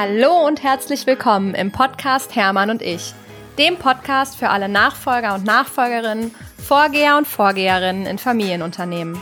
Hallo 0.00 0.46
und 0.46 0.62
herzlich 0.62 1.08
willkommen 1.08 1.56
im 1.56 1.72
Podcast 1.72 2.36
Hermann 2.36 2.70
und 2.70 2.82
ich, 2.82 3.14
dem 3.58 3.78
Podcast 3.78 4.36
für 4.36 4.48
alle 4.48 4.68
Nachfolger 4.68 5.34
und 5.34 5.44
Nachfolgerinnen, 5.44 6.32
Vorgeher 6.56 7.16
und 7.16 7.26
Vorgeherinnen 7.26 8.06
in 8.06 8.18
Familienunternehmen. 8.18 9.20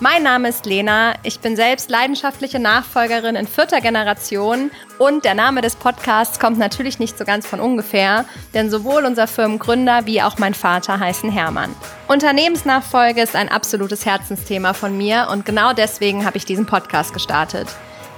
Mein 0.00 0.24
Name 0.24 0.48
ist 0.48 0.66
Lena, 0.66 1.14
ich 1.22 1.38
bin 1.38 1.54
selbst 1.54 1.90
leidenschaftliche 1.90 2.58
Nachfolgerin 2.58 3.36
in 3.36 3.46
vierter 3.46 3.80
Generation 3.80 4.72
und 4.98 5.24
der 5.24 5.34
Name 5.34 5.60
des 5.60 5.76
Podcasts 5.76 6.40
kommt 6.40 6.58
natürlich 6.58 6.98
nicht 6.98 7.16
so 7.16 7.24
ganz 7.24 7.46
von 7.46 7.60
ungefähr, 7.60 8.24
denn 8.52 8.68
sowohl 8.68 9.04
unser 9.04 9.28
Firmengründer 9.28 10.06
wie 10.06 10.22
auch 10.22 10.38
mein 10.38 10.54
Vater 10.54 10.98
heißen 10.98 11.30
Hermann. 11.30 11.72
Unternehmensnachfolge 12.08 13.22
ist 13.22 13.36
ein 13.36 13.48
absolutes 13.48 14.04
Herzensthema 14.04 14.72
von 14.72 14.98
mir 14.98 15.28
und 15.30 15.46
genau 15.46 15.72
deswegen 15.72 16.26
habe 16.26 16.36
ich 16.36 16.44
diesen 16.44 16.66
Podcast 16.66 17.14
gestartet. 17.14 17.68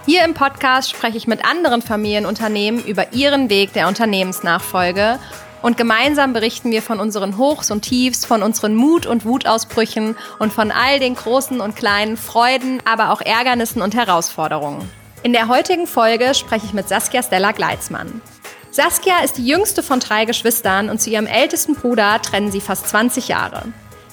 Hier 0.09 0.25
im 0.25 0.33
Podcast 0.33 0.89
spreche 0.89 1.19
ich 1.19 1.27
mit 1.27 1.45
anderen 1.45 1.83
Familienunternehmen 1.83 2.83
über 2.83 3.13
ihren 3.13 3.51
Weg 3.51 3.75
der 3.75 3.89
Unternehmensnachfolge 3.89 5.19
und 5.61 5.77
gemeinsam 5.77 6.33
berichten 6.33 6.71
wir 6.71 6.81
von 6.81 6.99
unseren 6.99 7.37
Hochs 7.37 7.71
und 7.71 7.83
Tiefs, 7.83 8.25
von 8.25 8.43
unseren 8.43 8.75
Mut- 8.75 9.05
und 9.05 9.27
Wutausbrüchen 9.27 10.17
und 10.39 10.51
von 10.51 10.71
all 10.71 10.99
den 10.99 11.15
großen 11.15 11.61
und 11.61 11.77
kleinen 11.77 12.17
Freuden, 12.17 12.81
aber 12.87 13.13
auch 13.13 13.21
Ärgernissen 13.21 13.83
und 13.83 13.95
Herausforderungen. 13.95 14.89
In 15.25 15.35
der 15.35 15.49
heutigen 15.49 15.87
Folge 15.87 16.33
spreche 16.33 16.65
ich 16.65 16.73
mit 16.73 16.89
Saskia 16.89 17.23
Stella 17.23 17.53
Gleitzmann. 17.53 18.23
Saskia 18.71 19.19
ist 19.23 19.37
die 19.37 19.47
jüngste 19.47 19.83
von 19.83 20.01
drei 20.01 20.25
Geschwistern 20.25 20.89
und 20.89 21.03
zu 21.03 21.11
ihrem 21.11 21.27
ältesten 21.27 21.75
Bruder 21.75 22.23
trennen 22.23 22.51
sie 22.51 22.63
fast 22.63 22.89
20 22.89 23.29
Jahre. 23.29 23.65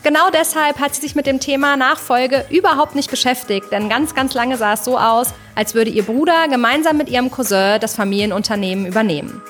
Genau 0.05 0.29
deshalb 0.29 0.79
hat 0.79 0.93
sie 0.93 1.01
sich 1.01 1.15
mit 1.15 1.25
dem 1.25 1.39
Thema 1.39 1.77
Nachfolge 1.77 2.45
überhaupt 2.51 2.93
nicht 2.93 3.09
beschäftigt, 3.09 3.71
denn 3.71 3.89
ganz, 3.89 4.13
ganz 4.13 4.35
lange 4.35 4.55
sah 4.55 4.73
es 4.73 4.85
so 4.85 4.99
aus, 4.99 5.33
als 5.55 5.73
würde 5.73 5.89
ihr 5.89 6.03
Bruder 6.03 6.47
gemeinsam 6.47 6.97
mit 6.97 7.09
ihrem 7.09 7.31
Cousin 7.31 7.79
das 7.79 7.95
Familienunternehmen 7.95 8.85
übernehmen. 8.85 9.41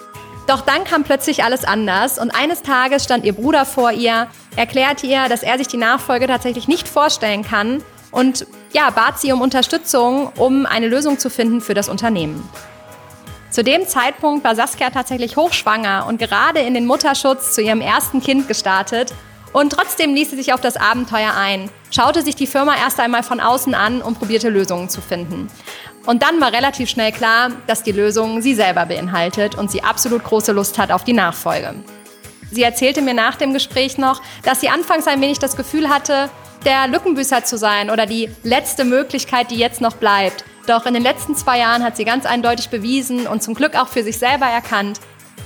Doch 0.48 0.62
dann 0.62 0.86
kam 0.86 1.04
plötzlich 1.04 1.44
alles 1.44 1.66
anders 1.66 2.18
und 2.18 2.32
eines 2.32 2.62
Tages 2.62 3.04
stand 3.04 3.26
ihr 3.26 3.34
Bruder 3.34 3.66
vor 3.66 3.92
ihr, 3.92 4.28
erklärte 4.56 5.08
ihr, 5.08 5.28
dass 5.28 5.44
er 5.44 5.58
sich 5.58 5.68
die 5.68 5.76
Nachfolge 5.76 6.26
tatsächlich 6.26 6.70
nicht 6.70 6.88
vorstellen 6.88 7.44
kann 7.44 7.84
und 8.12 8.48
ja, 8.72 8.90
bat 8.92 9.20
sie 9.20 9.34
um 9.34 9.42
Unterstützung, 9.42 10.32
um 10.38 10.66
eine 10.66 10.88
Lösung 10.88 11.20
zu 11.20 11.30
finden 11.30 11.60
für 11.60 11.74
das 11.74 11.90
Unternehmen. 11.90 12.50
Zu 13.52 13.62
dem 13.62 13.86
Zeitpunkt 13.90 14.46
war 14.46 14.56
Saskia 14.56 14.90
tatsächlich 14.90 15.36
hochschwanger 15.36 16.06
und 16.08 16.18
gerade 16.18 16.62
in 16.62 16.74
den 16.74 16.86
Mutterschutz 16.86 17.52
zu 17.52 17.62
ihrem 17.62 17.82
ersten 17.82 18.22
Kind 18.22 18.48
gestartet 18.48 19.14
und 19.56 19.70
trotzdem 19.70 20.14
ließ 20.14 20.32
sie 20.32 20.36
sich 20.36 20.52
auf 20.52 20.60
das 20.60 20.76
Abenteuer 20.76 21.34
ein, 21.34 21.70
schaute 21.90 22.22
sich 22.22 22.36
die 22.36 22.46
Firma 22.46 22.76
erst 22.76 23.00
einmal 23.00 23.24
von 23.24 23.40
außen 23.40 23.74
an 23.74 24.02
und 24.02 24.20
probierte 24.20 24.50
Lösungen 24.50 24.90
zu 24.90 25.00
finden. 25.00 25.48
Und 26.06 26.24
dann 26.24 26.42
war 26.42 26.52
relativ 26.52 26.90
schnell 26.90 27.14
klar, 27.14 27.52
dass 27.66 27.82
die 27.82 27.94
Lösung 27.94 28.42
sie 28.42 28.54
selber 28.54 28.86
beinhaltet 28.86 29.56
und 29.56 29.72
sie 29.72 29.82
absolut 29.82 30.26
große 30.26 30.52
Lust 30.52 30.78
hat 30.78 30.92
auf 30.92 31.06
die 31.06 31.14
Nachfolge. 31.14 31.74
Sie 32.52 32.64
erzählte 32.64 33.02
mir 33.02 33.14
nach 33.14 33.38
dem 33.38 33.54
Gespräch 33.54 33.98
noch, 33.98 34.22
dass 34.44 34.60
sie 34.60 34.68
anfangs 34.68 35.08
ein 35.08 35.22
wenig 35.22 35.40
das 35.40 35.56
Gefühl 35.56 35.88
hatte, 35.88 36.30
der 36.66 36.90
Lückenbüßer 36.90 37.46
zu 37.46 37.58
sein 37.58 37.90
oder 37.90 38.06
die 38.06 38.30
letzte 38.44 38.84
Möglichkeit, 38.84 39.52
die 39.52 39.58
jetzt 39.58 39.80
noch 39.80 39.96
bleibt. 39.96 40.44
Doch 40.68 40.86
in 40.86 40.94
den 40.94 41.04
letzten 41.04 41.34
zwei 41.34 41.60
Jahren 41.60 41.86
hat 41.86 41.96
sie 41.96 42.04
ganz 42.04 42.26
eindeutig 42.26 42.68
bewiesen 42.68 43.26
und 43.26 43.42
zum 43.42 43.54
Glück 43.54 43.80
auch 43.80 43.88
für 43.88 44.04
sich 44.04 44.18
selber 44.18 44.48
erkannt, 44.48 45.00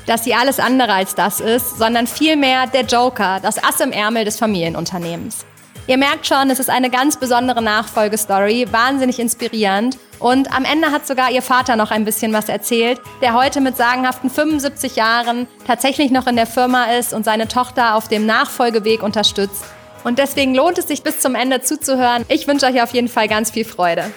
dass 0.09 0.23
sie 0.23 0.33
alles 0.33 0.59
andere 0.59 0.91
als 0.91 1.13
das 1.13 1.39
ist, 1.39 1.77
sondern 1.77 2.07
vielmehr 2.07 2.65
der 2.65 2.81
Joker, 2.81 3.39
das 3.41 3.63
Ass 3.63 3.79
im 3.79 3.91
Ärmel 3.91 4.25
des 4.25 4.37
Familienunternehmens. 4.37 5.45
Ihr 5.85 5.97
merkt 5.97 6.25
schon, 6.25 6.49
es 6.49 6.59
ist 6.59 6.69
eine 6.69 6.89
ganz 6.89 7.17
besondere 7.17 7.61
Nachfolgestory, 7.61 8.67
wahnsinnig 8.71 9.19
inspirierend. 9.19 9.97
Und 10.17 10.51
am 10.51 10.65
Ende 10.65 10.91
hat 10.91 11.05
sogar 11.05 11.29
ihr 11.29 11.43
Vater 11.43 11.75
noch 11.75 11.91
ein 11.91 12.05
bisschen 12.05 12.33
was 12.33 12.49
erzählt, 12.49 12.99
der 13.21 13.35
heute 13.35 13.61
mit 13.61 13.77
sagenhaften 13.77 14.31
75 14.31 14.95
Jahren 14.95 15.47
tatsächlich 15.67 16.09
noch 16.09 16.25
in 16.25 16.35
der 16.35 16.47
Firma 16.47 16.85
ist 16.85 17.13
und 17.13 17.23
seine 17.23 17.47
Tochter 17.47 17.95
auf 17.95 18.07
dem 18.07 18.25
Nachfolgeweg 18.25 19.03
unterstützt. 19.03 19.63
Und 20.03 20.17
deswegen 20.17 20.55
lohnt 20.55 20.79
es 20.79 20.87
sich 20.87 21.03
bis 21.03 21.19
zum 21.19 21.35
Ende 21.35 21.61
zuzuhören. 21.61 22.25
Ich 22.29 22.47
wünsche 22.47 22.65
euch 22.65 22.81
auf 22.81 22.93
jeden 22.93 23.09
Fall 23.09 23.27
ganz 23.27 23.51
viel 23.51 23.65
Freude. 23.65 24.11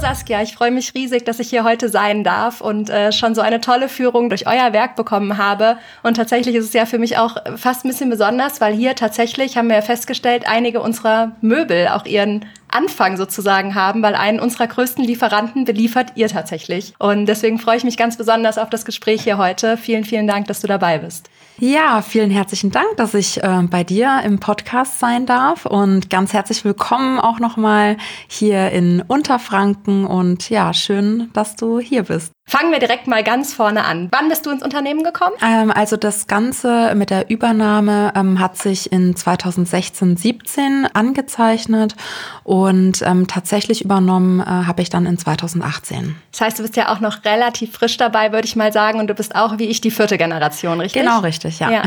Saskia, 0.00 0.40
ich 0.40 0.54
freue 0.54 0.70
mich 0.70 0.94
riesig, 0.94 1.26
dass 1.26 1.40
ich 1.40 1.50
hier 1.50 1.62
heute 1.62 1.90
sein 1.90 2.24
darf 2.24 2.62
und 2.62 2.88
äh, 2.88 3.12
schon 3.12 3.34
so 3.34 3.42
eine 3.42 3.60
tolle 3.60 3.90
Führung 3.90 4.30
durch 4.30 4.46
euer 4.46 4.72
Werk 4.72 4.96
bekommen 4.96 5.36
habe. 5.36 5.76
Und 6.02 6.14
tatsächlich 6.14 6.54
ist 6.54 6.64
es 6.64 6.72
ja 6.72 6.86
für 6.86 6.98
mich 6.98 7.18
auch 7.18 7.36
fast 7.56 7.84
ein 7.84 7.88
bisschen 7.88 8.08
besonders, 8.08 8.62
weil 8.62 8.72
hier 8.72 8.94
tatsächlich 8.94 9.58
haben 9.58 9.68
wir 9.68 9.76
ja 9.76 9.82
festgestellt, 9.82 10.44
einige 10.48 10.80
unserer 10.80 11.32
Möbel 11.42 11.88
auch 11.88 12.06
ihren 12.06 12.46
Anfang 12.68 13.18
sozusagen 13.18 13.74
haben, 13.74 14.02
weil 14.02 14.14
einen 14.14 14.40
unserer 14.40 14.68
größten 14.68 15.04
Lieferanten 15.04 15.66
beliefert 15.66 16.12
ihr 16.14 16.28
tatsächlich. 16.28 16.94
Und 16.98 17.26
deswegen 17.26 17.58
freue 17.58 17.76
ich 17.76 17.84
mich 17.84 17.98
ganz 17.98 18.16
besonders 18.16 18.56
auf 18.56 18.70
das 18.70 18.86
Gespräch 18.86 19.22
hier 19.22 19.36
heute. 19.36 19.76
Vielen, 19.76 20.04
vielen 20.04 20.26
Dank, 20.26 20.46
dass 20.46 20.60
du 20.60 20.66
dabei 20.66 20.96
bist. 20.96 21.28
Ja, 21.62 22.00
vielen 22.00 22.30
herzlichen 22.30 22.70
Dank, 22.70 22.96
dass 22.96 23.12
ich 23.12 23.42
äh, 23.42 23.62
bei 23.68 23.84
dir 23.84 24.22
im 24.24 24.40
Podcast 24.40 24.98
sein 24.98 25.26
darf 25.26 25.66
und 25.66 26.08
ganz 26.08 26.32
herzlich 26.32 26.64
willkommen 26.64 27.20
auch 27.20 27.38
nochmal 27.38 27.98
hier 28.28 28.70
in 28.70 29.02
Unterfranken 29.06 30.06
und 30.06 30.48
ja, 30.48 30.72
schön, 30.72 31.28
dass 31.34 31.56
du 31.56 31.78
hier 31.78 32.04
bist. 32.04 32.32
Fangen 32.50 32.72
wir 32.72 32.80
direkt 32.80 33.06
mal 33.06 33.22
ganz 33.22 33.54
vorne 33.54 33.84
an. 33.84 34.08
Wann 34.10 34.28
bist 34.28 34.44
du 34.44 34.50
ins 34.50 34.64
Unternehmen 34.64 35.04
gekommen? 35.04 35.36
Ähm, 35.40 35.70
also 35.70 35.96
das 35.96 36.26
Ganze 36.26 36.96
mit 36.96 37.10
der 37.10 37.30
Übernahme 37.30 38.12
ähm, 38.16 38.40
hat 38.40 38.56
sich 38.56 38.90
in 38.90 39.14
2016, 39.14 40.16
17 40.16 40.88
angezeichnet 40.92 41.94
und 42.42 43.02
ähm, 43.02 43.28
tatsächlich 43.28 43.84
übernommen 43.84 44.40
äh, 44.40 44.44
habe 44.44 44.82
ich 44.82 44.90
dann 44.90 45.06
in 45.06 45.16
2018. 45.16 46.16
Das 46.32 46.40
heißt, 46.40 46.58
du 46.58 46.62
bist 46.64 46.76
ja 46.76 46.92
auch 46.92 46.98
noch 46.98 47.24
relativ 47.24 47.72
frisch 47.72 47.96
dabei, 47.98 48.32
würde 48.32 48.48
ich 48.48 48.56
mal 48.56 48.72
sagen, 48.72 48.98
und 48.98 49.06
du 49.06 49.14
bist 49.14 49.36
auch 49.36 49.58
wie 49.58 49.66
ich 49.66 49.80
die 49.80 49.92
vierte 49.92 50.18
Generation, 50.18 50.80
richtig? 50.80 51.02
Genau, 51.02 51.20
richtig, 51.20 51.60
ja. 51.60 51.70
ja. 51.70 51.82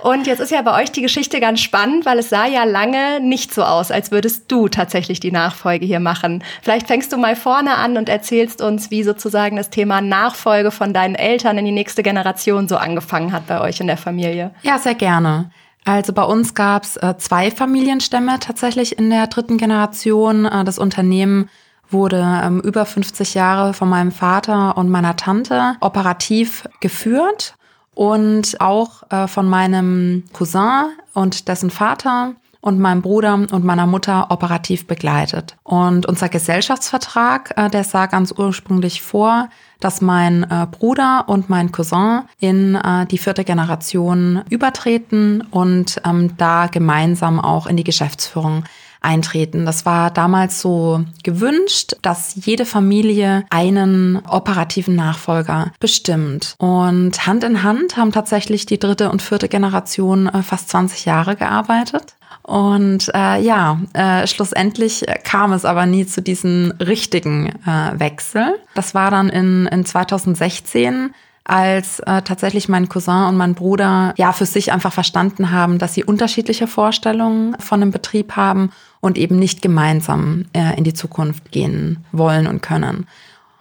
Und 0.00 0.26
jetzt 0.26 0.40
ist 0.40 0.50
ja 0.50 0.60
bei 0.60 0.78
euch 0.82 0.92
die 0.92 1.00
Geschichte 1.00 1.40
ganz 1.40 1.60
spannend, 1.60 2.04
weil 2.04 2.18
es 2.18 2.28
sah 2.28 2.46
ja 2.46 2.64
lange 2.64 3.20
nicht 3.20 3.54
so 3.54 3.62
aus, 3.62 3.90
als 3.90 4.10
würdest 4.10 4.52
du 4.52 4.68
tatsächlich 4.68 5.20
die 5.20 5.32
Nachfolge 5.32 5.86
hier 5.86 6.00
machen. 6.00 6.44
Vielleicht 6.60 6.86
fängst 6.86 7.14
du 7.14 7.16
mal 7.16 7.34
vorne 7.34 7.76
an 7.76 7.96
und 7.96 8.10
erzählst 8.10 8.60
uns, 8.60 8.90
wie 8.90 9.04
sozusagen 9.04 9.56
das 9.56 9.70
Thema 9.70 10.01
Nachfolge 10.08 10.70
von 10.70 10.92
deinen 10.92 11.14
Eltern 11.14 11.58
in 11.58 11.64
die 11.64 11.72
nächste 11.72 12.02
Generation 12.02 12.68
so 12.68 12.76
angefangen 12.76 13.32
hat 13.32 13.46
bei 13.46 13.60
euch 13.60 13.80
in 13.80 13.86
der 13.86 13.96
Familie? 13.96 14.52
Ja, 14.62 14.78
sehr 14.78 14.94
gerne. 14.94 15.50
Also 15.84 16.12
bei 16.12 16.22
uns 16.22 16.54
gab 16.54 16.84
es 16.84 16.96
äh, 16.96 17.16
zwei 17.18 17.50
Familienstämme 17.50 18.38
tatsächlich 18.38 18.98
in 18.98 19.10
der 19.10 19.26
dritten 19.26 19.58
Generation. 19.58 20.44
Äh, 20.44 20.64
das 20.64 20.78
Unternehmen 20.78 21.48
wurde 21.90 22.40
ähm, 22.42 22.60
über 22.60 22.86
50 22.86 23.34
Jahre 23.34 23.74
von 23.74 23.88
meinem 23.88 24.12
Vater 24.12 24.76
und 24.76 24.88
meiner 24.88 25.16
Tante 25.16 25.76
operativ 25.80 26.68
geführt 26.80 27.54
und 27.94 28.60
auch 28.60 29.02
äh, 29.10 29.26
von 29.26 29.46
meinem 29.46 30.24
Cousin 30.32 30.92
und 31.14 31.48
dessen 31.48 31.70
Vater 31.70 32.34
und 32.62 32.78
meinem 32.78 33.02
Bruder 33.02 33.34
und 33.34 33.64
meiner 33.64 33.86
Mutter 33.86 34.30
operativ 34.30 34.86
begleitet. 34.86 35.56
Und 35.64 36.06
unser 36.06 36.28
Gesellschaftsvertrag, 36.28 37.52
äh, 37.56 37.68
der 37.68 37.84
sah 37.84 38.06
ganz 38.06 38.32
ursprünglich 38.32 39.02
vor, 39.02 39.50
dass 39.80 40.00
mein 40.00 40.44
äh, 40.44 40.66
Bruder 40.70 41.24
und 41.26 41.50
mein 41.50 41.72
Cousin 41.72 42.22
in 42.38 42.76
äh, 42.76 43.04
die 43.06 43.18
vierte 43.18 43.42
Generation 43.42 44.42
übertreten 44.48 45.42
und 45.50 46.00
ähm, 46.06 46.36
da 46.36 46.68
gemeinsam 46.68 47.40
auch 47.40 47.66
in 47.66 47.76
die 47.76 47.84
Geschäftsführung 47.84 48.62
eintreten. 49.00 49.66
Das 49.66 49.84
war 49.84 50.12
damals 50.12 50.60
so 50.60 51.04
gewünscht, 51.24 51.96
dass 52.02 52.36
jede 52.36 52.64
Familie 52.64 53.44
einen 53.50 54.22
operativen 54.28 54.94
Nachfolger 54.94 55.72
bestimmt. 55.80 56.54
Und 56.58 57.26
Hand 57.26 57.42
in 57.42 57.64
Hand 57.64 57.96
haben 57.96 58.12
tatsächlich 58.12 58.66
die 58.66 58.78
dritte 58.78 59.10
und 59.10 59.20
vierte 59.20 59.48
Generation 59.48 60.30
fast 60.44 60.68
20 60.68 61.04
Jahre 61.04 61.34
gearbeitet. 61.34 62.14
Und 62.52 63.10
äh, 63.14 63.40
ja, 63.40 63.80
äh, 63.94 64.26
schlussendlich 64.26 65.06
kam 65.24 65.54
es 65.54 65.64
aber 65.64 65.86
nie 65.86 66.04
zu 66.04 66.20
diesem 66.20 66.74
richtigen 66.78 67.46
äh, 67.46 67.98
Wechsel. 67.98 68.58
Das 68.74 68.94
war 68.94 69.10
dann 69.10 69.30
in, 69.30 69.66
in 69.68 69.86
2016 69.86 71.14
als 71.44 72.00
äh, 72.00 72.20
tatsächlich 72.20 72.68
mein 72.68 72.90
Cousin 72.90 73.24
und 73.24 73.38
mein 73.38 73.54
Bruder 73.54 74.12
ja 74.18 74.34
für 74.34 74.44
sich 74.44 74.70
einfach 74.70 74.92
verstanden 74.92 75.50
haben, 75.50 75.78
dass 75.78 75.94
sie 75.94 76.04
unterschiedliche 76.04 76.66
Vorstellungen 76.66 77.56
von 77.58 77.80
einem 77.80 77.90
Betrieb 77.90 78.36
haben 78.36 78.70
und 79.00 79.16
eben 79.16 79.38
nicht 79.38 79.62
gemeinsam 79.62 80.44
äh, 80.52 80.76
in 80.76 80.84
die 80.84 80.92
Zukunft 80.92 81.52
gehen 81.52 82.04
wollen 82.12 82.46
und 82.46 82.60
können. 82.60 83.06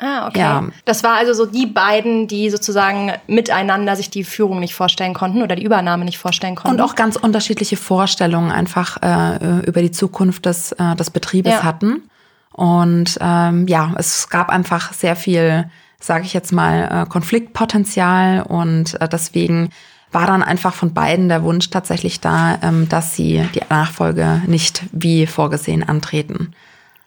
Ah, 0.03 0.27
okay. 0.27 0.39
Ja. 0.39 0.63
Das 0.85 1.03
war 1.03 1.13
also 1.13 1.33
so 1.33 1.45
die 1.45 1.67
beiden, 1.67 2.27
die 2.27 2.49
sozusagen 2.49 3.11
miteinander 3.27 3.95
sich 3.95 4.09
die 4.09 4.23
Führung 4.23 4.59
nicht 4.59 4.73
vorstellen 4.73 5.13
konnten 5.13 5.43
oder 5.43 5.55
die 5.55 5.63
Übernahme 5.63 6.05
nicht 6.05 6.17
vorstellen 6.17 6.55
konnten. 6.55 6.79
Und 6.79 6.81
auch 6.81 6.95
ganz 6.95 7.17
unterschiedliche 7.17 7.77
Vorstellungen 7.77 8.51
einfach 8.51 8.97
äh, 9.03 9.59
über 9.59 9.81
die 9.83 9.91
Zukunft 9.91 10.47
des, 10.47 10.71
äh, 10.71 10.95
des 10.95 11.11
Betriebes 11.11 11.53
ja. 11.53 11.63
hatten. 11.63 12.09
Und 12.51 13.19
ähm, 13.21 13.67
ja, 13.67 13.93
es 13.95 14.27
gab 14.29 14.49
einfach 14.49 14.91
sehr 14.91 15.15
viel, 15.15 15.69
sage 15.99 16.25
ich 16.25 16.33
jetzt 16.33 16.51
mal, 16.51 17.03
äh, 17.03 17.09
Konfliktpotenzial 17.09 18.41
und 18.41 18.99
äh, 18.99 19.07
deswegen 19.07 19.69
war 20.11 20.25
dann 20.25 20.41
einfach 20.41 20.73
von 20.73 20.93
beiden 20.93 21.29
der 21.29 21.43
Wunsch 21.43 21.69
tatsächlich 21.69 22.19
da, 22.19 22.57
ähm, 22.63 22.89
dass 22.89 23.15
sie 23.15 23.47
die 23.53 23.61
Nachfolge 23.69 24.41
nicht 24.47 24.83
wie 24.91 25.27
vorgesehen 25.27 25.87
antreten. 25.87 26.53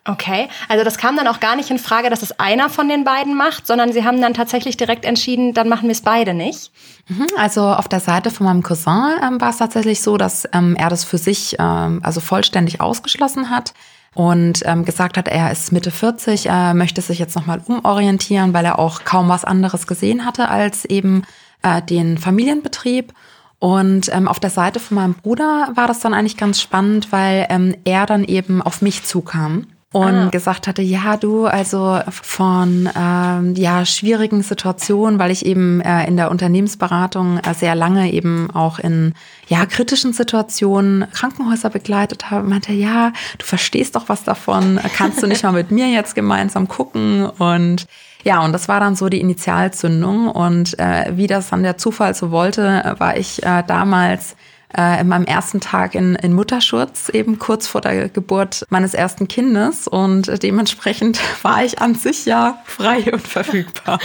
Okay, 0.06 0.48
also 0.68 0.84
das 0.84 0.98
kam 0.98 1.16
dann 1.16 1.26
auch 1.28 1.40
gar 1.40 1.56
nicht 1.56 1.70
in 1.70 1.78
Frage, 1.78 2.10
dass 2.10 2.22
es 2.22 2.38
einer 2.38 2.68
von 2.68 2.90
den 2.90 3.04
beiden 3.04 3.34
macht, 3.34 3.66
sondern 3.66 3.90
sie 3.94 4.04
haben 4.04 4.20
dann 4.20 4.34
tatsächlich 4.34 4.76
direkt 4.76 5.06
entschieden, 5.06 5.54
dann 5.54 5.66
machen 5.66 5.84
wir 5.84 5.92
es 5.92 6.02
beide 6.02 6.34
nicht. 6.34 6.72
Mhm, 7.08 7.26
also 7.38 7.62
auf 7.62 7.88
der 7.88 8.00
Seite 8.00 8.30
von 8.30 8.44
meinem 8.44 8.62
Cousin 8.62 9.14
ähm, 9.26 9.40
war 9.40 9.48
es 9.48 9.56
tatsächlich 9.56 10.02
so, 10.02 10.18
dass 10.18 10.46
ähm, 10.52 10.76
er 10.76 10.90
das 10.90 11.04
für 11.04 11.16
sich 11.16 11.56
ähm, 11.58 12.00
also 12.02 12.20
vollständig 12.20 12.82
ausgeschlossen 12.82 13.48
hat 13.48 13.72
und 14.12 14.60
ähm, 14.66 14.84
gesagt 14.84 15.16
hat, 15.16 15.26
er 15.26 15.50
ist 15.50 15.72
Mitte 15.72 15.90
40, 15.90 16.46
er 16.46 16.74
möchte 16.74 17.00
sich 17.00 17.18
jetzt 17.18 17.34
nochmal 17.34 17.62
umorientieren, 17.64 18.52
weil 18.52 18.66
er 18.66 18.78
auch 18.78 19.04
kaum 19.04 19.30
was 19.30 19.46
anderes 19.46 19.86
gesehen 19.86 20.26
hatte 20.26 20.50
als 20.50 20.84
eben 20.84 21.22
äh, 21.62 21.80
den 21.80 22.18
Familienbetrieb. 22.18 23.14
Und 23.58 24.14
ähm, 24.14 24.28
auf 24.28 24.38
der 24.38 24.50
Seite 24.50 24.80
von 24.80 24.96
meinem 24.96 25.14
Bruder 25.14 25.70
war 25.74 25.86
das 25.86 26.00
dann 26.00 26.12
eigentlich 26.12 26.36
ganz 26.36 26.60
spannend, 26.60 27.10
weil 27.10 27.46
ähm, 27.48 27.74
er 27.84 28.04
dann 28.04 28.24
eben 28.24 28.60
auf 28.60 28.82
mich 28.82 29.04
zukam 29.04 29.66
und 29.94 30.14
ah. 30.14 30.28
gesagt 30.30 30.66
hatte, 30.66 30.82
ja, 30.82 31.16
du, 31.16 31.46
also 31.46 32.00
von 32.10 32.90
ähm, 32.98 33.54
ja 33.54 33.86
schwierigen 33.86 34.42
Situationen, 34.42 35.20
weil 35.20 35.30
ich 35.30 35.46
eben 35.46 35.80
äh, 35.82 36.04
in 36.08 36.16
der 36.16 36.32
Unternehmensberatung 36.32 37.38
äh, 37.38 37.54
sehr 37.54 37.76
lange 37.76 38.12
eben 38.12 38.50
auch 38.50 38.80
in 38.80 39.14
ja 39.46 39.64
kritischen 39.66 40.12
Situationen 40.12 41.06
Krankenhäuser 41.12 41.70
begleitet 41.70 42.28
habe, 42.28 42.48
meinte, 42.48 42.72
ja, 42.72 43.12
du 43.38 43.46
verstehst 43.46 43.94
doch 43.94 44.08
was 44.08 44.24
davon, 44.24 44.80
kannst 44.96 45.22
du 45.22 45.28
nicht 45.28 45.44
mal 45.44 45.52
mit 45.52 45.70
mir 45.70 45.88
jetzt 45.88 46.16
gemeinsam 46.16 46.66
gucken 46.66 47.26
und 47.26 47.86
ja, 48.24 48.42
und 48.42 48.52
das 48.52 48.68
war 48.68 48.80
dann 48.80 48.96
so 48.96 49.10
die 49.10 49.20
Initialzündung. 49.20 50.28
Und 50.28 50.78
äh, 50.78 51.12
wie 51.14 51.26
das 51.26 51.50
dann 51.50 51.62
der 51.62 51.76
Zufall 51.76 52.14
so 52.14 52.30
wollte, 52.30 52.94
war 52.96 53.18
ich 53.18 53.42
äh, 53.42 53.62
damals 53.66 54.34
äh, 54.76 55.00
in 55.00 55.08
meinem 55.08 55.24
ersten 55.24 55.60
Tag 55.60 55.94
in, 55.94 56.14
in 56.16 56.32
Mutterschutz, 56.32 57.08
eben 57.08 57.38
kurz 57.38 57.66
vor 57.66 57.80
der 57.80 58.08
Geburt 58.08 58.66
meines 58.70 58.94
ersten 58.94 59.28
Kindes. 59.28 59.88
Und 59.88 60.42
dementsprechend 60.42 61.20
war 61.42 61.64
ich 61.64 61.80
an 61.80 61.94
sich 61.94 62.26
ja 62.26 62.58
frei 62.64 63.04
und 63.12 63.26
verfügbar. 63.26 63.98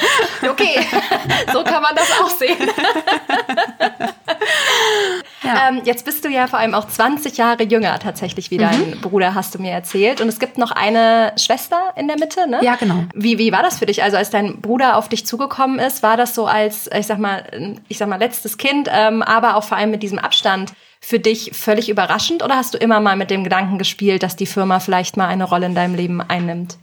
Okay, 0.48 0.86
so 1.54 1.64
kann 1.64 1.82
man 1.82 1.96
das 1.96 2.12
auch 2.22 2.30
sehen. 2.30 2.70
Ja. 5.44 5.70
Ähm, 5.70 5.82
jetzt 5.86 6.06
bist 6.06 6.26
du 6.26 6.30
ja 6.30 6.48
vor 6.48 6.60
allem 6.60 6.74
auch 6.74 6.88
20 6.88 7.38
Jahre 7.38 7.64
jünger 7.64 7.98
tatsächlich 8.00 8.52
wie 8.52 8.58
dein 8.58 8.92
mhm. 8.92 9.02
Bruder, 9.02 9.36
hast 9.36 9.56
du 9.56 9.60
mir 9.60 9.72
erzählt. 9.72 10.22
Und 10.22 10.28
es 10.28 10.40
gibt 10.40 10.58
noch 10.58 10.72
eine 10.72 11.34
Schwester 11.38 11.94
in 11.96 12.08
der 12.08 12.18
Mitte, 12.20 12.48
ne? 12.48 12.60
Ja, 12.62 12.76
genau. 12.76 13.06
Wie, 13.14 13.38
wie 13.38 13.52
war 13.52 13.64
das 13.64 13.80
für 13.80 13.86
dich? 13.86 14.04
Also 14.04 14.18
als 14.18 14.30
dein 14.30 14.62
Bruder 14.62 14.98
auf 14.98 15.10
dich 15.10 15.26
zugekommen 15.26 15.80
ist, 15.80 16.04
war 16.04 16.18
das 16.18 16.36
so 16.36 16.46
als, 16.46 16.90
ich 16.94 17.08
sag 17.08 17.20
mal, 17.20 17.44
ich 17.88 17.98
sag 17.98 18.10
mal, 18.10 18.20
letztes 18.20 18.58
Kind, 18.58 18.90
ähm, 18.92 19.22
aber 19.24 19.56
auch 19.56 19.64
vor 19.64 19.78
allem 19.78 19.92
mit 19.92 20.04
diesem 20.04 20.20
Abstand 20.20 20.59
für 21.00 21.20
dich 21.20 21.52
völlig 21.54 21.90
überraschend 21.90 22.44
oder 22.44 22.56
hast 22.56 22.74
du 22.74 22.78
immer 22.78 23.00
mal 23.00 23.16
mit 23.16 23.32
dem 23.32 23.44
Gedanken 23.44 23.78
gespielt, 23.78 24.24
dass 24.24 24.36
die 24.36 24.46
Firma 24.46 24.80
vielleicht 24.80 25.18
mal 25.18 25.28
eine 25.28 25.46
Rolle 25.46 25.68
in 25.68 25.76
deinem 25.76 25.96
Leben 25.96 26.22
einnimmt? 26.22 26.78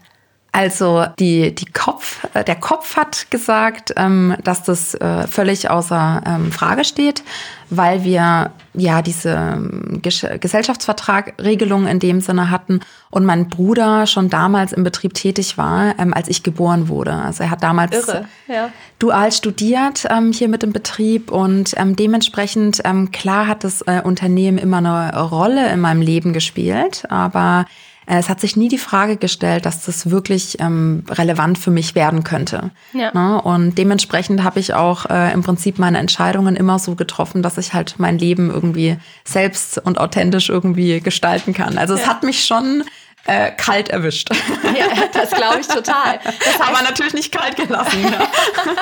Also 0.57 1.05
die, 1.19 1.55
die 1.55 1.67
Kopf, 1.67 2.27
äh, 2.33 2.43
der 2.43 2.57
Kopf 2.57 2.97
hat 2.97 3.31
gesagt, 3.31 3.93
ähm, 3.99 4.35
dass 4.43 4.63
das 4.63 4.95
äh, 4.95 5.27
völlig 5.27 5.69
außer 5.69 6.23
ähm, 6.25 6.51
Frage 6.51 6.85
steht, 6.85 7.23
weil 7.69 8.05
wir 8.05 8.53
ja 8.73 9.03
diese 9.03 9.35
ähm, 9.35 10.01
Gesellschaftsvertragregelung 10.01 11.87
in 11.87 11.99
dem 11.99 12.23
Sinne 12.23 12.51
hatten 12.51 12.81
und 13.11 13.27
mein 13.27 13.51
Bruder 13.51 14.07
schon 14.07 14.31
damals 14.31 14.73
im 14.73 14.83
Betrieb 14.83 15.13
tätig 15.13 15.59
war, 15.59 15.95
als 16.13 16.29
ich 16.29 16.43
geboren 16.43 16.89
wurde. 16.89 17.13
Also 17.13 17.45
er 17.45 17.51
hat 17.51 17.63
damals 17.63 17.95
Irre, 17.95 18.25
ja. 18.49 18.71
dual 18.99 19.33
studiert 19.33 20.09
hier 20.33 20.49
mit 20.49 20.63
dem 20.63 20.73
Betrieb 20.73 21.31
und 21.31 21.75
dementsprechend 21.79 22.83
klar 23.13 23.47
hat 23.47 23.65
das 23.65 23.83
äh, 23.83 24.01
Unternehmen 24.03 24.59
immer 24.59 24.79
eine 24.79 25.19
Rolle 25.19 25.71
in 25.71 25.81
meinem 25.81 26.01
Leben 26.01 26.33
gespielt, 26.33 27.05
aber 27.09 27.67
es 28.07 28.29
hat 28.29 28.41
sich 28.41 28.57
nie 28.57 28.69
die 28.69 28.79
Frage 28.79 29.17
gestellt, 29.17 29.67
dass 29.67 29.85
das 29.85 30.11
wirklich 30.11 30.61
ähm, 30.61 31.05
relevant 31.11 31.59
für 31.59 31.73
mich 31.73 31.97
werden 31.97 32.23
könnte. 32.23 32.71
Ja. 32.93 33.13
Ne? 33.13 33.43
Und 33.43 33.77
dementsprechend 33.77 34.45
habe 34.45 34.61
ich 34.61 34.75
auch 34.75 35.07
äh, 35.07 35.33
im 35.33 35.43
Prinzip 35.43 35.79
meine 35.81 35.99
Entscheidungen 35.99 36.55
immer 36.55 36.79
so 36.79 36.95
getroffen, 36.95 37.43
dass 37.43 37.59
ich 37.59 37.75
halt 37.75 37.97
mein 37.99 38.19
Leben 38.19 38.51
irgendwie 38.51 38.97
selbst 39.25 39.79
und 39.79 39.99
authentisch 39.99 40.49
irgendwie 40.49 41.01
gestalten 41.01 41.53
kann. 41.53 41.79
Also 41.79 41.95
ja. 41.95 42.01
es 42.01 42.07
hat 42.07 42.23
mich 42.23 42.45
schon 42.45 42.85
äh, 43.27 43.51
kalt 43.51 43.89
erwischt. 43.89 44.31
Ja, 44.63 44.87
das 45.13 45.31
glaube 45.31 45.61
ich 45.61 45.67
total. 45.67 46.21
Das 46.23 46.35
heißt, 46.47 46.61
Aber 46.61 46.83
natürlich 46.83 47.15
nicht 47.15 47.33
kalt 47.33 47.57
gelassen. 47.57 48.05
Ja. 48.05 48.29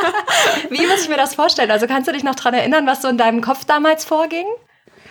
Wie 0.71 0.87
muss 0.87 1.03
ich 1.03 1.09
mir 1.09 1.17
das 1.17 1.35
vorstellen? 1.35 1.71
Also 1.71 1.87
kannst 1.87 2.09
du 2.09 2.13
dich 2.13 2.25
noch 2.25 2.35
dran 2.35 2.53
erinnern, 2.53 2.87
was 2.87 3.01
so 3.01 3.09
in 3.09 3.17
deinem 3.17 3.41
Kopf 3.41 3.65
damals 3.65 4.05
vorging? 4.05 4.45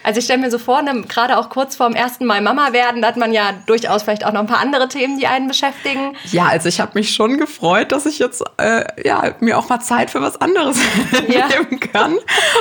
Also 0.03 0.19
ich 0.19 0.25
stelle 0.25 0.41
mir 0.41 0.51
so 0.51 0.59
vor, 0.59 0.81
ne, 0.81 1.01
gerade 1.07 1.37
auch 1.37 1.49
kurz 1.49 1.75
vorm 1.75 1.93
ersten 1.93 2.25
Mal 2.25 2.41
Mama 2.41 2.73
werden, 2.73 3.01
da 3.01 3.07
hat 3.07 3.17
man 3.17 3.33
ja 3.33 3.53
durchaus 3.65 4.03
vielleicht 4.03 4.25
auch 4.25 4.33
noch 4.33 4.41
ein 4.41 4.47
paar 4.47 4.59
andere 4.59 4.87
Themen, 4.87 5.17
die 5.17 5.27
einen 5.27 5.47
beschäftigen. 5.47 6.15
Ja, 6.31 6.47
also 6.47 6.69
ich 6.69 6.79
habe 6.79 6.91
mich 6.95 7.13
schon 7.13 7.37
gefreut, 7.37 7.91
dass 7.91 8.05
ich 8.05 8.19
jetzt 8.19 8.43
äh, 8.57 8.83
ja 9.03 9.35
mir 9.39 9.57
auch 9.57 9.69
mal 9.69 9.79
Zeit 9.79 10.11
für 10.11 10.21
was 10.21 10.39
anderes 10.41 10.77
ja. 11.27 11.47
nehmen 11.47 11.79
kann. 11.79 12.17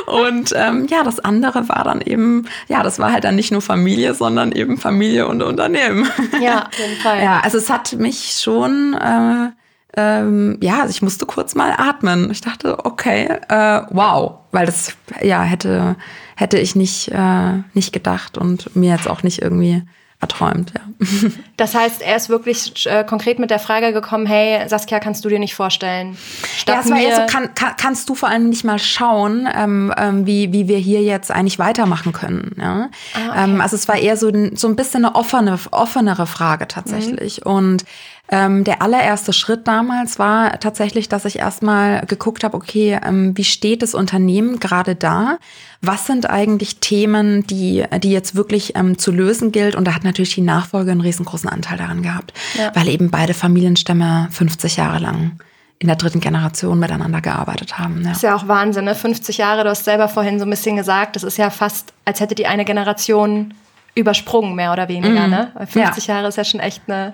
Und 0.06 0.52
ähm, 0.56 0.86
ja, 0.88 1.02
das 1.02 1.20
andere 1.20 1.68
war 1.68 1.84
dann 1.84 2.00
eben, 2.00 2.48
ja, 2.68 2.82
das 2.82 2.98
war 2.98 3.12
halt 3.12 3.24
dann 3.24 3.34
nicht 3.34 3.52
nur 3.52 3.62
Familie, 3.62 4.14
sondern 4.14 4.52
eben 4.52 4.78
Familie 4.78 5.26
und 5.26 5.42
Unternehmen. 5.42 6.08
Ja, 6.40 6.66
auf 6.66 6.78
jeden 6.78 7.00
Fall. 7.00 7.12
Ja, 7.22 7.40
also 7.40 7.58
es 7.58 7.70
hat 7.70 7.92
mich 7.92 8.36
schon 8.40 8.94
äh, 8.94 9.50
ähm, 9.96 10.58
ja, 10.62 10.80
also 10.80 10.90
ich 10.90 11.02
musste 11.02 11.26
kurz 11.26 11.54
mal 11.54 11.74
atmen. 11.76 12.30
Ich 12.30 12.40
dachte, 12.40 12.84
okay, 12.84 13.38
äh, 13.48 13.82
wow, 13.90 14.38
weil 14.50 14.66
das 14.66 14.96
ja 15.20 15.42
hätte 15.42 15.96
hätte 16.36 16.58
ich 16.58 16.74
nicht 16.74 17.08
äh, 17.08 17.62
nicht 17.74 17.92
gedacht 17.92 18.38
und 18.38 18.74
mir 18.74 18.92
jetzt 18.92 19.08
auch 19.08 19.22
nicht 19.22 19.42
irgendwie 19.42 19.82
erträumt. 20.22 20.72
Ja. 20.74 21.06
Das 21.58 21.76
heißt, 21.76 22.02
er 22.02 22.16
ist 22.16 22.28
wirklich 22.28 22.86
äh, 22.86 23.04
konkret 23.04 23.38
mit 23.38 23.50
der 23.50 23.60
Frage 23.60 23.92
gekommen: 23.92 24.26
Hey, 24.26 24.68
Saskia, 24.68 24.98
kannst 24.98 25.24
du 25.24 25.28
dir 25.28 25.38
nicht 25.38 25.54
vorstellen? 25.54 26.16
Statt 26.56 26.74
ja, 26.74 26.80
es 26.80 26.90
war 26.90 26.98
eher 26.98 27.16
so, 27.16 27.32
kann, 27.32 27.54
kann, 27.54 27.74
kannst 27.76 28.08
du 28.08 28.16
vor 28.16 28.28
allem 28.28 28.48
nicht 28.48 28.64
mal 28.64 28.80
schauen, 28.80 29.48
ähm, 29.54 29.94
ähm, 29.96 30.26
wie 30.26 30.52
wie 30.52 30.66
wir 30.66 30.78
hier 30.78 31.02
jetzt 31.02 31.30
eigentlich 31.30 31.60
weitermachen 31.60 32.12
können. 32.12 32.56
Ja? 32.58 32.88
Ah, 33.14 33.30
okay. 33.30 33.44
ähm, 33.44 33.60
also 33.60 33.76
es 33.76 33.86
war 33.86 33.96
eher 33.96 34.16
so 34.16 34.32
so 34.54 34.66
ein 34.66 34.74
bisschen 34.74 35.04
eine 35.04 35.14
offene 35.14 35.58
offenere 35.70 36.26
Frage 36.26 36.66
tatsächlich 36.66 37.44
mhm. 37.44 37.52
und 37.52 37.84
ähm, 38.32 38.64
der 38.64 38.80
allererste 38.80 39.34
Schritt 39.34 39.68
damals 39.68 40.18
war 40.18 40.58
tatsächlich, 40.58 41.10
dass 41.10 41.26
ich 41.26 41.38
erstmal 41.38 42.06
geguckt 42.06 42.44
habe, 42.44 42.56
okay, 42.56 42.98
ähm, 43.04 43.36
wie 43.36 43.44
steht 43.44 43.82
das 43.82 43.94
Unternehmen 43.94 44.58
gerade 44.58 44.94
da? 44.94 45.36
Was 45.82 46.06
sind 46.06 46.30
eigentlich 46.30 46.80
Themen, 46.80 47.46
die, 47.46 47.84
die 48.02 48.10
jetzt 48.10 48.34
wirklich 48.34 48.74
ähm, 48.74 48.96
zu 48.96 49.12
lösen 49.12 49.52
gilt? 49.52 49.74
Und 49.74 49.86
da 49.86 49.94
hat 49.94 50.02
natürlich 50.02 50.34
die 50.34 50.40
Nachfolge 50.40 50.92
einen 50.92 51.02
riesengroßen 51.02 51.50
Anteil 51.50 51.76
daran 51.76 52.02
gehabt, 52.02 52.32
ja. 52.56 52.72
weil 52.74 52.88
eben 52.88 53.10
beide 53.10 53.34
Familienstämme 53.34 54.28
50 54.30 54.78
Jahre 54.78 54.98
lang 54.98 55.32
in 55.78 55.88
der 55.88 55.96
dritten 55.96 56.20
Generation 56.20 56.78
miteinander 56.78 57.20
gearbeitet 57.20 57.78
haben. 57.78 58.02
Ja. 58.02 58.12
Ist 58.12 58.22
ja 58.22 58.34
auch 58.34 58.48
Wahnsinn, 58.48 58.86
ne? 58.86 58.94
50 58.94 59.36
Jahre, 59.36 59.62
du 59.62 59.68
hast 59.68 59.84
selber 59.84 60.08
vorhin 60.08 60.38
so 60.38 60.46
ein 60.46 60.50
bisschen 60.50 60.76
gesagt, 60.76 61.16
das 61.16 61.22
ist 61.22 61.36
ja 61.36 61.50
fast, 61.50 61.92
als 62.06 62.20
hätte 62.20 62.34
die 62.34 62.46
eine 62.46 62.64
Generation 62.64 63.52
übersprungen, 63.94 64.54
mehr 64.54 64.72
oder 64.72 64.88
weniger. 64.88 65.26
Mhm. 65.26 65.30
Ne? 65.30 65.52
50 65.66 66.06
ja. 66.06 66.14
Jahre 66.14 66.28
ist 66.28 66.36
ja 66.36 66.44
schon 66.44 66.60
echt 66.60 66.82
eine 66.86 67.12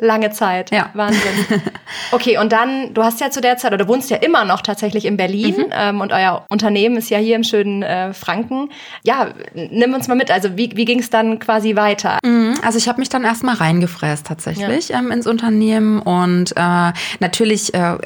Lange 0.00 0.30
Zeit. 0.30 0.70
Ja. 0.70 0.90
Wahnsinn. 0.94 1.20
Okay, 2.10 2.38
und 2.38 2.52
dann, 2.52 2.94
du 2.94 3.02
hast 3.02 3.20
ja 3.20 3.30
zu 3.30 3.40
der 3.40 3.56
Zeit, 3.56 3.72
oder 3.72 3.84
du 3.84 3.88
wohnst 3.88 4.10
ja 4.10 4.18
immer 4.18 4.44
noch 4.44 4.60
tatsächlich 4.60 5.04
in 5.04 5.16
Berlin 5.16 5.56
mhm. 5.56 5.72
ähm, 5.72 6.00
und 6.00 6.12
euer 6.12 6.44
Unternehmen 6.50 6.96
ist 6.96 7.10
ja 7.10 7.18
hier 7.18 7.36
im 7.36 7.44
schönen 7.44 7.82
äh, 7.82 8.12
Franken. 8.12 8.70
Ja, 9.04 9.28
nimm 9.54 9.94
uns 9.94 10.08
mal 10.08 10.14
mit. 10.14 10.30
Also 10.30 10.56
wie, 10.56 10.70
wie 10.74 10.84
ging 10.84 11.00
es 11.00 11.10
dann 11.10 11.38
quasi 11.38 11.76
weiter? 11.76 12.18
Mhm. 12.24 12.54
Also 12.62 12.78
ich 12.78 12.88
habe 12.88 13.00
mich 13.00 13.08
dann 13.08 13.24
erstmal 13.24 13.56
reingefräst 13.56 14.26
tatsächlich 14.26 14.88
ja. 14.88 14.98
ähm, 14.98 15.10
ins 15.10 15.26
Unternehmen 15.26 16.00
und 16.00 16.52
äh, 16.56 16.92
natürlich 17.20 17.74
äh, 17.74 17.96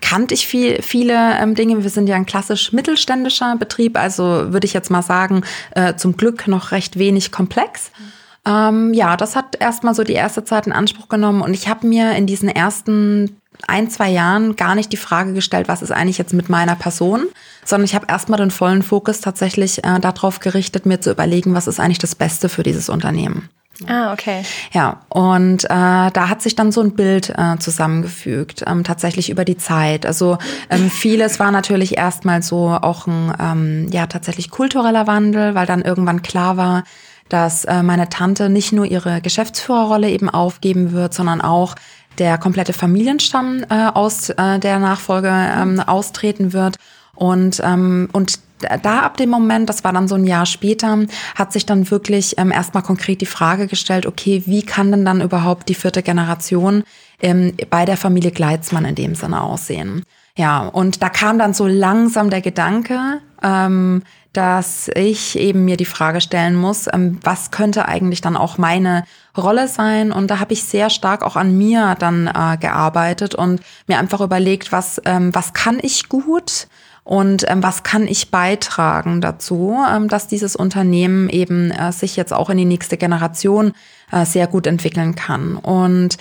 kannte 0.00 0.34
ich 0.34 0.46
viel, 0.46 0.82
viele 0.82 1.38
ähm, 1.40 1.54
Dinge. 1.54 1.82
Wir 1.82 1.90
sind 1.90 2.08
ja 2.08 2.16
ein 2.16 2.26
klassisch 2.26 2.72
mittelständischer 2.72 3.56
Betrieb, 3.56 3.98
also 3.98 4.52
würde 4.52 4.66
ich 4.66 4.72
jetzt 4.72 4.90
mal 4.90 5.02
sagen, 5.02 5.42
äh, 5.72 5.94
zum 5.94 6.16
Glück 6.16 6.48
noch 6.48 6.72
recht 6.72 6.98
wenig 6.98 7.32
komplex. 7.32 7.90
Mhm. 7.98 8.12
Ähm, 8.46 8.92
ja, 8.92 9.16
das 9.16 9.36
hat 9.36 9.56
erstmal 9.60 9.94
so 9.94 10.02
die 10.02 10.14
erste 10.14 10.44
Zeit 10.44 10.66
in 10.66 10.72
Anspruch 10.72 11.08
genommen 11.08 11.42
und 11.42 11.54
ich 11.54 11.68
habe 11.68 11.86
mir 11.86 12.12
in 12.12 12.26
diesen 12.26 12.48
ersten 12.48 13.36
ein, 13.68 13.90
zwei 13.90 14.10
Jahren 14.10 14.56
gar 14.56 14.74
nicht 14.74 14.92
die 14.92 14.96
Frage 14.96 15.32
gestellt, 15.34 15.68
was 15.68 15.82
ist 15.82 15.92
eigentlich 15.92 16.18
jetzt 16.18 16.32
mit 16.32 16.48
meiner 16.48 16.74
Person, 16.74 17.26
sondern 17.64 17.84
ich 17.84 17.94
habe 17.94 18.06
erstmal 18.08 18.38
den 18.38 18.50
vollen 18.50 18.82
Fokus 18.82 19.20
tatsächlich 19.20 19.84
äh, 19.84 20.00
darauf 20.00 20.40
gerichtet, 20.40 20.86
mir 20.86 21.00
zu 21.00 21.12
überlegen, 21.12 21.54
was 21.54 21.68
ist 21.68 21.78
eigentlich 21.78 21.98
das 21.98 22.14
Beste 22.14 22.48
für 22.48 22.62
dieses 22.62 22.88
Unternehmen. 22.88 23.48
Ah, 23.88 24.12
okay. 24.12 24.42
Ja, 24.72 25.00
und 25.08 25.64
äh, 25.64 25.68
da 25.68 26.28
hat 26.28 26.42
sich 26.42 26.54
dann 26.54 26.72
so 26.72 26.82
ein 26.82 26.94
Bild 26.94 27.30
äh, 27.30 27.58
zusammengefügt, 27.58 28.62
ähm, 28.66 28.84
tatsächlich 28.84 29.30
über 29.30 29.44
die 29.44 29.56
Zeit. 29.56 30.06
Also 30.06 30.38
ähm, 30.70 30.90
vieles 30.90 31.40
war 31.40 31.50
natürlich 31.50 31.96
erstmal 31.96 32.42
so 32.42 32.68
auch 32.68 33.06
ein 33.06 33.32
ähm, 33.40 33.88
ja 33.90 34.06
tatsächlich 34.06 34.50
kultureller 34.50 35.06
Wandel, 35.06 35.54
weil 35.54 35.66
dann 35.66 35.82
irgendwann 35.82 36.22
klar 36.22 36.56
war, 36.56 36.84
dass 37.32 37.64
äh, 37.64 37.82
meine 37.82 38.08
Tante 38.08 38.48
nicht 38.48 38.72
nur 38.72 38.84
ihre 38.84 39.20
Geschäftsführerrolle 39.20 40.10
eben 40.10 40.28
aufgeben 40.28 40.92
wird, 40.92 41.14
sondern 41.14 41.40
auch 41.40 41.74
der 42.18 42.38
komplette 42.38 42.72
Familienstamm 42.72 43.64
äh, 43.70 43.86
aus 43.86 44.30
äh, 44.30 44.58
der 44.58 44.78
Nachfolge 44.78 45.28
ähm, 45.30 45.80
austreten 45.80 46.52
wird. 46.52 46.76
Und, 47.14 47.60
ähm, 47.64 48.08
und 48.12 48.38
da 48.82 49.00
ab 49.00 49.16
dem 49.16 49.30
Moment, 49.30 49.68
das 49.68 49.82
war 49.82 49.92
dann 49.92 50.08
so 50.08 50.14
ein 50.14 50.24
Jahr 50.24 50.46
später, 50.46 50.98
hat 51.34 51.52
sich 51.52 51.66
dann 51.66 51.90
wirklich 51.90 52.38
ähm, 52.38 52.52
erstmal 52.52 52.82
konkret 52.82 53.20
die 53.20 53.26
Frage 53.26 53.66
gestellt, 53.66 54.06
okay, 54.06 54.42
wie 54.46 54.62
kann 54.62 54.90
denn 54.90 55.04
dann 55.04 55.20
überhaupt 55.20 55.68
die 55.68 55.74
vierte 55.74 56.02
Generation 56.02 56.84
ähm, 57.20 57.54
bei 57.70 57.84
der 57.84 57.96
Familie 57.96 58.30
Gleitzmann 58.30 58.84
in 58.84 58.94
dem 58.94 59.14
Sinne 59.14 59.42
aussehen? 59.42 60.04
Ja, 60.36 60.66
und 60.66 61.02
da 61.02 61.08
kam 61.08 61.38
dann 61.38 61.52
so 61.52 61.66
langsam 61.66 62.30
der 62.30 62.40
Gedanke, 62.40 63.20
ähm, 63.42 64.02
dass 64.32 64.88
ich 64.94 65.38
eben 65.38 65.64
mir 65.64 65.76
die 65.76 65.84
Frage 65.84 66.20
stellen 66.20 66.56
muss, 66.56 66.86
ähm, 66.92 67.18
was 67.22 67.50
könnte 67.50 67.86
eigentlich 67.86 68.20
dann 68.20 68.36
auch 68.36 68.58
meine 68.58 69.04
Rolle 69.36 69.68
sein? 69.68 70.12
Und 70.12 70.30
da 70.30 70.38
habe 70.38 70.54
ich 70.54 70.64
sehr 70.64 70.90
stark 70.90 71.22
auch 71.22 71.36
an 71.36 71.56
mir 71.56 71.96
dann 71.98 72.26
äh, 72.26 72.56
gearbeitet 72.58 73.34
und 73.34 73.60
mir 73.86 73.98
einfach 73.98 74.20
überlegt, 74.20 74.72
was, 74.72 75.00
ähm, 75.04 75.34
was 75.34 75.52
kann 75.52 75.78
ich 75.82 76.08
gut? 76.08 76.68
Und 77.04 77.44
ähm, 77.48 77.62
was 77.62 77.82
kann 77.82 78.06
ich 78.06 78.30
beitragen 78.30 79.20
dazu, 79.20 79.76
ähm, 79.90 80.08
dass 80.08 80.28
dieses 80.28 80.54
Unternehmen 80.54 81.28
eben 81.28 81.70
äh, 81.72 81.92
sich 81.92 82.16
jetzt 82.16 82.32
auch 82.32 82.48
in 82.48 82.58
die 82.58 82.64
nächste 82.64 82.96
Generation 82.96 83.72
äh, 84.12 84.24
sehr 84.24 84.46
gut 84.46 84.66
entwickeln 84.66 85.14
kann? 85.14 85.56
Und 85.56 86.16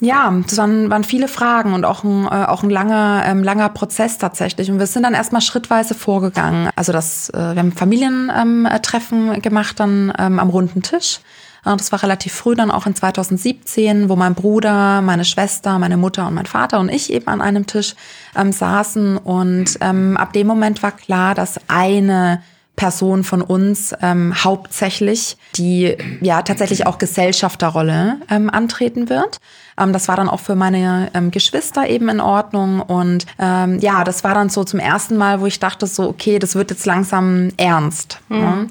ja, 0.00 0.32
das 0.46 0.58
waren, 0.58 0.90
waren 0.90 1.04
viele 1.04 1.26
Fragen 1.26 1.72
und 1.72 1.84
auch 1.84 2.04
ein, 2.04 2.26
äh, 2.26 2.46
auch 2.46 2.62
ein 2.62 2.70
langer, 2.70 3.22
ähm, 3.26 3.42
langer 3.42 3.70
Prozess 3.70 4.18
tatsächlich. 4.18 4.70
Und 4.70 4.78
wir 4.78 4.86
sind 4.86 5.04
dann 5.04 5.14
erstmal 5.14 5.40
schrittweise 5.40 5.94
vorgegangen. 5.94 6.68
Also 6.76 6.92
das, 6.92 7.30
äh, 7.30 7.38
wir 7.38 7.56
haben 7.56 7.72
Familientreffen 7.72 9.34
ähm, 9.34 9.42
gemacht 9.42 9.80
dann 9.80 10.12
ähm, 10.18 10.38
am 10.38 10.50
runden 10.50 10.82
Tisch. 10.82 11.20
Äh, 11.64 11.76
das 11.76 11.92
war 11.92 12.02
relativ 12.02 12.34
früh, 12.34 12.54
dann 12.54 12.70
auch 12.70 12.86
in 12.86 12.94
2017, 12.94 14.10
wo 14.10 14.16
mein 14.16 14.34
Bruder, 14.34 15.00
meine 15.00 15.24
Schwester, 15.24 15.78
meine 15.78 15.96
Mutter 15.96 16.26
und 16.26 16.34
mein 16.34 16.46
Vater 16.46 16.78
und 16.78 16.90
ich 16.90 17.10
eben 17.10 17.28
an 17.28 17.40
einem 17.40 17.66
Tisch 17.66 17.94
ähm, 18.36 18.52
saßen. 18.52 19.16
Und 19.16 19.78
ähm, 19.80 20.18
ab 20.18 20.34
dem 20.34 20.46
Moment 20.46 20.82
war 20.82 20.92
klar, 20.92 21.34
dass 21.34 21.58
eine 21.68 22.42
Person 22.76 23.24
von 23.24 23.40
uns 23.40 23.94
ähm, 24.02 24.34
hauptsächlich 24.44 25.38
die 25.56 25.96
ja 26.20 26.42
tatsächlich 26.42 26.86
auch 26.86 26.98
Gesellschafterrolle 26.98 28.18
ähm, 28.30 28.50
antreten 28.50 29.08
wird. 29.08 29.40
Ähm, 29.78 29.92
das 29.92 30.08
war 30.08 30.16
dann 30.16 30.28
auch 30.28 30.40
für 30.40 30.54
meine 30.54 31.10
ähm, 31.14 31.30
Geschwister 31.30 31.88
eben 31.88 32.08
in 32.08 32.20
Ordnung 32.20 32.80
und 32.80 33.26
ähm, 33.38 33.78
ja, 33.80 34.04
das 34.04 34.24
war 34.24 34.34
dann 34.34 34.48
so 34.48 34.64
zum 34.64 34.80
ersten 34.80 35.16
Mal, 35.16 35.40
wo 35.40 35.46
ich 35.46 35.60
dachte 35.60 35.86
so, 35.86 36.08
okay, 36.08 36.38
das 36.38 36.54
wird 36.54 36.70
jetzt 36.70 36.86
langsam 36.86 37.50
ernst. 37.56 38.20
Mhm. 38.28 38.40
Ja. 38.40 38.66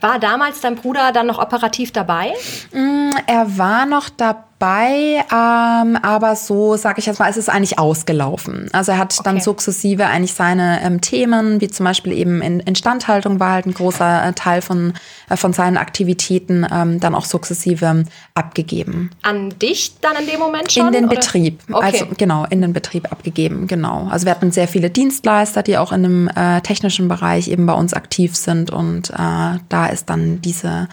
War 0.00 0.18
damals 0.18 0.60
dein 0.60 0.76
Bruder 0.76 1.10
dann 1.12 1.26
noch 1.26 1.38
operativ 1.38 1.90
dabei? 1.90 2.34
Mm, 2.72 3.10
er 3.26 3.56
war 3.58 3.86
noch 3.86 4.10
dabei 4.10 4.44
dabei, 4.58 5.24
ähm, 5.32 5.96
aber 6.02 6.36
so, 6.36 6.76
sage 6.76 7.00
ich 7.00 7.06
jetzt 7.06 7.18
mal, 7.18 7.28
es 7.28 7.36
ist 7.36 7.48
eigentlich 7.48 7.78
ausgelaufen. 7.78 8.68
Also 8.72 8.92
er 8.92 8.98
hat 8.98 9.14
okay. 9.14 9.22
dann 9.24 9.40
sukzessive 9.40 10.06
eigentlich 10.06 10.34
seine 10.34 10.82
ähm, 10.82 11.00
Themen, 11.00 11.60
wie 11.60 11.68
zum 11.68 11.84
Beispiel 11.84 12.12
eben 12.12 12.40
in 12.40 12.60
Instandhaltung 12.60 13.40
war 13.40 13.52
halt 13.52 13.66
ein 13.66 13.74
großer 13.74 14.28
äh, 14.28 14.32
Teil 14.32 14.62
von, 14.62 14.94
äh, 15.28 15.36
von 15.36 15.52
seinen 15.52 15.76
Aktivitäten, 15.76 16.66
ähm, 16.70 17.00
dann 17.00 17.14
auch 17.14 17.24
sukzessive 17.24 18.04
abgegeben. 18.34 19.10
An 19.22 19.50
dich 19.58 19.98
dann 20.00 20.16
in 20.16 20.26
dem 20.26 20.40
Moment 20.40 20.72
schon? 20.72 20.86
In 20.86 20.92
den 20.92 21.04
oder? 21.06 21.16
Betrieb. 21.16 21.60
Okay. 21.70 21.84
Also 21.84 22.06
genau, 22.16 22.46
in 22.48 22.62
den 22.62 22.72
Betrieb 22.72 23.10
abgegeben, 23.12 23.66
genau. 23.66 24.08
Also 24.10 24.26
wir 24.26 24.32
hatten 24.32 24.50
sehr 24.50 24.68
viele 24.68 24.90
Dienstleister, 24.90 25.62
die 25.62 25.78
auch 25.78 25.92
in 25.92 26.02
dem 26.02 26.28
äh, 26.28 26.60
technischen 26.62 27.08
Bereich 27.08 27.48
eben 27.48 27.66
bei 27.66 27.74
uns 27.74 27.94
aktiv 27.94 28.36
sind 28.36 28.70
und 28.70 29.10
äh, 29.10 29.58
da 29.68 29.86
ist 29.86 30.08
dann 30.08 30.40
diese 30.40 30.88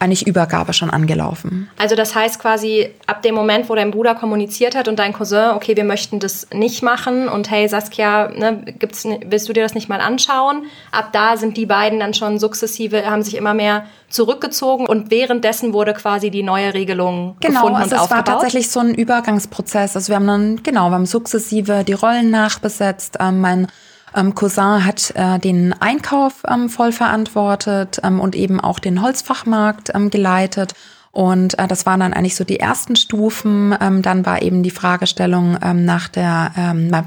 eigentlich 0.00 0.26
Übergabe 0.26 0.72
schon 0.72 0.90
angelaufen. 0.90 1.68
Also 1.78 1.94
das 1.94 2.14
heißt 2.14 2.40
quasi, 2.40 2.90
ab 3.06 3.22
dem 3.22 3.34
Moment, 3.34 3.68
wo 3.68 3.74
dein 3.74 3.90
Bruder 3.90 4.14
kommuniziert 4.14 4.74
hat 4.74 4.88
und 4.88 4.98
dein 4.98 5.12
Cousin, 5.12 5.50
okay, 5.54 5.76
wir 5.76 5.84
möchten 5.84 6.20
das 6.20 6.48
nicht 6.52 6.82
machen 6.82 7.28
und 7.28 7.50
hey 7.50 7.68
Saskia, 7.68 8.28
ne, 8.28 8.62
gibt's, 8.78 9.04
willst 9.04 9.48
du 9.48 9.52
dir 9.52 9.62
das 9.62 9.74
nicht 9.74 9.88
mal 9.88 10.00
anschauen? 10.00 10.64
Ab 10.92 11.10
da 11.12 11.36
sind 11.36 11.56
die 11.56 11.66
beiden 11.66 12.00
dann 12.00 12.14
schon 12.14 12.38
sukzessive, 12.38 13.06
haben 13.06 13.22
sich 13.22 13.36
immer 13.36 13.54
mehr 13.54 13.86
zurückgezogen 14.08 14.86
und 14.86 15.10
währenddessen 15.10 15.72
wurde 15.72 15.92
quasi 15.92 16.30
die 16.30 16.42
neue 16.42 16.74
Regelung 16.74 17.36
genau, 17.40 17.60
gefunden 17.60 17.82
also 17.82 17.96
und 17.96 18.02
es 18.02 18.10
war 18.10 18.24
tatsächlich 18.24 18.70
so 18.70 18.80
ein 18.80 18.94
Übergangsprozess. 18.94 19.96
Also 19.96 20.08
wir 20.08 20.16
haben 20.16 20.26
dann, 20.26 20.62
genau, 20.62 20.90
wir 20.90 20.94
haben 20.94 21.06
sukzessive 21.06 21.84
die 21.84 21.92
Rollen 21.92 22.30
nachbesetzt. 22.30 23.16
Ähm, 23.20 23.40
mein 23.40 23.66
ähm, 24.14 24.34
Cousin 24.34 24.84
hat 24.84 25.12
äh, 25.14 25.38
den 25.38 25.74
Einkauf 25.80 26.42
ähm, 26.48 26.68
voll 26.68 26.92
verantwortet 26.92 28.00
ähm, 28.02 28.20
und 28.20 28.34
eben 28.34 28.60
auch 28.60 28.78
den 28.78 29.02
Holzfachmarkt 29.02 29.92
ähm, 29.94 30.10
geleitet. 30.10 30.74
Und 31.12 31.58
äh, 31.58 31.66
das 31.66 31.86
waren 31.86 32.00
dann 32.00 32.12
eigentlich 32.12 32.36
so 32.36 32.44
die 32.44 32.60
ersten 32.60 32.96
Stufen. 32.96 33.74
Ähm, 33.80 34.02
dann 34.02 34.26
war 34.26 34.42
eben 34.42 34.62
die 34.62 34.70
Fragestellung 34.70 35.58
ähm, 35.62 35.84
nach 35.84 36.08
der 36.08 36.52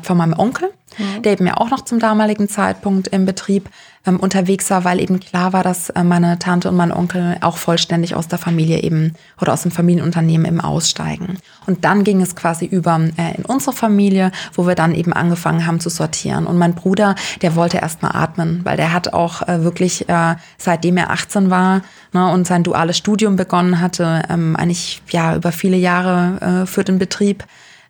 von 0.03 0.18
meinem 0.18 0.38
Onkel, 0.38 0.70
mhm. 0.98 1.22
der 1.24 1.34
eben 1.34 1.48
ja 1.48 1.58
auch 1.58 1.69
noch 1.69 1.81
zum 1.81 2.00
damaligen 2.00 2.50
Zeitpunkt 2.50 3.08
im 3.10 3.25
Betrieb 3.25 3.69
ähm, 4.05 4.19
unterwegs 4.19 4.69
war, 4.69 4.86
weil 4.86 5.00
eben 5.01 5.19
klar 5.19 5.53
war, 5.53 5.63
dass 5.63 5.89
äh, 5.89 6.03
meine 6.03 6.39
Tante 6.39 6.69
und 6.69 6.75
mein 6.75 6.91
Onkel 6.91 7.38
auch 7.41 7.58
vollständig 7.58 8.15
aus 8.15 8.27
der 8.27 8.39
Familie 8.39 8.81
eben 8.81 9.13
oder 9.41 9.53
aus 9.53 9.63
dem 9.63 9.72
Familienunternehmen 9.72 10.48
eben 10.48 10.62
aussteigen. 10.62 11.38
Und 11.65 11.84
dann 11.86 12.03
ging 12.03 12.22
es 12.22 12.36
quasi 12.36 12.65
über 12.65 13.00
äh, 13.17 13.36
in 13.36 13.46
unsere 13.46 13.75
Familie, 13.75 14.31
wo 14.53 14.67
wir 14.67 14.75
dann 14.75 14.96
eben 14.96 15.13
angefangen 15.13 15.65
haben 15.65 15.79
zu 15.79 15.89
sortieren. 15.89 16.48
Und 16.48 16.58
mein 16.58 16.75
Bruder, 16.75 17.15
der 17.41 17.55
wollte 17.55 17.77
erst 17.77 18.01
mal 18.01 18.12
atmen, 18.12 18.62
weil 18.63 18.77
der 18.77 18.93
hat 18.93 19.13
auch 19.13 19.48
äh, 19.48 19.63
wirklich, 19.63 20.08
äh, 20.08 20.36
seitdem 20.58 20.98
er 20.98 21.12
18 21.12 21.50
war 21.50 21.81
ne, 22.13 22.31
und 22.31 22.48
sein 22.48 22.63
duales 22.63 22.98
Studium 22.98 23.36
begonnen 23.36 23.81
hatte, 23.81 24.24
ähm, 24.29 24.55
eigentlich 24.55 25.01
ja 25.10 25.36
über 25.36 25.51
viele 25.51 25.77
Jahre 25.77 26.63
äh, 26.63 26.65
für 26.65 26.84
den 26.84 27.00
Betrieb 27.00 27.43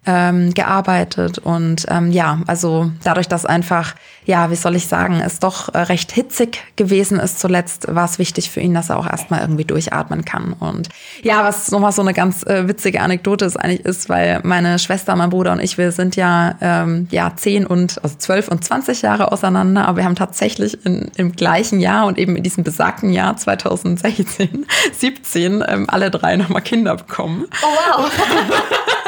ähm, 0.05 0.53
gearbeitet 0.53 1.39
und 1.39 1.85
ähm, 1.89 2.11
ja, 2.11 2.39
also 2.47 2.89
dadurch, 3.03 3.27
dass 3.27 3.45
einfach, 3.45 3.95
ja, 4.25 4.49
wie 4.49 4.55
soll 4.55 4.77
ich 4.77 4.87
sagen, 4.87 5.21
es 5.23 5.39
doch 5.39 5.73
äh, 5.73 5.79
recht 5.79 6.13
hitzig 6.13 6.63
gewesen 6.77 7.19
ist 7.19 7.39
zuletzt, 7.39 7.93
war 7.93 8.05
es 8.05 8.17
wichtig 8.17 8.49
für 8.49 8.61
ihn, 8.61 8.73
dass 8.73 8.89
er 8.89 8.97
auch 8.97 9.05
erstmal 9.05 9.41
irgendwie 9.41 9.65
durchatmen 9.65 10.23
kann. 10.23 10.53
Und 10.53 10.87
ja, 11.21 11.43
was 11.43 11.69
nochmal 11.71 11.91
so 11.91 12.01
eine 12.01 12.13
ganz 12.13 12.43
äh, 12.43 12.67
witzige 12.67 13.01
Anekdote 13.01 13.43
ist 13.43 13.57
eigentlich 13.57 13.85
ist, 13.85 14.07
weil 14.07 14.39
meine 14.43 14.79
Schwester, 14.79 15.15
mein 15.17 15.31
Bruder 15.31 15.51
und 15.51 15.59
ich, 15.59 15.77
wir 15.77 15.91
sind 15.91 16.15
ja 16.15 16.55
ähm, 16.61 17.09
ja 17.11 17.33
zehn 17.35 17.67
und 17.67 18.01
also 18.01 18.15
zwölf 18.17 18.47
und 18.47 18.63
zwanzig 18.63 19.01
Jahre 19.01 19.33
auseinander, 19.33 19.85
aber 19.85 19.97
wir 19.97 20.05
haben 20.05 20.15
tatsächlich 20.15 20.85
in, 20.85 21.11
im 21.17 21.33
gleichen 21.33 21.81
Jahr 21.81 22.07
und 22.07 22.17
eben 22.17 22.37
in 22.37 22.43
diesem 22.43 22.63
besagten 22.63 23.09
Jahr 23.09 23.35
2016, 23.35 24.65
17 24.97 25.63
ähm, 25.67 25.85
alle 25.89 26.09
drei 26.09 26.37
nochmal 26.37 26.61
Kinder 26.61 26.95
bekommen. 26.95 27.45
Oh 27.61 27.97
wow. 27.97 28.11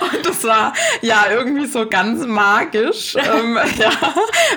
Und 0.00 0.24
das 0.26 0.44
war 0.44 0.72
ja 1.02 1.24
irgendwie 1.30 1.66
so 1.66 1.86
ganz 1.86 2.26
magisch, 2.26 3.16
ähm, 3.16 3.58
ja, 3.78 3.90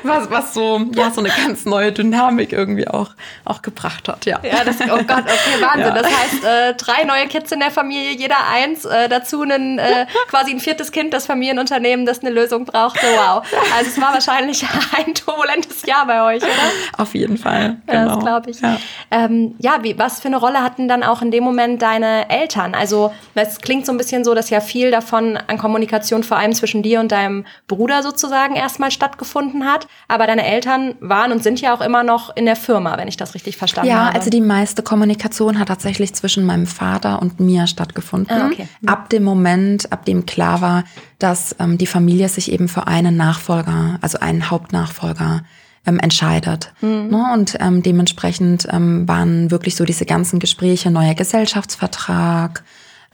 was, 0.03 0.29
was 0.29 0.53
so, 0.53 0.81
ja, 0.95 1.11
so 1.11 1.21
eine 1.21 1.29
ganz 1.29 1.65
neue 1.65 1.91
Dynamik 1.91 2.53
irgendwie 2.53 2.87
auch, 2.87 3.11
auch 3.45 3.61
gebracht 3.61 4.07
hat, 4.07 4.25
ja. 4.25 4.39
Ja, 4.43 4.63
das, 4.63 4.77
oh 4.81 4.97
Gott, 4.97 5.23
okay, 5.23 5.61
Wahnsinn. 5.61 5.95
Ja. 5.95 6.01
Das 6.01 6.07
heißt, 6.07 6.43
äh, 6.43 6.73
drei 6.75 7.03
neue 7.03 7.27
Kids 7.27 7.51
in 7.51 7.59
der 7.59 7.71
Familie, 7.71 8.11
jeder 8.11 8.47
eins, 8.51 8.85
äh, 8.85 9.09
dazu 9.09 9.43
ein, 9.43 9.79
äh, 9.79 10.05
quasi 10.29 10.51
ein 10.51 10.59
viertes 10.59 10.91
Kind, 10.91 11.13
das 11.13 11.25
Familienunternehmen, 11.25 12.05
das 12.05 12.19
eine 12.19 12.29
Lösung 12.29 12.65
brauchte. 12.65 13.05
Wow. 13.05 13.43
Also 13.75 13.89
es 13.89 14.01
war 14.01 14.13
wahrscheinlich 14.13 14.65
ein 14.97 15.13
turbulentes 15.13 15.85
Jahr 15.85 16.05
bei 16.05 16.23
euch, 16.23 16.43
oder? 16.43 16.51
Auf 16.97 17.13
jeden 17.13 17.37
Fall. 17.37 17.77
Genau. 17.85 17.99
Ja, 17.99 18.05
das 18.05 18.13
genau. 18.13 18.25
glaube 18.25 18.49
ich. 18.51 18.61
Ja, 18.61 18.77
ähm, 19.11 19.55
ja 19.59 19.83
wie, 19.83 19.97
was 19.97 20.21
für 20.21 20.27
eine 20.27 20.37
Rolle 20.37 20.61
hatten 20.61 20.87
dann 20.87 21.03
auch 21.03 21.21
in 21.21 21.31
dem 21.31 21.43
Moment 21.43 21.81
deine 21.81 22.29
Eltern? 22.29 22.75
Also 22.75 23.13
es 23.35 23.59
klingt 23.59 23.85
so 23.85 23.91
ein 23.91 23.97
bisschen 23.97 24.23
so, 24.23 24.33
dass 24.33 24.49
ja 24.49 24.61
viel 24.61 24.91
davon 24.91 25.32
an 25.37 25.57
Kommunikation 25.57 26.23
vor 26.23 26.37
allem 26.37 26.53
zwischen 26.53 26.83
dir 26.83 26.99
und 26.99 27.11
deinem 27.11 27.45
Bruder 27.67 28.03
sozusagen 28.03 28.55
erstmal 28.55 28.91
stattgefunden 28.91 29.65
hat. 29.65 29.87
Aber 30.07 30.27
deine 30.27 30.45
Eltern 30.45 30.95
waren 30.99 31.31
und 31.31 31.43
sind 31.43 31.61
ja 31.61 31.73
auch 31.73 31.81
immer 31.81 32.03
noch 32.03 32.35
in 32.35 32.45
der 32.45 32.55
Firma, 32.55 32.97
wenn 32.97 33.07
ich 33.07 33.17
das 33.17 33.35
richtig 33.35 33.57
verstanden 33.57 33.89
ja, 33.89 33.97
habe. 33.97 34.13
Ja, 34.13 34.15
also 34.15 34.29
die 34.29 34.41
meiste 34.41 34.83
Kommunikation 34.83 35.59
hat 35.59 35.67
tatsächlich 35.67 36.13
zwischen 36.13 36.45
meinem 36.45 36.67
Vater 36.67 37.21
und 37.21 37.39
mir 37.39 37.67
stattgefunden. 37.67 38.35
Ah, 38.35 38.47
okay. 38.47 38.67
Ab 38.85 39.09
dem 39.09 39.23
Moment, 39.23 39.91
ab 39.91 40.05
dem 40.05 40.25
klar 40.25 40.61
war, 40.61 40.83
dass 41.19 41.55
ähm, 41.59 41.77
die 41.77 41.87
Familie 41.87 42.29
sich 42.29 42.51
eben 42.51 42.67
für 42.67 42.87
einen 42.87 43.15
Nachfolger, 43.15 43.97
also 44.01 44.19
einen 44.19 44.49
Hauptnachfolger 44.49 45.43
ähm, 45.85 45.99
entscheidet. 45.99 46.73
Mhm. 46.81 47.07
Ne? 47.09 47.25
Und 47.33 47.57
ähm, 47.59 47.83
dementsprechend 47.83 48.67
ähm, 48.71 49.07
waren 49.07 49.51
wirklich 49.51 49.75
so 49.75 49.85
diese 49.85 50.05
ganzen 50.05 50.39
Gespräche, 50.39 50.91
neuer 50.91 51.13
Gesellschaftsvertrag, 51.13 52.63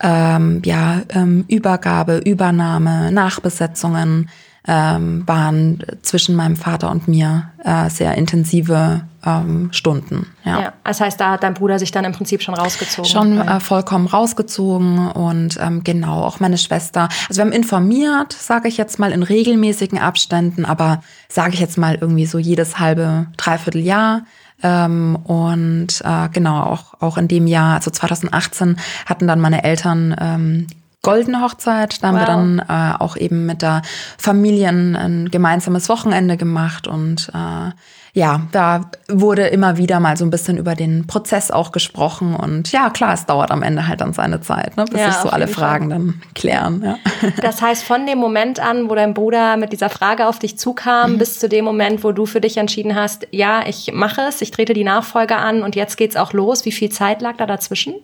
ähm, 0.02 0.62
ja, 0.66 1.02
ähm, 1.10 1.46
Übergabe, 1.48 2.18
Übernahme, 2.18 3.12
Nachbesetzungen 3.12 4.30
ähm, 4.68 5.24
waren 5.26 5.84
zwischen 6.02 6.36
meinem 6.36 6.56
Vater 6.56 6.92
und 6.92 7.08
mir 7.08 7.50
äh, 7.64 7.90
sehr 7.90 8.16
intensive 8.16 9.02
ähm, 9.26 9.70
Stunden. 9.72 10.28
Ja. 10.46 10.62
ja, 10.62 10.74
das 10.84 11.02
heißt, 11.02 11.20
da 11.20 11.32
hat 11.32 11.44
dein 11.44 11.54
Bruder 11.54 11.80
sich 11.80 11.92
dann 11.92 12.06
im 12.06 12.12
Prinzip 12.12 12.42
schon 12.42 12.54
rausgezogen. 12.54 13.10
Schon 13.10 13.40
äh, 13.40 13.60
vollkommen 13.60 14.08
rausgezogen 14.08 15.10
und 15.10 15.58
ähm, 15.60 15.84
genau 15.84 16.22
auch 16.24 16.40
meine 16.40 16.58
Schwester. 16.58 17.10
Also 17.28 17.40
wir 17.40 17.46
haben 17.46 17.52
informiert, 17.52 18.34
sage 18.34 18.68
ich 18.68 18.78
jetzt 18.78 19.00
mal 19.00 19.12
in 19.12 19.24
regelmäßigen 19.24 19.98
Abständen, 19.98 20.66
aber 20.66 21.02
sage 21.28 21.54
ich 21.54 21.60
jetzt 21.60 21.78
mal 21.78 21.98
irgendwie 22.00 22.26
so 22.26 22.38
jedes 22.38 22.80
halbe 22.80 23.28
dreiviertel 23.38 23.82
Jahr 23.82 24.22
ähm, 24.64 25.16
und 25.16 26.02
äh, 26.04 26.30
genau, 26.30 26.64
auch, 26.64 27.02
auch 27.02 27.18
in 27.18 27.28
dem 27.28 27.48
Jahr, 27.48 27.76
also 27.76 27.92
2018, 27.92 28.78
hatten 29.06 29.28
dann 29.28 29.40
meine 29.40 29.64
Eltern 29.64 30.16
ähm, 30.20 30.68
goldene 31.02 31.42
Hochzeit. 31.42 32.04
Da 32.04 32.10
haben 32.10 32.16
wow. 32.16 32.22
wir 32.22 32.28
dann 32.28 32.60
äh, 32.60 32.98
auch 33.00 33.16
eben 33.16 33.46
mit 33.46 33.62
der 33.62 33.82
Familie 34.18 34.70
ein 34.70 35.30
gemeinsames 35.32 35.90
Wochenende 35.90 36.38
gemacht 36.38 36.88
und 36.88 37.32
äh, 37.34 37.72
ja, 38.14 38.42
da 38.52 38.90
wurde 39.08 39.48
immer 39.48 39.78
wieder 39.78 40.00
mal 40.00 40.18
so 40.18 40.26
ein 40.26 40.30
bisschen 40.30 40.58
über 40.58 40.76
den 40.76 41.08
Prozess 41.08 41.52
auch 41.52 41.72
gesprochen 41.72 42.36
und 42.36 42.72
ja, 42.72 42.90
klar, 42.90 43.14
es 43.14 43.26
dauert 43.26 43.52
am 43.52 43.64
Ende 43.64 43.88
halt 43.88 44.02
dann 44.02 44.14
seine 44.14 44.42
Zeit, 44.42 44.78
ne, 44.78 44.86
bis 44.86 45.00
ja, 45.00 45.12
sich 45.12 45.22
so 45.22 45.30
alle 45.30 45.48
Fragen 45.48 45.90
Fall. 45.90 45.98
dann 45.98 46.22
klären. 46.36 46.84
Ja. 46.84 46.98
Das 47.42 47.62
heißt, 47.62 47.84
von 47.84 48.06
dem 48.06 48.18
Moment 48.18 48.60
an, 48.60 48.90
wo 48.90 48.96
dein 48.96 49.14
Bruder 49.14 49.58
mit 49.58 49.72
dieser 49.72 49.90
Frage 49.90 50.28
auf 50.28 50.40
dich 50.40 50.58
zukam, 50.58 51.14
mhm. 51.14 51.18
bis 51.18 51.40
zu 51.40 51.50
dem 51.50 51.66
Moment, 51.66 52.04
wo 52.04 52.12
du 52.12 52.26
für 52.26 52.42
dich 52.42 52.58
entschieden 52.58 52.96
hast, 52.96 53.28
ja, 53.32 53.64
ich 53.68 53.92
mache 53.94 54.22
es, 54.22 54.42
ich 54.42 54.52
trete 54.52 54.74
die 54.74 54.84
Nachfolge 54.84 55.36
an 55.36 55.64
und 55.64 55.76
jetzt 55.76 55.98
geht's 55.98 56.16
auch 56.16 56.34
los. 56.34 56.66
Wie 56.66 56.72
viel 56.72 56.90
Zeit 56.90 57.22
lag 57.22 57.38
da 57.38 57.46
dazwischen? 57.46 57.96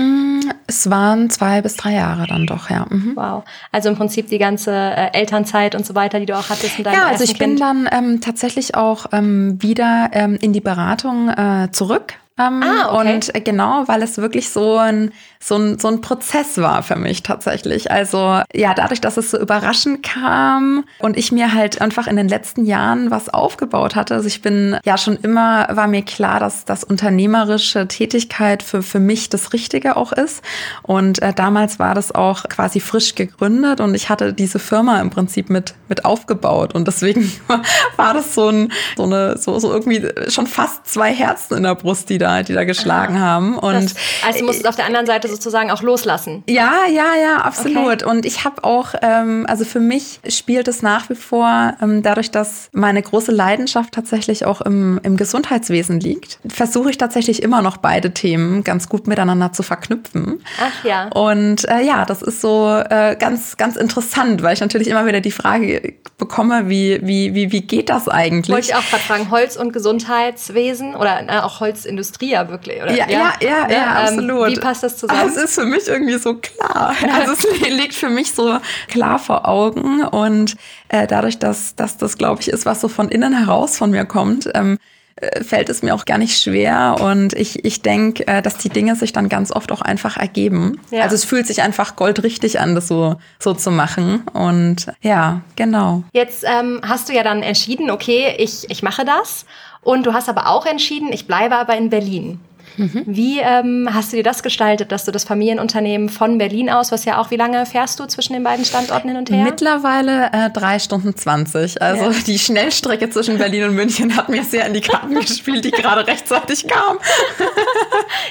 Mm, 0.00 0.40
es 0.66 0.88
waren 0.88 1.30
zwei 1.30 1.60
bis 1.62 1.76
drei 1.76 1.94
Jahre 1.94 2.26
dann 2.26 2.46
doch, 2.46 2.70
ja. 2.70 2.86
Mhm. 2.88 3.12
Wow. 3.14 3.44
Also 3.72 3.88
im 3.88 3.96
Prinzip 3.96 4.28
die 4.28 4.38
ganze 4.38 4.72
äh, 4.72 5.12
Elternzeit 5.12 5.74
und 5.74 5.84
so 5.84 5.94
weiter, 5.94 6.20
die 6.20 6.26
du 6.26 6.36
auch 6.36 6.48
hattest 6.48 6.78
in 6.78 6.84
deinem 6.84 6.94
Ja, 6.94 7.06
also 7.06 7.24
ich 7.24 7.38
bin 7.38 7.56
dann 7.56 7.88
ähm, 7.90 8.20
tatsächlich 8.20 8.74
auch 8.74 9.06
ähm, 9.12 9.60
wieder 9.62 10.10
ähm, 10.12 10.38
in 10.40 10.52
die 10.52 10.60
Beratung 10.60 11.28
äh, 11.28 11.68
zurück. 11.72 12.14
Ähm, 12.40 12.62
ah, 12.62 12.94
okay. 12.94 13.14
Und 13.14 13.34
äh, 13.34 13.40
genau, 13.40 13.84
weil 13.86 14.02
es 14.02 14.16
wirklich 14.18 14.50
so 14.50 14.78
ein 14.78 15.12
so 15.42 15.56
ein, 15.56 15.78
so 15.78 15.88
ein 15.88 16.02
Prozess 16.02 16.58
war 16.58 16.82
für 16.82 16.96
mich 16.96 17.22
tatsächlich. 17.22 17.90
Also 17.90 18.42
ja, 18.52 18.74
dadurch, 18.74 19.00
dass 19.00 19.16
es 19.16 19.30
so 19.30 19.40
überraschend 19.40 20.02
kam 20.02 20.84
und 20.98 21.16
ich 21.16 21.32
mir 21.32 21.54
halt 21.54 21.80
einfach 21.80 22.06
in 22.06 22.16
den 22.16 22.28
letzten 22.28 22.66
Jahren 22.66 23.10
was 23.10 23.30
aufgebaut 23.30 23.96
hatte. 23.96 24.14
Also 24.14 24.26
ich 24.26 24.42
bin 24.42 24.78
ja 24.84 24.98
schon 24.98 25.16
immer, 25.16 25.66
war 25.70 25.86
mir 25.86 26.02
klar, 26.02 26.40
dass 26.40 26.66
das 26.66 26.84
unternehmerische 26.84 27.88
Tätigkeit 27.88 28.62
für, 28.62 28.82
für 28.82 29.00
mich 29.00 29.30
das 29.30 29.54
Richtige 29.54 29.96
auch 29.96 30.12
ist. 30.12 30.42
Und 30.82 31.22
äh, 31.22 31.32
damals 31.32 31.78
war 31.78 31.94
das 31.94 32.14
auch 32.14 32.42
quasi 32.50 32.78
frisch 32.78 33.14
gegründet 33.14 33.80
und 33.80 33.94
ich 33.94 34.10
hatte 34.10 34.34
diese 34.34 34.58
Firma 34.58 35.00
im 35.00 35.08
Prinzip 35.08 35.48
mit, 35.48 35.74
mit 35.88 36.04
aufgebaut. 36.04 36.74
Und 36.74 36.86
deswegen 36.86 37.32
war 37.96 38.12
das 38.12 38.34
so 38.34 38.48
ein, 38.50 38.72
so 38.94 39.04
eine, 39.04 39.38
so, 39.38 39.58
so 39.58 39.72
irgendwie 39.72 40.06
schon 40.28 40.46
fast 40.46 40.86
zwei 40.86 41.14
Herzen 41.14 41.56
in 41.56 41.62
der 41.62 41.76
Brust, 41.76 42.10
die 42.10 42.18
da, 42.18 42.29
die 42.42 42.52
da 42.52 42.64
geschlagen 42.64 43.16
Aha. 43.16 43.22
haben. 43.22 43.58
Und 43.58 43.94
also 44.26 44.38
du 44.38 44.44
musst 44.46 44.66
auf 44.66 44.76
der 44.76 44.86
anderen 44.86 45.06
Seite 45.06 45.28
sozusagen 45.28 45.70
auch 45.70 45.82
loslassen. 45.82 46.42
Ja, 46.48 46.72
ja, 46.88 47.14
ja, 47.20 47.36
absolut. 47.42 48.02
Okay. 48.02 48.10
Und 48.10 48.26
ich 48.26 48.44
habe 48.44 48.64
auch, 48.64 48.94
ähm, 49.02 49.46
also 49.48 49.64
für 49.64 49.80
mich 49.80 50.20
spielt 50.28 50.68
es 50.68 50.82
nach 50.82 51.10
wie 51.10 51.14
vor, 51.14 51.74
ähm, 51.82 52.02
dadurch, 52.02 52.30
dass 52.30 52.68
meine 52.72 53.02
große 53.02 53.32
Leidenschaft 53.32 53.92
tatsächlich 53.92 54.44
auch 54.44 54.60
im, 54.60 55.00
im 55.02 55.16
Gesundheitswesen 55.16 56.00
liegt, 56.00 56.38
versuche 56.48 56.90
ich 56.90 56.98
tatsächlich 56.98 57.42
immer 57.42 57.62
noch 57.62 57.76
beide 57.76 58.12
Themen 58.12 58.64
ganz 58.64 58.88
gut 58.88 59.06
miteinander 59.06 59.52
zu 59.52 59.62
verknüpfen. 59.62 60.42
Ach 60.60 60.84
ja. 60.84 61.08
Und 61.08 61.68
äh, 61.68 61.82
ja, 61.82 62.04
das 62.04 62.22
ist 62.22 62.40
so 62.40 62.68
äh, 62.88 63.16
ganz, 63.18 63.56
ganz 63.56 63.76
interessant, 63.76 64.42
weil 64.42 64.54
ich 64.54 64.60
natürlich 64.60 64.88
immer 64.88 65.06
wieder 65.06 65.20
die 65.20 65.30
Frage 65.30 65.94
bekomme, 66.18 66.68
wie, 66.68 67.00
wie, 67.02 67.34
wie, 67.34 67.50
wie 67.50 67.62
geht 67.62 67.88
das 67.88 68.08
eigentlich? 68.08 68.54
Wollte 68.54 68.68
ich 68.68 68.74
auch 68.76 68.88
gerade 68.88 69.02
fragen, 69.02 69.30
Holz- 69.30 69.56
und 69.56 69.72
Gesundheitswesen 69.72 70.94
oder 70.94 71.28
äh, 71.28 71.40
auch 71.40 71.60
Holzindustrie 71.60 72.19
ja 72.28 72.48
wirklich, 72.48 72.82
oder? 72.82 72.92
Ja, 72.92 73.08
ja, 73.08 73.32
ja, 73.40 73.48
ja, 73.48 73.70
ja 73.70 74.00
ähm, 74.00 74.18
absolut. 74.18 74.48
Wie 74.48 74.60
passt 74.60 74.82
das 74.82 74.96
zusammen? 74.98 75.28
es 75.28 75.36
ist 75.36 75.54
für 75.54 75.64
mich 75.64 75.88
irgendwie 75.88 76.18
so 76.18 76.34
klar. 76.34 76.94
Also 77.14 77.32
es 77.32 77.60
liegt 77.68 77.94
für 77.94 78.10
mich 78.10 78.32
so 78.32 78.58
klar 78.88 79.18
vor 79.18 79.48
Augen 79.48 80.02
und 80.04 80.56
äh, 80.88 81.06
dadurch, 81.06 81.38
dass, 81.38 81.74
dass 81.74 81.96
das, 81.96 82.18
glaube 82.18 82.40
ich, 82.42 82.48
ist, 82.48 82.66
was 82.66 82.80
so 82.80 82.88
von 82.88 83.08
innen 83.08 83.36
heraus 83.36 83.78
von 83.78 83.90
mir 83.90 84.04
kommt, 84.04 84.48
ähm, 84.54 84.78
äh, 85.20 85.44
fällt 85.44 85.68
es 85.68 85.82
mir 85.82 85.94
auch 85.94 86.06
gar 86.06 86.16
nicht 86.16 86.40
schwer 86.40 86.96
und 87.00 87.34
ich, 87.34 87.64
ich 87.64 87.82
denke, 87.82 88.26
äh, 88.26 88.40
dass 88.40 88.56
die 88.56 88.70
Dinge 88.70 88.96
sich 88.96 89.12
dann 89.12 89.28
ganz 89.28 89.52
oft 89.52 89.70
auch 89.70 89.82
einfach 89.82 90.16
ergeben. 90.16 90.80
Ja. 90.90 91.02
Also 91.02 91.14
es 91.14 91.24
fühlt 91.24 91.46
sich 91.46 91.60
einfach 91.60 91.96
goldrichtig 91.96 92.58
an, 92.58 92.74
das 92.74 92.88
so, 92.88 93.16
so 93.38 93.52
zu 93.52 93.70
machen 93.70 94.22
und 94.32 94.86
ja, 95.02 95.42
genau. 95.56 96.04
Jetzt 96.12 96.44
ähm, 96.44 96.80
hast 96.82 97.08
du 97.08 97.12
ja 97.12 97.22
dann 97.22 97.42
entschieden, 97.42 97.90
okay, 97.90 98.34
ich, 98.38 98.70
ich 98.70 98.82
mache 98.82 99.04
das 99.04 99.44
und 99.82 100.06
du 100.06 100.12
hast 100.12 100.28
aber 100.28 100.48
auch 100.48 100.66
entschieden, 100.66 101.12
ich 101.12 101.26
bleibe 101.26 101.56
aber 101.56 101.76
in 101.76 101.90
Berlin. 101.90 102.40
Mhm. 102.76 103.02
Wie 103.06 103.40
ähm, 103.40 103.88
hast 103.92 104.12
du 104.12 104.16
dir 104.16 104.22
das 104.22 104.42
gestaltet, 104.42 104.92
dass 104.92 105.04
du 105.04 105.12
das 105.12 105.24
Familienunternehmen 105.24 106.08
von 106.08 106.38
Berlin 106.38 106.70
aus, 106.70 106.92
was 106.92 107.04
ja 107.04 107.20
auch, 107.20 107.30
wie 107.30 107.36
lange 107.36 107.66
fährst 107.66 107.98
du 108.00 108.06
zwischen 108.06 108.32
den 108.32 108.42
beiden 108.42 108.64
Standorten 108.64 109.08
hin 109.08 109.18
und 109.18 109.30
her? 109.30 109.44
Mittlerweile 109.44 110.30
äh, 110.32 110.50
drei 110.50 110.78
Stunden 110.78 111.16
zwanzig. 111.16 111.80
Also 111.82 112.10
ja. 112.10 112.16
die 112.26 112.38
Schnellstrecke 112.38 113.10
zwischen 113.10 113.38
Berlin 113.38 113.64
und 113.64 113.74
München 113.74 114.16
hat 114.16 114.28
mir 114.28 114.44
sehr 114.44 114.66
in 114.66 114.74
die 114.74 114.80
Karten 114.80 115.14
gespielt, 115.20 115.64
die 115.64 115.70
gerade 115.70 116.06
rechtzeitig 116.06 116.66
kam. 116.68 116.98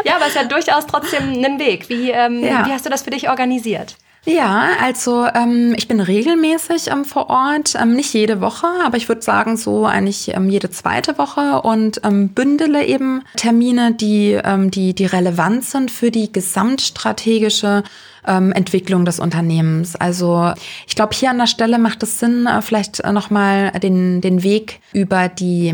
ja, 0.03 0.15
aber 0.15 0.23
es 0.23 0.29
ist 0.29 0.35
ja 0.35 0.43
durchaus 0.45 0.87
trotzdem 0.87 1.43
ein 1.43 1.59
Weg. 1.59 1.89
Wie, 1.89 2.11
ähm, 2.11 2.43
ja. 2.43 2.65
wie 2.65 2.71
hast 2.71 2.85
du 2.85 2.89
das 2.89 3.01
für 3.01 3.11
dich 3.11 3.29
organisiert? 3.29 3.97
Ja, 4.29 4.73
also 4.79 5.25
ähm, 5.25 5.73
ich 5.75 5.87
bin 5.87 5.99
regelmäßig 5.99 6.91
ähm, 6.91 7.03
vor 7.03 7.31
Ort, 7.31 7.73
ähm, 7.81 7.95
nicht 7.95 8.13
jede 8.13 8.41
Woche, 8.41 8.67
aber 8.85 8.95
ich 8.95 9.09
würde 9.09 9.23
sagen 9.23 9.57
so 9.57 9.87
eigentlich 9.87 10.35
ähm, 10.35 10.51
jede 10.51 10.69
zweite 10.69 11.17
Woche 11.17 11.63
und 11.63 12.01
ähm, 12.03 12.29
bündele 12.29 12.85
eben 12.85 13.23
Termine, 13.37 13.95
die, 13.95 14.33
ähm, 14.33 14.69
die, 14.69 14.93
die 14.93 15.07
relevant 15.07 15.65
sind 15.65 15.89
für 15.89 16.11
die 16.11 16.31
gesamtstrategische 16.31 17.83
Entwicklung 18.25 19.05
des 19.05 19.19
Unternehmens. 19.19 19.95
Also 19.95 20.51
ich 20.85 20.93
glaube, 20.93 21.15
hier 21.15 21.31
an 21.31 21.39
der 21.39 21.47
Stelle 21.47 21.79
macht 21.79 22.03
es 22.03 22.19
Sinn, 22.19 22.45
äh, 22.45 22.61
vielleicht 22.61 22.99
äh, 22.99 23.11
nochmal 23.11 23.71
den, 23.71 24.21
den 24.21 24.43
Weg 24.43 24.81
über 24.93 25.29
die 25.29 25.73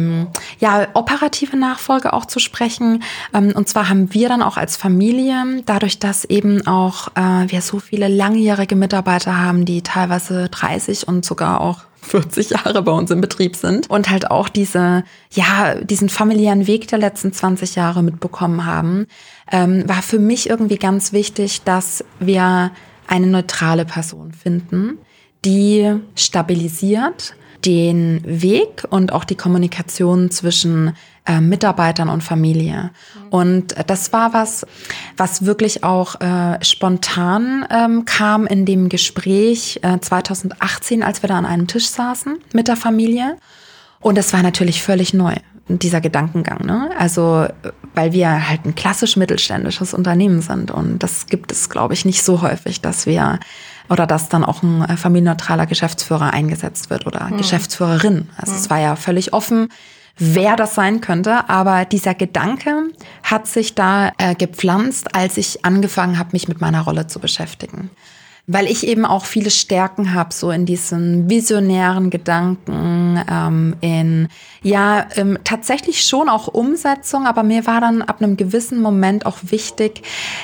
ja, 0.59 0.87
operative 0.93 1.57
Nachfolge 1.57 2.13
auch 2.13 2.25
zu 2.25 2.39
sprechen. 2.39 3.03
Ähm, 3.33 3.53
und 3.55 3.69
zwar 3.69 3.89
haben 3.89 4.13
wir 4.13 4.29
dann 4.29 4.41
auch 4.41 4.57
als 4.57 4.77
Familie, 4.77 5.61
dadurch, 5.65 5.99
dass 5.99 6.25
eben 6.25 6.65
auch 6.67 7.09
äh, 7.15 7.49
wir 7.51 7.61
so 7.61 7.79
viele 7.79 8.07
langjährige 8.07 8.75
Mitarbeiter 8.75 9.37
haben, 9.37 9.65
die 9.65 9.81
teilweise 9.81 10.49
30 10.49 11.07
und 11.07 11.25
sogar 11.25 11.61
auch 11.61 11.81
40 12.05 12.51
Jahre 12.51 12.83
bei 12.83 12.91
uns 12.91 13.09
im 13.09 13.19
Betrieb 13.19 13.55
sind 13.55 13.89
und 13.89 14.09
halt 14.09 14.29
auch 14.29 14.47
diese, 14.47 15.03
ja, 15.31 15.75
diesen 15.75 16.09
familiären 16.09 16.67
Weg 16.67 16.87
der 16.87 16.99
letzten 16.99 17.33
20 17.33 17.75
Jahre 17.75 18.03
mitbekommen 18.03 18.65
haben, 18.65 19.07
ähm, 19.51 19.87
war 19.87 20.01
für 20.01 20.19
mich 20.19 20.49
irgendwie 20.49 20.77
ganz 20.77 21.13
wichtig, 21.13 21.63
dass 21.63 22.05
wir 22.19 22.71
eine 23.07 23.27
neutrale 23.27 23.85
Person 23.85 24.33
finden, 24.33 24.99
die 25.43 25.95
stabilisiert, 26.15 27.35
den 27.63 28.21
Weg 28.25 28.85
und 28.89 29.11
auch 29.11 29.23
die 29.23 29.35
Kommunikation 29.35 30.31
zwischen 30.31 30.93
äh, 31.25 31.41
Mitarbeitern 31.41 32.09
und 32.09 32.21
Familie. 32.21 32.91
Und 33.29 33.75
das 33.87 34.13
war 34.13 34.33
was, 34.33 34.65
was 35.17 35.45
wirklich 35.45 35.83
auch 35.83 36.19
äh, 36.21 36.63
spontan 36.63 37.65
ähm, 37.69 38.05
kam 38.05 38.45
in 38.45 38.65
dem 38.65 38.89
Gespräch 38.89 39.79
äh, 39.81 39.99
2018, 39.99 41.03
als 41.03 41.23
wir 41.23 41.27
da 41.27 41.37
an 41.37 41.45
einem 41.45 41.67
Tisch 41.67 41.87
saßen 41.87 42.37
mit 42.53 42.67
der 42.67 42.75
Familie. 42.75 43.37
Und 43.99 44.17
es 44.17 44.33
war 44.33 44.43
natürlich 44.43 44.83
völlig 44.83 45.13
neu 45.13 45.33
dieser 45.67 45.99
Gedankengang. 45.99 46.63
Ne? 46.65 46.91
Also, 46.97 47.47
weil 47.95 48.13
wir 48.13 48.47
halt 48.47 48.65
ein 48.65 48.75
klassisch 48.75 49.17
mittelständisches 49.17 49.93
Unternehmen 49.93 50.41
sind 50.41 50.69
und 50.69 50.99
das 50.99 51.25
gibt 51.25 51.51
es, 51.51 51.69
glaube 51.69 51.95
ich, 51.95 52.05
nicht 52.05 52.23
so 52.23 52.41
häufig, 52.41 52.81
dass 52.81 53.07
wir 53.07 53.39
oder 53.89 54.07
dass 54.07 54.29
dann 54.29 54.43
auch 54.43 54.63
ein 54.63 54.83
äh, 54.83 54.97
familienneutraler 54.97 55.65
Geschäftsführer 55.65 56.33
eingesetzt 56.33 56.89
wird 56.89 57.05
oder 57.05 57.29
hm. 57.29 57.37
Geschäftsführerin. 57.37 58.29
Also 58.37 58.53
hm. 58.53 58.59
es 58.59 58.69
war 58.69 58.79
ja 58.79 58.95
völlig 58.95 59.33
offen, 59.33 59.69
wer 60.17 60.55
das 60.55 60.75
sein 60.75 61.01
könnte, 61.01 61.49
aber 61.49 61.85
dieser 61.85 62.13
Gedanke 62.13 62.89
hat 63.23 63.47
sich 63.47 63.75
da 63.75 64.11
äh, 64.17 64.35
gepflanzt, 64.35 65.15
als 65.15 65.37
ich 65.37 65.65
angefangen 65.65 66.17
habe, 66.17 66.29
mich 66.33 66.47
mit 66.47 66.61
meiner 66.61 66.81
Rolle 66.81 67.07
zu 67.07 67.19
beschäftigen 67.19 67.89
weil 68.47 68.67
ich 68.67 68.85
eben 68.85 69.05
auch 69.05 69.25
viele 69.25 69.49
Stärken 69.49 70.13
habe, 70.13 70.33
so 70.33 70.51
in 70.51 70.65
diesen 70.65 71.29
visionären 71.29 72.11
Gedanken, 72.11 73.19
ähm, 73.29 73.75
in 73.81 74.27
ja 74.61 75.07
ähm, 75.15 75.39
tatsächlich 75.43 76.03
schon 76.03 76.29
auch 76.29 76.47
Umsetzung, 76.47 77.25
aber 77.25 77.43
mir 77.43 77.65
war 77.65 77.81
dann 77.81 78.01
ab 78.01 78.21
einem 78.21 78.37
gewissen 78.37 78.81
Moment 78.81 79.25
auch 79.25 79.37
wichtig, 79.43 80.03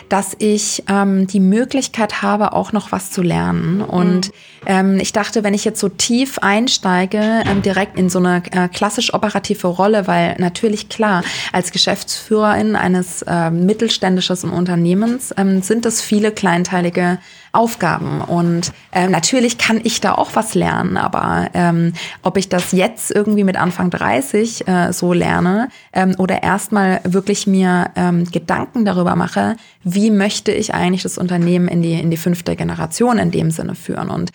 dass 0.10 0.36
ich 0.40 0.84
ähm, 0.90 1.28
die 1.28 1.40
Möglichkeit 1.40 2.22
habe, 2.24 2.54
auch 2.54 2.72
noch 2.72 2.92
was 2.92 3.12
zu 3.12 3.22
lernen. 3.22 3.82
Und 3.82 4.28
mhm. 4.28 4.32
ähm, 4.66 5.00
ich 5.00 5.14
dachte, 5.14 5.44
wenn 5.44 5.54
ich 5.54 5.66
jetzt 5.66 5.80
so 5.80 5.90
tief 5.90 6.40
einsteige, 6.40 7.44
ähm, 7.46 7.62
direkt 7.62 8.00
in 8.00 8.10
so 8.10 8.20
eine 8.20 8.44
äh, 8.52 8.68
klassisch 8.68 9.14
operative 9.14 9.68
Rolle, 9.68 10.08
weil 10.08 10.36
natürlich 10.40 10.90
klar, 10.90 11.24
als 11.52 11.72
Geschäftsführerin 11.72 12.76
eines 12.76 13.22
äh, 13.24 13.52
mittelständischen 13.52 14.50
Unternehmens 14.50 15.34
ähm, 15.38 15.62
sind 15.62 15.86
es 15.86 16.02
viele 16.02 16.32
kleinteilige 16.32 17.20
Aufgaben. 17.54 18.22
Und 18.22 18.72
äh, 18.92 19.08
natürlich 19.08 19.58
kann 19.58 19.82
ich 19.84 20.00
da 20.00 20.14
auch 20.14 20.32
was 20.36 20.56
lernen, 20.56 20.98
aber 20.98 21.50
ähm, 21.54 21.94
ob 22.24 22.38
ich 22.38 22.48
das 22.48 22.72
jetzt 22.72 23.12
irgendwie 23.12 23.44
mit 23.44 23.58
Anfang 23.58 23.90
30 23.90 24.68
äh, 24.68 24.94
so 24.94 25.12
lerne 25.12 25.70
ähm, 25.92 26.16
oder 26.18 26.44
erstmal 26.44 27.02
wirklich 27.04 27.48
mir 27.48 27.92
ähm, 27.96 28.24
Gedanken 28.32 28.86
darüber 28.86 29.16
mache, 29.16 29.58
wie 29.84 30.12
möchte 30.12 30.52
ich 30.52 30.74
eigentlich 30.74 31.04
das 31.04 31.18
Unternehmen 31.18 31.68
in 31.68 31.82
die, 31.82 32.00
in 32.00 32.10
die 32.10 32.18
fünfte 32.18 32.56
Generation 32.56 33.18
in 33.18 33.32
dem 33.32 33.52
Sinne 33.52 33.76
führen. 33.76 34.10
Und 34.10 34.32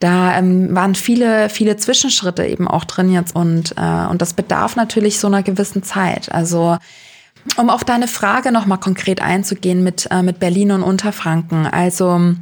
da 0.00 0.36
ähm, 0.36 0.74
waren 0.74 0.94
viele, 0.94 1.48
viele 1.48 1.76
Zwischenschritte 1.76 2.46
eben 2.46 2.66
auch 2.66 2.84
drin 2.84 3.12
jetzt 3.12 3.36
und, 3.36 3.74
äh, 3.76 4.06
und 4.06 4.22
das 4.22 4.32
bedarf 4.32 4.76
natürlich 4.76 5.18
so 5.18 5.26
einer 5.26 5.42
gewissen 5.42 5.82
Zeit. 5.82 6.32
Also 6.32 6.78
um 7.56 7.70
auf 7.70 7.84
deine 7.84 8.08
Frage 8.08 8.52
nochmal 8.52 8.78
konkret 8.78 9.20
einzugehen 9.20 9.82
mit, 9.84 10.08
äh, 10.10 10.22
mit 10.22 10.38
Berlin 10.38 10.72
und 10.72 10.82
Unterfranken. 10.82 11.66
Also 11.66 12.34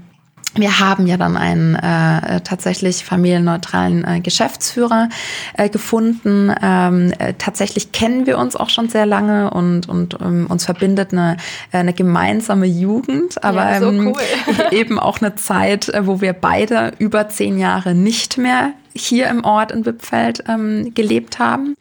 wir 0.54 0.80
haben 0.80 1.06
ja 1.06 1.16
dann 1.16 1.36
einen 1.36 1.74
äh, 1.74 2.40
tatsächlich 2.42 3.04
familienneutralen 3.04 4.04
äh, 4.04 4.20
Geschäftsführer 4.20 5.08
äh, 5.56 5.68
gefunden. 5.68 6.54
Ähm, 6.62 7.12
äh, 7.18 7.34
tatsächlich 7.38 7.92
kennen 7.92 8.26
wir 8.26 8.38
uns 8.38 8.56
auch 8.56 8.68
schon 8.68 8.88
sehr 8.88 9.06
lange 9.06 9.50
und, 9.50 9.88
und 9.88 10.18
ähm, 10.20 10.46
uns 10.48 10.66
verbindet 10.66 11.12
eine, 11.12 11.38
äh, 11.72 11.78
eine 11.78 11.94
gemeinsame 11.94 12.66
Jugend, 12.66 13.42
aber 13.42 13.70
ja, 13.70 13.80
so 13.80 13.88
ähm, 13.88 14.08
cool. 14.08 14.22
eben 14.70 14.98
auch 14.98 15.20
eine 15.20 15.34
Zeit, 15.36 15.88
äh, 15.88 16.06
wo 16.06 16.20
wir 16.20 16.34
beide 16.34 16.92
über 16.98 17.28
zehn 17.28 17.58
Jahre 17.58 17.94
nicht 17.94 18.36
mehr 18.36 18.72
hier 18.94 19.28
im 19.28 19.44
Ort 19.44 19.72
in 19.72 19.86
Wippfeld 19.86 20.44
ähm, 20.48 20.92
gelebt 20.94 21.38
haben. 21.38 21.76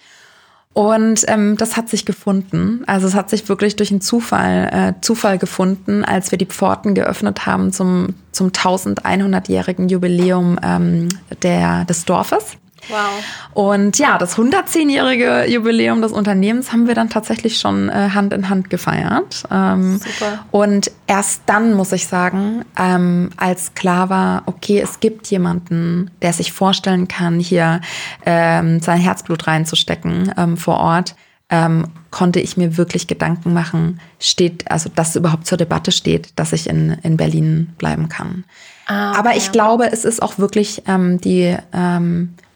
Und 0.73 1.25
ähm, 1.27 1.57
das 1.57 1.75
hat 1.75 1.89
sich 1.89 2.05
gefunden. 2.05 2.83
Also 2.87 3.07
es 3.07 3.13
hat 3.13 3.29
sich 3.29 3.49
wirklich 3.49 3.75
durch 3.75 3.91
einen 3.91 3.99
Zufall, 3.99 4.69
äh, 4.71 5.01
Zufall 5.01 5.37
gefunden, 5.37 6.05
als 6.05 6.31
wir 6.31 6.37
die 6.37 6.45
Pforten 6.45 6.95
geöffnet 6.95 7.45
haben 7.45 7.73
zum, 7.73 8.15
zum 8.31 8.49
1100-jährigen 8.49 9.89
Jubiläum 9.89 10.57
ähm, 10.63 11.09
der, 11.43 11.83
des 11.85 12.05
Dorfes. 12.05 12.57
Wow. 12.87 13.23
Und 13.53 13.97
ja, 13.97 14.17
das 14.17 14.37
110-jährige 14.37 15.45
Jubiläum 15.47 16.01
des 16.01 16.11
Unternehmens 16.11 16.71
haben 16.71 16.87
wir 16.87 16.95
dann 16.95 17.09
tatsächlich 17.09 17.59
schon 17.59 17.89
äh, 17.89 18.09
Hand 18.13 18.33
in 18.33 18.49
Hand 18.49 18.69
gefeiert. 18.69 19.43
Ähm, 19.51 19.99
Super. 19.99 20.45
Und 20.51 20.91
erst 21.07 21.43
dann 21.45 21.73
muss 21.73 21.91
ich 21.91 22.07
sagen, 22.07 22.65
ähm, 22.77 23.29
als 23.37 23.73
klar 23.73 24.09
war, 24.09 24.43
okay, 24.45 24.79
es 24.79 24.99
gibt 24.99 25.27
jemanden, 25.27 26.11
der 26.21 26.33
sich 26.33 26.51
vorstellen 26.51 27.07
kann, 27.07 27.39
hier 27.39 27.81
ähm, 28.25 28.79
sein 28.81 28.99
Herzblut 28.99 29.47
reinzustecken 29.47 30.33
ähm, 30.37 30.57
vor 30.57 30.77
Ort, 30.77 31.15
ähm, 31.49 31.85
konnte 32.11 32.39
ich 32.39 32.57
mir 32.57 32.77
wirklich 32.77 33.07
Gedanken 33.07 33.53
machen, 33.53 33.99
steht, 34.19 34.71
also 34.71 34.89
dass 34.93 35.09
es 35.09 35.15
überhaupt 35.17 35.45
zur 35.45 35.57
Debatte 35.57 35.91
steht, 35.91 36.31
dass 36.37 36.53
ich 36.53 36.67
in, 36.67 36.91
in 37.03 37.17
Berlin 37.17 37.73
bleiben 37.77 38.09
kann. 38.09 38.45
Ah, 38.87 39.11
okay. 39.11 39.19
Aber 39.19 39.35
ich 39.35 39.51
glaube, 39.51 39.91
es 39.91 40.05
ist 40.05 40.21
auch 40.21 40.37
wirklich 40.37 40.83
ähm, 40.87 41.19
die 41.19 41.57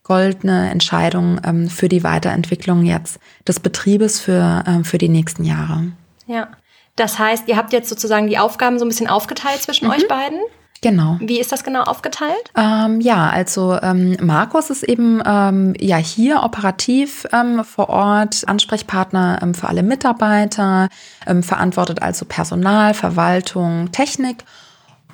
goldene 0.06 0.70
Entscheidung 0.70 1.41
ähm, 1.44 1.70
für 1.70 1.89
die 1.89 2.04
Weiterentwicklung 2.04 2.86
jetzt 2.86 3.20
des 3.48 3.60
Betriebes 3.60 4.20
für, 4.20 4.63
ähm, 4.65 4.86
für 4.86 4.98
die 4.98 5.10
nächsten 5.10 5.44
Jahre. 5.44 5.91
Ja. 6.28 6.48
Das 6.96 7.20
heißt, 7.20 7.48
ihr 7.48 7.58
habt 7.58 7.74
jetzt 7.74 7.89
sozusagen 7.89 8.28
die 8.28 8.38
Aufgaben 8.38 8.80
so 8.80 8.86
ein 8.86 8.88
bisschen 8.88 9.10
aufgeteilt 9.10 9.62
zwischen 9.62 9.88
mhm. 9.88 9.91
euch 9.91 10.08
beiden? 10.08 10.39
Genau. 10.82 11.18
Wie 11.20 11.39
ist 11.39 11.52
das 11.52 11.63
genau 11.63 11.82
aufgeteilt? 11.82 12.52
Ähm, 12.56 13.02
ja, 13.02 13.30
also 13.30 13.78
ähm, 13.82 14.18
Markus 14.22 14.70
ist 14.70 14.84
eben 14.84 15.22
ähm, 15.26 15.74
ja 15.80 15.98
hier 15.98 16.44
operativ 16.44 17.26
ähm, 17.34 17.63
vor 17.63 17.89
Ort, 17.89 18.48
Ansprechpartner 18.48 19.39
ähm, 19.41 19.56
für 19.56 19.68
alle 19.68 19.82
Mitarbeiter, 19.82 20.89
ähm, 21.26 21.41
verantwortet 21.41 22.04
also 22.04 22.26
Personal, 22.26 22.94
Verwaltung, 22.94 23.91
Technik 23.91 24.44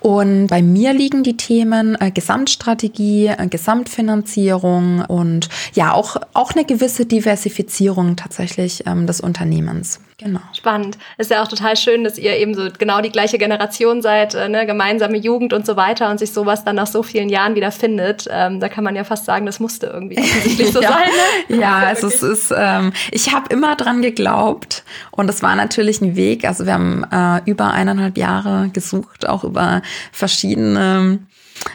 und 0.01 0.47
bei 0.47 0.63
mir 0.63 0.93
liegen 0.93 1.23
die 1.23 1.37
Themen 1.37 1.95
äh, 1.99 2.09
Gesamtstrategie, 2.11 3.27
äh, 3.27 3.47
Gesamtfinanzierung 3.47 5.05
und 5.05 5.47
ja 5.73 5.93
auch, 5.93 6.17
auch 6.33 6.51
eine 6.51 6.65
gewisse 6.65 7.05
Diversifizierung 7.05 8.15
tatsächlich 8.15 8.83
ähm, 8.87 9.05
des 9.05 9.21
Unternehmens. 9.21 9.99
Genau. 10.21 10.39
Spannend. 10.53 10.97
Ist 11.17 11.31
ja 11.31 11.41
auch 11.41 11.47
total 11.47 11.75
schön, 11.75 12.03
dass 12.03 12.17
ihr 12.19 12.37
eben 12.37 12.53
so 12.53 12.67
genau 12.77 13.01
die 13.01 13.09
gleiche 13.11 13.39
Generation 13.39 14.01
seid, 14.03 14.35
äh, 14.35 14.49
ne? 14.49 14.67
gemeinsame 14.67 15.17
Jugend 15.17 15.51
und 15.51 15.65
so 15.65 15.75
weiter 15.75 16.11
und 16.11 16.19
sich 16.19 16.31
sowas 16.31 16.63
dann 16.63 16.75
nach 16.75 16.87
so 16.87 17.01
vielen 17.01 17.29
Jahren 17.29 17.55
wieder 17.55 17.71
findet. 17.71 18.27
Ähm, 18.29 18.59
da 18.59 18.69
kann 18.69 18.83
man 18.83 18.95
ja 18.95 19.03
fast 19.03 19.25
sagen, 19.25 19.47
das 19.47 19.59
musste 19.59 19.87
irgendwie 19.87 20.19
offensichtlich 20.19 20.71
so 20.71 20.81
ja. 20.83 20.89
sein. 20.89 21.09
Ne? 21.49 21.57
Ja, 21.57 21.77
also 21.87 22.07
es 22.07 22.21
ist, 22.21 22.53
ähm, 22.55 22.93
ich 23.09 23.33
habe 23.33 23.47
immer 23.49 23.75
dran 23.75 24.01
geglaubt 24.03 24.83
und 25.09 25.27
es 25.29 25.41
war 25.41 25.55
natürlich 25.55 26.01
ein 26.01 26.15
Weg. 26.15 26.45
Also 26.45 26.67
wir 26.67 26.73
haben 26.73 27.03
äh, 27.11 27.41
über 27.49 27.71
eineinhalb 27.71 28.17
Jahre 28.17 28.69
gesucht, 28.71 29.27
auch 29.27 29.43
über 29.43 29.81
verschiedene 30.11 31.19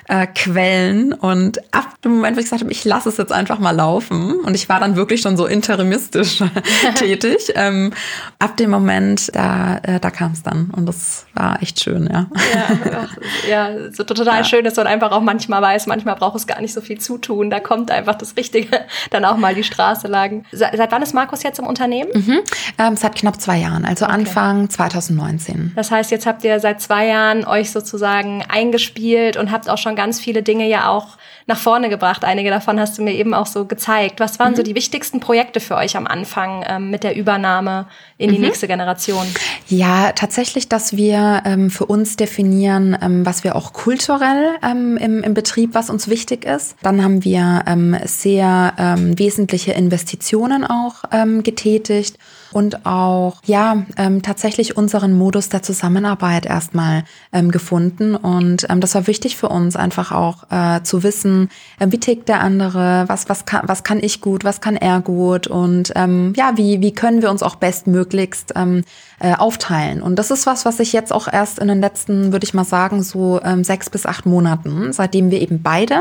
äh, 0.09 0.27
Quellen. 0.27 1.13
Und 1.13 1.59
ab 1.73 2.01
dem 2.03 2.17
Moment, 2.17 2.37
wo 2.37 2.41
ich 2.41 2.47
gesagt 2.47 2.63
habe, 2.63 2.73
ich 2.73 2.85
lasse 2.85 3.09
es 3.09 3.17
jetzt 3.17 3.33
einfach 3.33 3.59
mal 3.59 3.73
laufen, 3.73 4.37
und 4.45 4.55
ich 4.55 4.69
war 4.69 4.81
dann 4.81 4.97
wirklich 4.97 5.21
schon 5.21 5.37
so 5.37 5.47
interimistisch 5.47 6.43
tätig, 6.95 7.53
ähm, 7.55 7.93
ab 8.39 8.57
dem 8.57 8.71
Moment, 8.71 9.35
da, 9.35 9.79
äh, 9.83 10.01
da 10.01 10.11
kam 10.11 10.33
es 10.33 10.43
dann. 10.43 10.71
Und 10.75 10.87
das 10.87 11.27
war 11.35 11.63
echt 11.63 11.81
schön, 11.81 12.09
ja. 12.13 12.27
Ja, 12.55 13.09
ja 13.49 13.93
so 13.93 14.05
total 14.05 14.39
ja. 14.39 14.45
schön, 14.45 14.65
dass 14.65 14.77
man 14.77 14.87
einfach 14.87 15.13
auch 15.13 15.21
manchmal 15.21 15.63
weiß, 15.63 15.87
manchmal 15.87 16.17
braucht 16.17 16.37
es 16.37 16.47
gar 16.47 16.61
nicht 16.61 16.73
so 16.73 16.81
viel 16.81 16.99
zutun. 16.99 17.51
Da 17.51 17.61
kommt 17.61 17.91
einfach 17.91 18.15
das 18.15 18.37
Richtige, 18.37 18.87
dann 19.11 19.25
auch 19.25 19.37
mal 19.37 19.55
die 19.55 19.65
Straße 19.65 20.07
lagen. 20.09 20.45
Seit, 20.53 20.77
seit 20.77 20.93
wann 20.93 21.03
ist 21.03 21.15
Markus 21.15 21.43
jetzt 21.43 21.59
im 21.59 21.67
Unternehmen? 21.67 22.11
Mhm. 22.15 22.41
Ähm, 22.79 22.97
seit 22.97 23.15
knapp 23.15 23.41
zwei 23.41 23.59
Jahren, 23.59 23.85
also 23.85 24.05
okay. 24.05 24.15
Anfang 24.15 24.71
2019. 24.71 25.73
Das 25.77 25.91
heißt, 25.91 26.11
jetzt 26.11 26.27
habt 26.27 26.45
ihr 26.45 26.61
seit 26.61 26.81
zwei 26.81 27.07
Jahren 27.07 27.45
euch 27.45 27.71
sozusagen 27.71 28.45
eingespielt 28.49 29.37
und 29.37 29.51
habt 29.51 29.69
auch 29.69 29.76
schon 29.77 29.97
ganz 29.97 30.21
viele 30.21 30.43
Dinge 30.43 30.69
ja 30.69 30.89
auch 30.89 31.17
nach 31.47 31.59
vorne 31.59 31.89
gebracht. 31.89 32.25
Einige 32.25 32.51
davon 32.51 32.81
hast 32.81 32.99
du 32.99 33.03
mir 33.03 33.15
eben 33.15 33.33
auch 33.33 33.47
so 33.47 33.67
gezeigt. 33.67 34.19
Was 34.19 34.39
waren 34.39 34.53
mhm. 34.53 34.57
so 34.57 34.63
die 34.63 34.75
wichtigsten 34.75 35.21
Projekte 35.21 35.61
für 35.61 35.77
euch 35.77 35.97
am 35.97 36.07
Anfang 36.07 36.65
ähm, 36.69 36.91
mit 36.91 37.05
der 37.05 37.17
Übernahme 37.17 37.87
in 38.19 38.31
die 38.31 38.39
mhm. 38.39 38.47
nächste 38.47 38.67
Generation? 38.67 39.27
Ja, 39.69 40.13
tatsächlich, 40.13 40.69
dass 40.69 40.97
wir 40.97 41.43
ähm, 41.45 41.71
für 41.71 41.87
uns 41.87 42.17
definieren, 42.17 42.99
ähm, 43.01 43.25
was 43.25 43.45
wir 43.45 43.55
auch 43.55 43.73
kulturell 43.73 44.57
ähm, 44.63 44.97
im, 44.97 45.23
im 45.23 45.35
Betrieb, 45.35 45.75
was 45.75 45.89
uns 45.89 46.09
wichtig 46.09 46.45
ist. 46.45 46.77
Dann 46.83 47.03
haben 47.03 47.23
wir 47.25 47.63
ähm, 47.67 47.97
sehr 48.05 48.75
ähm, 48.79 49.19
wesentliche 49.19 49.73
Investitionen 49.73 50.65
auch 50.65 51.05
getätigt 51.43 52.19
und 52.57 52.87
auch 52.87 53.43
ja 53.45 53.85
ähm, 53.99 54.23
tatsächlich 54.23 54.79
unseren 54.79 55.13
Modus 55.13 55.51
der 55.51 55.63
Zusammenarbeit 55.63 56.47
erstmal 56.47 57.05
ähm, 57.31 57.51
gefunden. 57.51 58.15
Und 58.17 58.67
ähm, 58.71 58.81
das 58.81 58.95
war 58.95 59.07
wichtig 59.07 59.37
für 59.37 59.51
uns 59.51 59.77
einfach 59.77 60.11
auch 60.11 60.45
äh, 60.51 60.83
zu 60.83 61.03
wissen, 61.03 61.51
äh, 61.79 61.89
wie 61.91 62.01
tickt 62.01 62.31
der 62.31 62.41
andere, 62.41 63.05
was 63.09 63.29
was 63.29 63.45
kann 63.45 63.65
was 63.67 63.85
kann 63.85 64.03
ich 64.03 64.23
gut, 64.23 64.45
was 64.45 64.63
kann 64.63 64.77
er 64.77 65.03
gut? 65.03 65.49
Und 65.49 65.93
ähm, 65.97 66.33
ja 66.35 66.53
wie 66.57 66.81
wie 66.81 66.95
können 66.95 67.21
wir 67.21 67.31
uns 67.31 67.43
auch 67.43 67.57
bestmöglichst 67.57 68.55
ähm, 68.57 68.85
äh, 69.21 69.35
aufteilen? 69.35 70.01
Und 70.01 70.19
das 70.19 70.31
ist 70.31 70.47
was 70.47 70.65
was 70.65 70.81
ich 70.81 70.95
jetzt 70.95 71.13
auch 71.13 71.31
erst 71.31 71.59
in 71.59 71.69
den 71.69 71.83
letzten 71.83 72.33
würde 72.33 72.45
ich 72.45 72.55
mal 72.55 72.65
sagen 72.65 73.03
so 73.03 73.39
ähm, 73.45 73.65
sechs 73.65 73.91
bis 73.91 74.07
acht 74.07 74.25
Monaten 74.25 74.95
seitdem 74.95 75.31
wir 75.31 75.43
eben 75.43 75.63
beide 75.63 76.01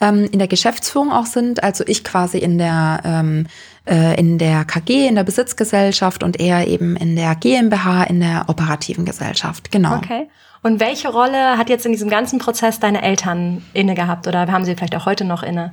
ähm, 0.00 0.28
in 0.30 0.38
der 0.38 0.48
Geschäftsführung 0.48 1.12
auch 1.12 1.26
sind, 1.26 1.62
also 1.62 1.84
ich 1.86 2.04
quasi 2.04 2.38
in 2.38 2.58
der 2.58 3.00
ähm, 3.04 3.46
äh, 3.88 4.18
in 4.18 4.38
der 4.38 4.64
KG, 4.64 5.06
in 5.06 5.14
der 5.14 5.24
Besitzgesellschaft 5.24 6.22
und 6.22 6.38
er 6.40 6.66
eben 6.66 6.96
in 6.96 7.16
der 7.16 7.34
GmbH, 7.34 8.04
in 8.04 8.20
der 8.20 8.44
operativen 8.48 9.04
Gesellschaft. 9.04 9.70
Genau. 9.70 9.96
Okay. 9.96 10.28
Und 10.60 10.80
welche 10.80 11.08
Rolle 11.08 11.56
hat 11.56 11.70
jetzt 11.70 11.86
in 11.86 11.92
diesem 11.92 12.10
ganzen 12.10 12.40
Prozess 12.40 12.80
deine 12.80 13.02
Eltern 13.02 13.62
inne 13.74 13.94
gehabt 13.94 14.26
oder 14.26 14.50
haben 14.50 14.64
sie 14.64 14.74
vielleicht 14.74 14.96
auch 14.96 15.06
heute 15.06 15.24
noch 15.24 15.44
inne? 15.44 15.72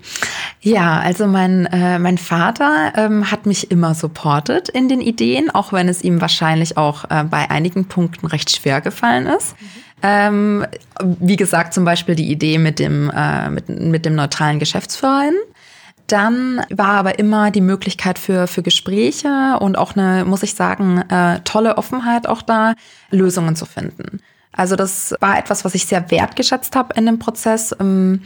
Ja, 0.62 1.00
also 1.00 1.26
mein, 1.26 1.66
äh, 1.66 1.98
mein 1.98 2.20
Vater 2.20 2.94
ähm, 2.96 3.32
hat 3.32 3.48
mich 3.48 3.72
immer 3.72 3.96
supportet 3.96 4.70
in 4.70 4.88
den 4.88 5.02
Ideen, 5.02 5.50
auch 5.50 5.74
wenn 5.74 5.90
es 5.90 6.04
ihm 6.04 6.22
wahrscheinlich 6.22 6.78
auch 6.78 7.04
äh, 7.10 7.24
bei 7.24 7.50
einigen 7.50 7.88
Punkten 7.88 8.28
recht 8.28 8.56
schwer 8.56 8.80
gefallen 8.80 9.26
ist. 9.26 9.60
Mhm. 9.60 9.66
Ähm, 10.06 10.68
wie 11.02 11.36
gesagt, 11.36 11.74
zum 11.74 11.84
Beispiel 11.84 12.14
die 12.14 12.32
Idee 12.32 12.60
mit 12.60 12.78
dem, 12.78 13.10
äh, 13.10 13.50
mit, 13.50 13.70
mit 13.70 14.06
dem 14.06 14.14
neutralen 14.14 14.60
Geschäftsverein. 14.60 15.34
Dann 16.06 16.64
war 16.70 16.90
aber 16.90 17.18
immer 17.18 17.50
die 17.50 17.62
Möglichkeit 17.62 18.20
für, 18.20 18.46
für 18.46 18.62
Gespräche 18.62 19.58
und 19.60 19.80
auch 19.80 19.96
eine, 19.96 20.24
muss 20.24 20.44
ich 20.44 20.54
sagen, 20.54 21.02
äh, 21.10 21.40
tolle 21.40 21.80
Offenheit 21.80 22.28
auch 22.28 22.44
da, 22.44 22.76
Lösungen 23.10 23.56
zu 23.56 23.66
finden. 23.66 24.22
Also 24.52 24.76
das 24.76 25.16
war 25.22 25.40
etwas, 25.40 25.66
was 25.66 25.74
ich 25.74 25.88
sehr 25.88 26.12
wertgeschätzt 26.12 26.76
habe 26.76 26.94
in 26.94 27.08
dem 27.08 27.18
Prozess. 27.18 27.76
Ähm, 27.80 28.22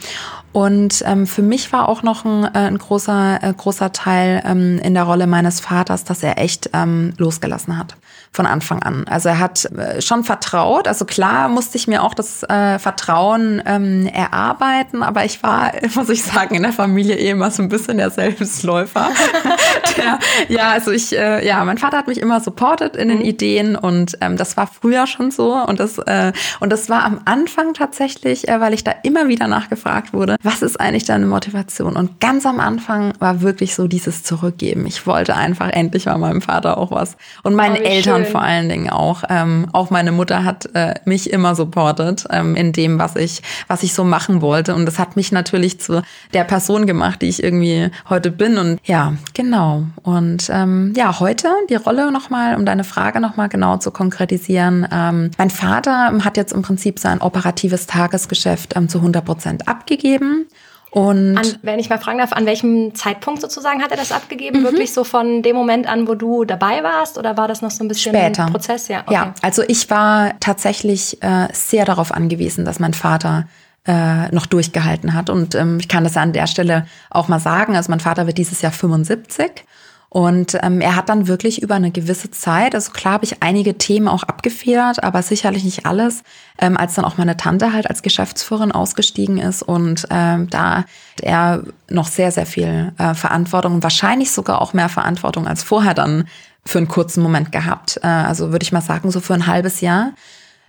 und 0.52 1.02
ähm, 1.06 1.26
für 1.26 1.42
mich 1.42 1.72
war 1.72 1.88
auch 1.88 2.02
noch 2.02 2.26
ein, 2.26 2.44
äh, 2.44 2.58
ein 2.58 2.76
großer, 2.76 3.42
äh, 3.42 3.54
großer 3.54 3.92
Teil 3.92 4.42
ähm, 4.44 4.78
in 4.80 4.92
der 4.92 5.04
Rolle 5.04 5.26
meines 5.26 5.60
Vaters, 5.60 6.04
dass 6.04 6.22
er 6.22 6.36
echt 6.36 6.68
losgelassen 7.16 7.78
hat 7.78 7.96
von 8.32 8.46
Anfang 8.46 8.82
an. 8.82 9.06
Also 9.08 9.28
er 9.28 9.38
hat 9.38 9.64
äh, 9.64 10.00
schon 10.00 10.24
vertraut. 10.24 10.86
Also 10.86 11.04
klar 11.04 11.48
musste 11.48 11.76
ich 11.76 11.86
mir 11.86 12.02
auch 12.02 12.14
das 12.14 12.40
Vertrauen 12.40 13.60
erarbeiten, 13.60 15.02
aber 15.02 15.24
ich 15.24 15.42
war, 15.42 15.72
muss 15.94 16.08
ich 16.08 16.22
sagen, 16.22 16.54
in 16.54 16.62
der 16.62 16.72
Familie 16.72 17.16
eh 17.16 17.30
immer 17.30 17.50
so 17.50 17.62
ein 17.62 17.68
bisschen 17.68 17.98
der 17.98 18.10
Selbstläufer. 18.10 19.08
der, 19.96 20.18
ja, 20.48 20.70
also 20.70 20.90
ich, 20.90 21.10
ja, 21.10 21.64
mein 21.64 21.78
Vater 21.78 21.98
hat 21.98 22.08
mich 22.08 22.18
immer 22.18 22.40
supportet 22.40 22.96
in 22.96 23.08
den 23.08 23.18
mhm. 23.18 23.24
Ideen 23.24 23.76
und 23.76 24.16
das 24.20 24.56
war 24.56 24.66
früher 24.66 25.06
schon 25.06 25.30
so 25.30 25.54
und 25.54 25.80
das 25.80 25.98
äh, 25.98 26.32
und 26.60 26.70
das 26.70 26.88
war 26.88 27.04
am 27.04 27.20
Anfang 27.24 27.74
tatsächlich, 27.74 28.48
äh, 28.48 28.60
weil 28.60 28.74
ich 28.74 28.84
da 28.84 28.92
immer 29.02 29.28
wieder 29.28 29.48
nachgefragt 29.48 30.12
wurde, 30.12 30.36
was 30.42 30.62
ist 30.62 30.80
eigentlich 30.80 31.04
deine 31.04 31.26
Motivation? 31.26 31.96
Und 31.96 32.20
ganz 32.20 32.46
am 32.46 32.60
Anfang 32.60 33.12
war 33.18 33.40
wirklich 33.40 33.74
so 33.74 33.86
dieses 33.86 34.22
Zurückgeben. 34.22 34.86
Ich 34.86 35.06
wollte 35.06 35.36
einfach 35.36 35.70
endlich 35.70 36.06
mal 36.06 36.18
meinem 36.18 36.42
Vater 36.42 36.78
auch 36.78 36.90
was. 36.90 37.16
Und 37.42 37.54
meinen 37.54 37.76
oh, 37.76 37.84
Eltern 37.84 38.19
schön. 38.24 38.32
vor 38.32 38.42
allen 38.42 38.68
Dingen 38.68 38.90
auch. 38.90 39.24
Ähm, 39.28 39.66
auch 39.72 39.90
meine 39.90 40.12
Mutter 40.12 40.44
hat 40.44 40.68
äh, 40.74 40.94
mich 41.04 41.30
immer 41.30 41.54
supportet 41.54 42.24
ähm, 42.30 42.54
in 42.56 42.72
dem, 42.72 42.98
was 42.98 43.16
ich, 43.16 43.42
was 43.68 43.82
ich 43.82 43.94
so 43.94 44.04
machen 44.04 44.40
wollte. 44.40 44.74
Und 44.74 44.86
das 44.86 44.98
hat 44.98 45.16
mich 45.16 45.32
natürlich 45.32 45.80
zu 45.80 46.02
der 46.32 46.44
Person 46.44 46.86
gemacht, 46.86 47.22
die 47.22 47.28
ich 47.28 47.42
irgendwie 47.42 47.90
heute 48.08 48.30
bin. 48.30 48.58
Und 48.58 48.80
ja, 48.84 49.14
genau. 49.34 49.84
Und 50.02 50.48
ähm, 50.52 50.92
ja, 50.96 51.20
heute 51.20 51.48
die 51.68 51.76
Rolle 51.76 52.12
nochmal, 52.12 52.56
um 52.56 52.64
deine 52.64 52.84
Frage 52.84 53.20
nochmal 53.20 53.48
genau 53.48 53.76
zu 53.76 53.90
konkretisieren. 53.90 54.86
Ähm, 54.90 55.30
mein 55.38 55.50
Vater 55.50 56.12
hat 56.24 56.36
jetzt 56.36 56.52
im 56.52 56.62
Prinzip 56.62 56.98
sein 56.98 57.20
operatives 57.20 57.86
Tagesgeschäft 57.86 58.76
ähm, 58.76 58.88
zu 58.88 58.98
100 58.98 59.24
Prozent 59.24 59.68
abgegeben. 59.68 60.46
Und 60.90 61.36
an, 61.36 61.46
wenn 61.62 61.78
ich 61.78 61.88
mal 61.88 61.98
fragen 61.98 62.18
darf, 62.18 62.32
an 62.32 62.46
welchem 62.46 62.94
Zeitpunkt 62.94 63.40
sozusagen 63.40 63.82
hat 63.82 63.92
er 63.92 63.96
das 63.96 64.10
abgegeben? 64.10 64.60
Mhm. 64.60 64.64
Wirklich 64.64 64.92
so 64.92 65.04
von 65.04 65.42
dem 65.42 65.54
Moment 65.54 65.86
an, 65.86 66.08
wo 66.08 66.14
du 66.14 66.44
dabei 66.44 66.82
warst? 66.82 67.16
Oder 67.16 67.36
war 67.36 67.46
das 67.46 67.62
noch 67.62 67.70
so 67.70 67.84
ein 67.84 67.88
bisschen 67.88 68.14
Später. 68.14 68.46
ein 68.46 68.52
Prozess? 68.52 68.88
Ja, 68.88 69.02
okay. 69.02 69.14
ja, 69.14 69.34
also 69.42 69.62
ich 69.68 69.88
war 69.90 70.32
tatsächlich 70.40 71.22
äh, 71.22 71.48
sehr 71.52 71.84
darauf 71.84 72.12
angewiesen, 72.12 72.64
dass 72.64 72.80
mein 72.80 72.94
Vater 72.94 73.46
äh, 73.86 74.28
noch 74.34 74.46
durchgehalten 74.46 75.14
hat. 75.14 75.30
Und 75.30 75.54
ähm, 75.54 75.78
ich 75.80 75.88
kann 75.88 76.04
das 76.04 76.16
an 76.16 76.32
der 76.32 76.46
Stelle 76.46 76.86
auch 77.08 77.28
mal 77.28 77.40
sagen. 77.40 77.76
Also 77.76 77.90
mein 77.90 78.00
Vater 78.00 78.26
wird 78.26 78.38
dieses 78.38 78.60
Jahr 78.60 78.72
75 78.72 79.64
und 80.12 80.58
ähm, 80.60 80.80
er 80.80 80.96
hat 80.96 81.08
dann 81.08 81.28
wirklich 81.28 81.62
über 81.62 81.76
eine 81.76 81.92
gewisse 81.92 82.32
Zeit, 82.32 82.74
also 82.74 82.90
klar 82.90 83.14
habe 83.14 83.24
ich 83.24 83.44
einige 83.44 83.78
Themen 83.78 84.08
auch 84.08 84.24
abgefedert, 84.24 85.04
aber 85.04 85.22
sicherlich 85.22 85.62
nicht 85.62 85.86
alles, 85.86 86.24
ähm, 86.58 86.76
als 86.76 86.96
dann 86.96 87.04
auch 87.04 87.16
meine 87.16 87.36
Tante 87.36 87.72
halt 87.72 87.88
als 87.88 88.02
Geschäftsführerin 88.02 88.72
ausgestiegen 88.72 89.38
ist 89.38 89.62
und 89.62 90.08
ähm, 90.10 90.50
da 90.50 90.78
hat 90.78 90.86
er 91.22 91.62
noch 91.88 92.08
sehr, 92.08 92.32
sehr 92.32 92.44
viel 92.44 92.92
äh, 92.98 93.14
Verantwortung 93.14 93.74
und 93.74 93.82
wahrscheinlich 93.84 94.32
sogar 94.32 94.60
auch 94.60 94.72
mehr 94.72 94.88
Verantwortung 94.88 95.46
als 95.46 95.62
vorher 95.62 95.94
dann 95.94 96.24
für 96.66 96.78
einen 96.78 96.88
kurzen 96.88 97.22
Moment 97.22 97.52
gehabt. 97.52 98.00
Äh, 98.02 98.08
also 98.08 98.50
würde 98.50 98.64
ich 98.64 98.72
mal 98.72 98.80
sagen, 98.80 99.12
so 99.12 99.20
für 99.20 99.34
ein 99.34 99.46
halbes 99.46 99.80
Jahr. 99.80 100.12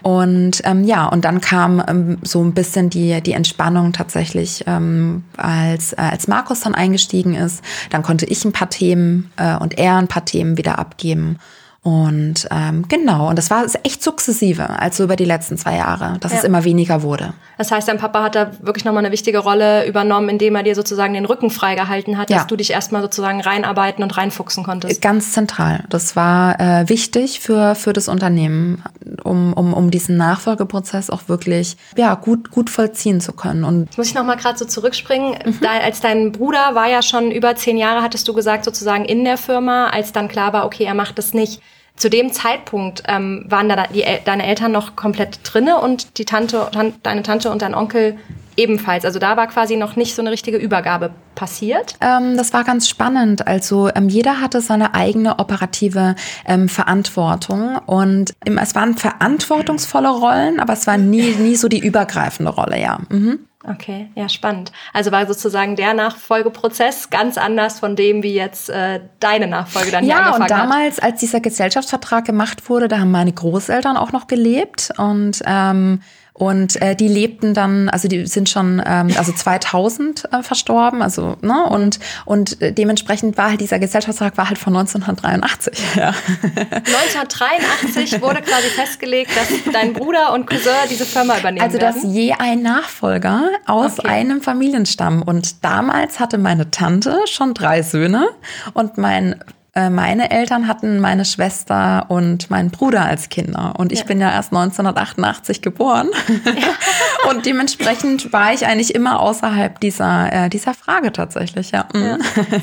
Und 0.01 0.61
ähm, 0.63 0.83
ja, 0.83 1.05
und 1.07 1.25
dann 1.25 1.41
kam 1.41 1.83
ähm, 1.87 2.17
so 2.23 2.43
ein 2.43 2.53
bisschen 2.53 2.89
die, 2.89 3.21
die 3.21 3.33
Entspannung 3.33 3.93
tatsächlich, 3.93 4.63
ähm, 4.67 5.23
als, 5.37 5.93
äh, 5.93 5.97
als 5.97 6.27
Markus 6.27 6.61
dann 6.61 6.73
eingestiegen 6.75 7.35
ist. 7.35 7.63
Dann 7.89 8.01
konnte 8.01 8.25
ich 8.25 8.43
ein 8.43 8.51
paar 8.51 8.69
Themen 8.69 9.31
äh, 9.37 9.55
und 9.57 9.77
er 9.77 9.97
ein 9.97 10.07
paar 10.07 10.25
Themen 10.25 10.57
wieder 10.57 10.79
abgeben. 10.79 11.37
Und 11.83 12.47
ähm, 12.51 12.85
genau, 12.89 13.29
und 13.29 13.39
das 13.39 13.49
war 13.49 13.65
echt 13.81 14.03
sukzessive, 14.03 14.69
also 14.69 15.03
über 15.03 15.15
die 15.15 15.25
letzten 15.25 15.57
zwei 15.57 15.77
Jahre, 15.77 16.17
dass 16.19 16.31
ja. 16.31 16.37
es 16.37 16.43
immer 16.43 16.63
weniger 16.63 17.01
wurde. 17.01 17.33
Das 17.57 17.71
heißt, 17.71 17.87
dein 17.87 17.97
Papa 17.97 18.21
hat 18.21 18.35
da 18.35 18.51
wirklich 18.61 18.85
nochmal 18.85 19.03
eine 19.03 19.11
wichtige 19.11 19.39
Rolle 19.39 19.87
übernommen, 19.87 20.29
indem 20.29 20.55
er 20.55 20.61
dir 20.61 20.75
sozusagen 20.75 21.15
den 21.15 21.25
Rücken 21.25 21.49
freigehalten 21.49 22.19
hat, 22.19 22.29
ja. 22.29 22.37
dass 22.37 22.47
du 22.47 22.55
dich 22.55 22.69
erstmal 22.69 23.01
sozusagen 23.01 23.41
reinarbeiten 23.41 24.03
und 24.03 24.15
reinfuchsen 24.15 24.63
konntest. 24.63 25.01
Ganz 25.01 25.31
zentral. 25.31 25.83
Das 25.89 26.15
war 26.15 26.59
äh, 26.59 26.87
wichtig 26.87 27.39
für, 27.39 27.73
für 27.73 27.93
das 27.93 28.07
Unternehmen, 28.07 28.83
um, 29.23 29.51
um, 29.53 29.73
um 29.73 29.89
diesen 29.89 30.17
Nachfolgeprozess 30.17 31.09
auch 31.09 31.29
wirklich 31.29 31.77
ja, 31.97 32.13
gut, 32.13 32.51
gut 32.51 32.69
vollziehen 32.69 33.21
zu 33.21 33.33
können. 33.33 33.63
Und 33.63 33.85
Jetzt 33.85 33.97
muss 33.97 34.07
ich 34.07 34.15
nochmal 34.15 34.37
gerade 34.37 34.59
so 34.59 34.65
zurückspringen. 34.65 35.33
Mhm. 35.45 35.57
Da, 35.61 35.79
als 35.83 35.99
dein 35.99 36.31
Bruder 36.31 36.75
war 36.75 36.87
ja 36.87 37.01
schon 37.01 37.31
über 37.31 37.55
zehn 37.55 37.77
Jahre, 37.77 38.03
hattest 38.03 38.27
du 38.27 38.35
gesagt, 38.35 38.65
sozusagen 38.65 39.05
in 39.05 39.23
der 39.23 39.37
Firma, 39.37 39.87
als 39.87 40.11
dann 40.11 40.27
klar 40.27 40.53
war, 40.53 40.67
okay, 40.67 40.83
er 40.83 40.93
macht 40.93 41.17
das 41.17 41.33
nicht 41.33 41.59
zu 41.95 42.10
dem 42.10 42.32
Zeitpunkt 42.32 43.04
ähm, 43.08 43.45
waren 43.47 43.69
da 43.69 43.88
die, 43.88 44.04
deine 44.25 44.45
Eltern 44.45 44.71
noch 44.71 44.95
komplett 44.95 45.39
drinne 45.43 45.80
und 45.80 46.17
die 46.17 46.25
Tante, 46.25 46.67
tan 46.71 46.93
deine 47.04 47.23
Tante 47.23 47.51
und 47.51 47.62
dein 47.62 47.75
Onkel 47.75 48.17
ebenfalls. 48.58 49.06
Also 49.06 49.19
da 49.19 49.38
war 49.38 49.47
quasi 49.47 49.77
noch 49.77 49.95
nicht 49.95 50.15
so 50.15 50.21
eine 50.21 50.32
richtige 50.32 50.58
Übergabe 50.58 51.12
passiert. 51.36 51.95
Ähm, 52.01 52.38
das 52.38 52.54
war 52.54 52.63
ganz 52.63 52.89
spannend. 52.89 53.47
Also 53.47 53.89
ähm, 53.95 54.10
jeder 54.10 54.41
hatte 54.41 54.62
seine 54.62 54.93
eigene 54.93 55.39
operative 55.39 56.15
ähm, 56.45 56.69
Verantwortung 56.69 57.77
und 57.86 58.34
es 58.45 58.75
waren 58.75 58.97
verantwortungsvolle 58.97 60.10
Rollen, 60.10 60.60
aber 60.60 60.73
es 60.73 60.88
war 60.88 60.97
nie, 60.97 61.36
nie 61.36 61.56
so 61.56 61.67
die 61.67 61.80
übergreifende 61.80 62.51
Rolle, 62.51 62.80
ja. 62.80 62.99
Mhm. 63.10 63.39
Okay, 63.63 64.10
ja, 64.15 64.28
spannend. 64.28 64.71
Also 64.91 65.12
war 65.12 65.28
sozusagen 65.28 65.76
der 65.76 65.93
Nachfolgeprozess 65.93 67.12
ganz 67.12 67.38
anders 67.38 67.80
von 67.80 67.95
dem, 67.95 68.24
wie 68.24 68.34
jetzt 68.34 68.69
äh, 68.69 69.02
deine 69.19 69.45
Nachfolge 69.47 69.91
dann 69.91 70.04
ja, 70.04 70.15
hier 70.15 70.26
angefangen 70.26 70.43
hat. 70.43 70.50
Ja, 70.50 70.63
und 70.63 70.69
damals, 70.69 71.00
als 71.00 71.19
dieser 71.19 71.41
Gesellschaftsvertrag 71.41 72.26
gemacht 72.26 72.69
wurde, 72.69 72.88
da 72.88 73.00
haben 73.00 73.12
meine 73.12 73.32
Großeltern 73.32 73.97
auch 73.97 74.12
noch 74.12 74.26
gelebt 74.26 74.91
und 74.97 75.41
ähm, 75.45 76.02
und 76.41 76.82
äh, 76.82 76.95
die 76.95 77.08
lebten 77.08 77.54
dann, 77.54 77.88
also 77.88 78.08
die 78.08 78.25
sind 78.25 78.49
schon, 78.49 78.82
ähm, 78.84 79.10
also 79.15 79.32
2000 79.32 80.27
äh, 80.34 80.41
verstorben, 80.41 81.04
also 81.04 81.38
ne 81.41 81.67
und 81.69 81.99
und 82.25 82.60
äh, 82.63 82.73
dementsprechend 82.73 83.38
war 83.38 83.51
halt 83.51 83.62
dieser 83.62 83.77
Gesellschaftsvertrag 83.77 84.39
war 84.39 84.47
halt 84.49 84.58
von 84.58 84.75
1983. 84.75 85.80
Ja. 85.95 86.15
1983 86.56 88.21
wurde 88.21 88.41
quasi 88.41 88.69
festgelegt, 88.69 89.30
dass 89.36 89.49
dein 89.71 89.93
Bruder 89.93 90.34
und 90.34 90.47
Cousin 90.47 90.71
diese 90.89 91.06
Firma 91.06 91.38
übernehmen 91.38 91.63
Also 91.63 91.77
dass 91.77 91.97
werden. 91.97 92.12
je 92.12 92.34
ein 92.34 92.63
Nachfolger 92.63 93.43
aus 93.67 93.99
okay. 93.99 94.08
einem 94.08 94.41
Familienstamm 94.41 95.21
und 95.21 95.63
damals 95.63 96.19
hatte 96.19 96.39
meine 96.39 96.71
Tante 96.71 97.19
schon 97.25 97.54
drei 97.54 97.84
Söhne 97.84 98.30
und 98.73 98.97
mein 98.97 99.36
meine 99.73 100.31
Eltern 100.31 100.67
hatten 100.67 100.99
meine 100.99 101.23
Schwester 101.23 102.05
und 102.10 102.49
meinen 102.49 102.71
Bruder 102.71 103.05
als 103.05 103.29
Kinder. 103.29 103.73
Und 103.77 103.93
ich 103.93 103.99
ja. 103.99 104.05
bin 104.05 104.19
ja 104.19 104.29
erst 104.29 104.51
1988 104.51 105.62
geboren. 105.62 106.10
Ja. 106.45 106.51
und 107.29 107.45
dementsprechend 107.45 108.34
war 108.34 108.53
ich 108.53 108.65
eigentlich 108.65 108.93
immer 108.93 109.21
außerhalb 109.21 109.79
dieser, 109.79 110.34
äh, 110.34 110.49
dieser 110.49 110.73
Frage 110.73 111.13
tatsächlich. 111.13 111.71
Ja. 111.71 111.88
Mhm. 111.93 112.03
ja. 112.03 112.17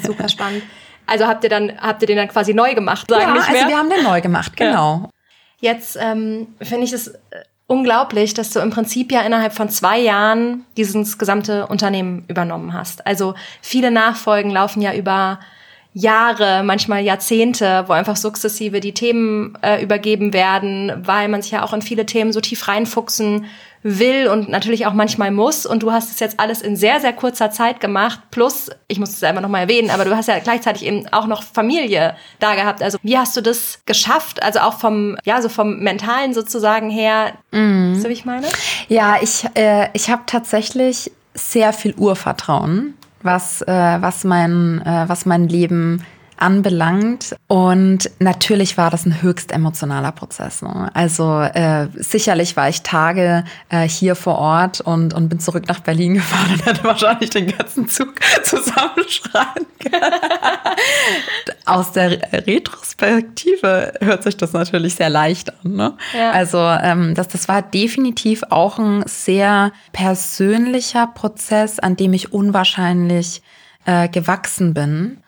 Super 0.04 0.28
spannend. 0.28 0.62
Also 1.06 1.26
habt 1.26 1.42
ihr 1.44 1.50
dann, 1.50 1.72
habt 1.80 2.02
ihr 2.02 2.06
den 2.06 2.18
dann 2.18 2.28
quasi 2.28 2.52
neu 2.52 2.74
gemacht, 2.74 3.08
sagen 3.08 3.22
ja, 3.22 3.32
nicht 3.32 3.50
mehr? 3.50 3.56
also 3.62 3.68
wir 3.68 3.78
haben 3.78 3.88
den 3.88 4.04
neu 4.04 4.20
gemacht, 4.20 4.56
genau. 4.56 5.08
Jetzt 5.60 5.96
ähm, 6.00 6.48
finde 6.60 6.84
ich 6.84 6.92
es 6.92 7.08
äh, 7.08 7.16
unglaublich, 7.66 8.34
dass 8.34 8.50
du 8.50 8.60
im 8.60 8.70
Prinzip 8.70 9.10
ja 9.10 9.22
innerhalb 9.22 9.54
von 9.54 9.70
zwei 9.70 9.98
Jahren 9.98 10.66
dieses 10.76 11.16
gesamte 11.16 11.66
Unternehmen 11.66 12.24
übernommen 12.28 12.74
hast. 12.74 13.06
Also 13.06 13.34
viele 13.62 13.90
Nachfolgen 13.90 14.50
laufen 14.50 14.82
ja 14.82 14.92
über 14.92 15.40
Jahre, 15.94 16.62
manchmal 16.62 17.02
Jahrzehnte, 17.02 17.84
wo 17.86 17.92
einfach 17.92 18.16
sukzessive 18.16 18.80
die 18.80 18.94
Themen 18.94 19.56
äh, 19.62 19.82
übergeben 19.82 20.32
werden, 20.32 20.92
weil 21.04 21.28
man 21.28 21.42
sich 21.42 21.52
ja 21.52 21.64
auch 21.64 21.72
in 21.72 21.82
viele 21.82 22.06
Themen 22.06 22.32
so 22.32 22.40
tief 22.40 22.68
reinfuchsen 22.68 23.46
will 23.82 24.28
und 24.28 24.48
natürlich 24.48 24.86
auch 24.86 24.92
manchmal 24.92 25.30
muss. 25.30 25.64
Und 25.64 25.82
du 25.82 25.92
hast 25.92 26.10
es 26.10 26.20
jetzt 26.20 26.40
alles 26.40 26.62
in 26.62 26.76
sehr, 26.76 27.00
sehr 27.00 27.12
kurzer 27.12 27.50
Zeit 27.50 27.80
gemacht. 27.80 28.20
Plus, 28.30 28.70
ich 28.88 28.98
muss 28.98 29.10
es 29.10 29.22
einfach 29.22 29.40
nochmal 29.40 29.62
erwähnen, 29.62 29.90
aber 29.90 30.04
du 30.04 30.16
hast 30.16 30.26
ja 30.26 30.38
gleichzeitig 30.40 30.84
eben 30.84 31.08
auch 31.08 31.26
noch 31.26 31.42
Familie 31.42 32.16
da 32.38 32.54
gehabt. 32.54 32.82
Also 32.82 32.98
wie 33.02 33.16
hast 33.16 33.36
du 33.36 33.40
das 33.40 33.80
geschafft? 33.86 34.42
Also 34.42 34.60
auch 34.60 34.78
vom, 34.78 35.16
ja, 35.24 35.40
so 35.40 35.48
vom 35.48 35.78
Mentalen 35.78 36.34
sozusagen 36.34 36.90
her. 36.90 37.32
Mhm. 37.52 37.94
Weißt 37.94 38.04
du, 38.04 38.08
wie 38.08 38.14
ich 38.14 38.24
meine? 38.24 38.46
Ja, 38.88 39.16
ich, 39.20 39.44
äh, 39.54 39.88
ich 39.92 40.10
habe 40.10 40.22
tatsächlich 40.26 41.12
sehr 41.34 41.72
viel 41.72 41.94
Urvertrauen 41.94 42.97
was, 43.22 43.62
äh, 43.62 43.66
was, 44.00 44.24
mein, 44.24 44.80
äh, 44.82 45.08
was 45.08 45.26
mein 45.26 45.48
Leben 45.48 46.04
anbelangt. 46.38 47.36
Und 47.46 48.10
natürlich 48.18 48.76
war 48.76 48.90
das 48.90 49.06
ein 49.06 49.22
höchst 49.22 49.52
emotionaler 49.52 50.12
Prozess. 50.12 50.62
Ne? 50.62 50.90
Also 50.94 51.40
äh, 51.40 51.88
sicherlich 51.96 52.56
war 52.56 52.68
ich 52.68 52.82
Tage 52.82 53.44
äh, 53.68 53.88
hier 53.88 54.14
vor 54.14 54.38
Ort 54.38 54.80
und, 54.80 55.14
und 55.14 55.28
bin 55.28 55.40
zurück 55.40 55.68
nach 55.68 55.80
Berlin 55.80 56.14
gefahren 56.14 56.52
und 56.52 56.66
hätte 56.66 56.84
wahrscheinlich 56.84 57.30
den 57.30 57.48
ganzen 57.56 57.88
Zug 57.88 58.14
zusammenschreien 58.44 59.66
können. 59.78 60.12
Aus 61.66 61.92
der 61.92 62.20
Retrospektive 62.32 63.94
hört 64.00 64.22
sich 64.22 64.36
das 64.36 64.52
natürlich 64.52 64.94
sehr 64.94 65.10
leicht 65.10 65.50
an. 65.50 65.72
Ne? 65.72 65.94
Ja. 66.16 66.30
Also 66.30 66.58
ähm, 66.58 67.14
das, 67.14 67.28
das 67.28 67.48
war 67.48 67.62
definitiv 67.62 68.42
auch 68.50 68.78
ein 68.78 69.02
sehr 69.06 69.72
persönlicher 69.92 71.06
Prozess, 71.06 71.78
an 71.78 71.96
dem 71.96 72.12
ich 72.12 72.32
unwahrscheinlich 72.32 73.42
äh, 73.84 74.08
gewachsen 74.08 74.74
bin. 74.74 75.18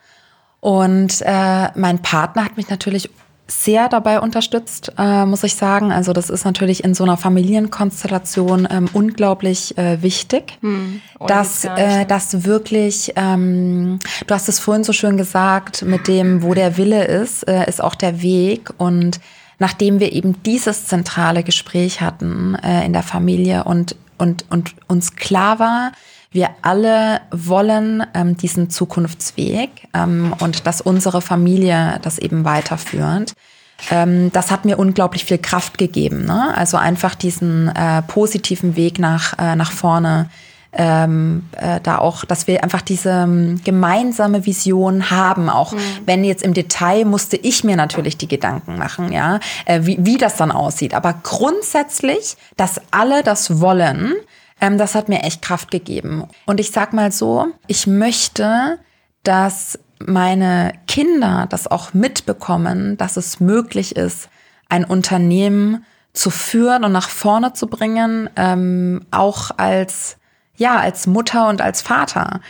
Und 0.61 1.21
äh, 1.21 1.69
mein 1.77 1.99
Partner 2.01 2.45
hat 2.45 2.55
mich 2.55 2.69
natürlich 2.69 3.09
sehr 3.47 3.89
dabei 3.89 4.21
unterstützt, 4.21 4.93
äh, 4.97 5.25
muss 5.25 5.43
ich 5.43 5.55
sagen. 5.55 5.91
Also 5.91 6.13
das 6.13 6.29
ist 6.29 6.45
natürlich 6.45 6.83
in 6.83 6.93
so 6.93 7.03
einer 7.03 7.17
Familienkonstellation 7.17 8.67
ähm, 8.71 8.89
unglaublich 8.93 9.77
äh, 9.77 10.01
wichtig, 10.01 10.57
hm, 10.61 11.01
dass, 11.27 11.65
äh, 11.65 12.05
dass 12.05 12.45
wirklich, 12.45 13.13
ähm, 13.17 13.99
du 14.25 14.33
hast 14.33 14.47
es 14.47 14.59
vorhin 14.59 14.83
so 14.83 14.93
schön 14.93 15.17
gesagt, 15.17 15.83
mit 15.83 16.07
dem, 16.07 16.43
wo 16.43 16.53
der 16.53 16.77
Wille 16.77 17.03
ist, 17.05 17.47
äh, 17.47 17.67
ist 17.67 17.83
auch 17.83 17.95
der 17.95 18.21
Weg. 18.21 18.69
Und 18.77 19.19
nachdem 19.59 19.99
wir 19.99 20.13
eben 20.13 20.41
dieses 20.43 20.85
zentrale 20.85 21.43
Gespräch 21.43 22.01
hatten 22.01 22.55
äh, 22.55 22.85
in 22.85 22.93
der 22.93 23.03
Familie 23.03 23.65
und, 23.65 23.95
und, 24.17 24.45
und 24.49 24.75
uns 24.87 25.15
klar 25.15 25.59
war, 25.59 25.91
wir 26.31 26.49
alle 26.61 27.21
wollen 27.31 28.03
ähm, 28.13 28.37
diesen 28.37 28.69
Zukunftsweg 28.69 29.69
ähm, 29.93 30.33
und 30.39 30.65
dass 30.65 30.79
unsere 30.79 31.21
Familie 31.21 31.99
das 32.01 32.17
eben 32.17 32.45
weiterführt. 32.45 33.33
Ähm, 33.89 34.31
das 34.31 34.49
hat 34.49 34.63
mir 34.63 34.79
unglaublich 34.79 35.25
viel 35.25 35.39
Kraft 35.39 35.77
gegeben. 35.77 36.25
Ne? 36.25 36.55
Also 36.55 36.77
einfach 36.77 37.15
diesen 37.15 37.67
äh, 37.67 38.01
positiven 38.03 38.75
Weg 38.77 38.97
nach, 38.97 39.37
äh, 39.39 39.55
nach 39.55 39.71
vorne. 39.71 40.29
Ähm, 40.73 41.49
äh, 41.59 41.81
da 41.81 41.97
auch, 41.97 42.23
dass 42.23 42.47
wir 42.47 42.63
einfach 42.63 42.81
diese 42.81 43.09
ähm, 43.09 43.59
gemeinsame 43.65 44.45
Vision 44.45 45.11
haben. 45.11 45.49
Auch 45.49 45.73
mhm. 45.73 45.79
wenn 46.05 46.23
jetzt 46.23 46.43
im 46.43 46.53
Detail 46.53 47.03
musste 47.03 47.35
ich 47.35 47.65
mir 47.65 47.75
natürlich 47.75 48.15
die 48.15 48.29
Gedanken 48.29 48.77
machen, 48.77 49.11
ja, 49.11 49.41
äh, 49.65 49.81
wie, 49.83 49.97
wie 49.99 50.17
das 50.17 50.37
dann 50.37 50.49
aussieht. 50.49 50.93
Aber 50.93 51.13
grundsätzlich, 51.23 52.37
dass 52.55 52.79
alle 52.89 53.21
das 53.21 53.59
wollen, 53.59 54.13
ähm, 54.61 54.77
das 54.77 54.95
hat 54.95 55.09
mir 55.09 55.23
echt 55.23 55.41
Kraft 55.41 55.71
gegeben. 55.71 56.23
Und 56.45 56.59
ich 56.59 56.71
sag 56.71 56.93
mal 56.93 57.11
so, 57.11 57.47
ich 57.67 57.87
möchte, 57.87 58.79
dass 59.23 59.79
meine 59.99 60.73
Kinder 60.87 61.47
das 61.49 61.67
auch 61.67 61.93
mitbekommen, 61.93 62.97
dass 62.97 63.17
es 63.17 63.39
möglich 63.39 63.95
ist, 63.95 64.29
ein 64.69 64.85
Unternehmen 64.85 65.85
zu 66.13 66.29
führen 66.29 66.83
und 66.83 66.91
nach 66.91 67.09
vorne 67.09 67.53
zu 67.53 67.67
bringen, 67.67 68.29
ähm, 68.35 69.05
auch 69.11 69.51
als 69.57 70.17
ja 70.55 70.77
als 70.77 71.07
Mutter 71.07 71.49
und 71.49 71.61
als 71.61 71.81
Vater 71.81 72.41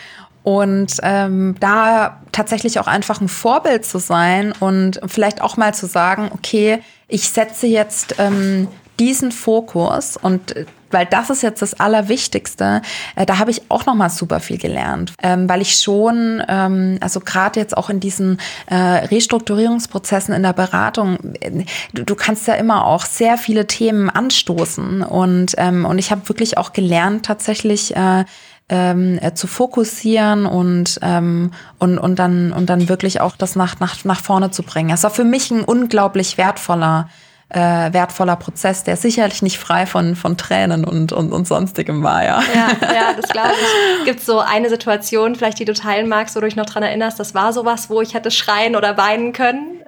und 0.44 0.98
ähm, 1.04 1.56
da 1.60 2.22
tatsächlich 2.32 2.80
auch 2.80 2.88
einfach 2.88 3.22
ein 3.22 3.28
Vorbild 3.28 3.86
zu 3.86 4.00
sein 4.00 4.54
und 4.60 5.00
vielleicht 5.06 5.42
auch 5.42 5.58
mal 5.58 5.74
zu 5.74 5.86
sagen, 5.86 6.30
okay, 6.34 6.82
ich 7.08 7.30
setze 7.30 7.68
jetzt 7.68 8.16
ähm, 8.18 8.68
diesen 9.00 9.32
Fokus 9.32 10.18
und 10.18 10.56
äh, 10.56 10.66
weil 10.92 11.06
das 11.06 11.30
ist 11.30 11.44
jetzt 11.44 11.62
das 11.62 11.80
Allerwichtigste. 11.80 12.82
Äh, 13.16 13.26
da 13.26 13.38
habe 13.38 13.52
ich 13.52 13.64
auch 13.70 13.86
noch 13.86 13.96
mal 13.96 14.10
super 14.10 14.40
viel 14.40 14.58
gelernt, 14.58 15.14
ähm, 15.22 15.48
weil 15.50 15.62
ich 15.62 15.76
schon, 15.76 16.42
ähm, 16.48 16.98
also 17.02 17.20
gerade 17.20 17.60
jetzt 17.60 17.76
auch 17.78 17.90
in 17.90 18.00
diesen 18.00 18.40
äh, 18.68 18.76
Restrukturierungsprozessen 18.76 20.34
in 20.34 20.44
der 20.44 20.54
Beratung, 20.54 21.18
äh, 21.40 21.66
du, 21.94 22.04
du, 22.04 22.16
kannst 22.16 22.48
ja 22.48 22.54
immer 22.56 22.86
auch 22.86 23.06
sehr 23.06 23.38
viele 23.38 23.68
Themen 23.68 24.10
anstoßen 24.10 25.02
und 25.02 25.54
ähm, 25.58 25.86
und 25.86 25.98
ich 25.98 26.12
habe 26.12 26.28
wirklich 26.30 26.58
auch 26.58 26.74
gelernt 26.74 27.26
tatsächlich. 27.26 27.96
Äh, 27.96 28.26
ähm, 28.72 29.20
äh, 29.22 29.34
zu 29.34 29.48
fokussieren 29.48 30.46
und, 30.46 30.98
ähm, 31.02 31.52
und, 31.78 32.00
und, 32.00 32.18
dann, 32.18 32.54
und 32.54 32.70
dann 32.70 32.88
wirklich 32.88 33.20
auch 33.20 33.36
das 33.36 33.58
nach, 33.58 33.80
nach, 33.82 34.04
nach 34.06 34.22
vorne 34.22 34.50
zu 34.50 34.64
bringen. 34.64 34.90
Es 34.92 35.04
war 35.04 35.12
für 35.12 35.26
mich 35.26 35.52
ein 35.52 35.64
unglaublich 35.64 36.38
wertvoller 36.38 37.10
äh, 37.54 37.92
wertvoller 37.94 38.38
Prozess, 38.38 38.84
der 38.84 38.96
sicherlich 38.96 39.42
nicht 39.42 39.58
frei 39.58 39.86
von, 39.86 40.16
von 40.16 40.38
Tränen 40.38 40.86
und, 40.86 41.12
und, 41.12 41.34
und 41.34 41.48
sonstigem 41.48 42.02
war, 42.02 42.24
ja. 42.24 42.42
Ja, 42.54 42.68
ja 42.94 43.14
das 43.20 43.30
glaube 43.30 43.52
ich. 44.00 44.06
Gibt 44.06 44.22
so 44.22 44.40
eine 44.40 44.70
Situation, 44.70 45.36
vielleicht 45.36 45.60
die 45.60 45.66
du 45.66 45.74
teilen 45.74 46.08
magst, 46.08 46.36
wo 46.36 46.40
du 46.40 46.46
dich 46.46 46.56
noch 46.56 46.66
dran 46.66 46.84
erinnerst, 46.84 47.20
das 47.20 47.36
war 47.36 47.52
sowas, 47.52 47.90
wo 47.90 48.02
ich 48.02 48.14
hätte 48.14 48.32
schreien 48.32 48.76
oder 48.76 48.98
weinen 48.98 49.34
können? 49.34 49.82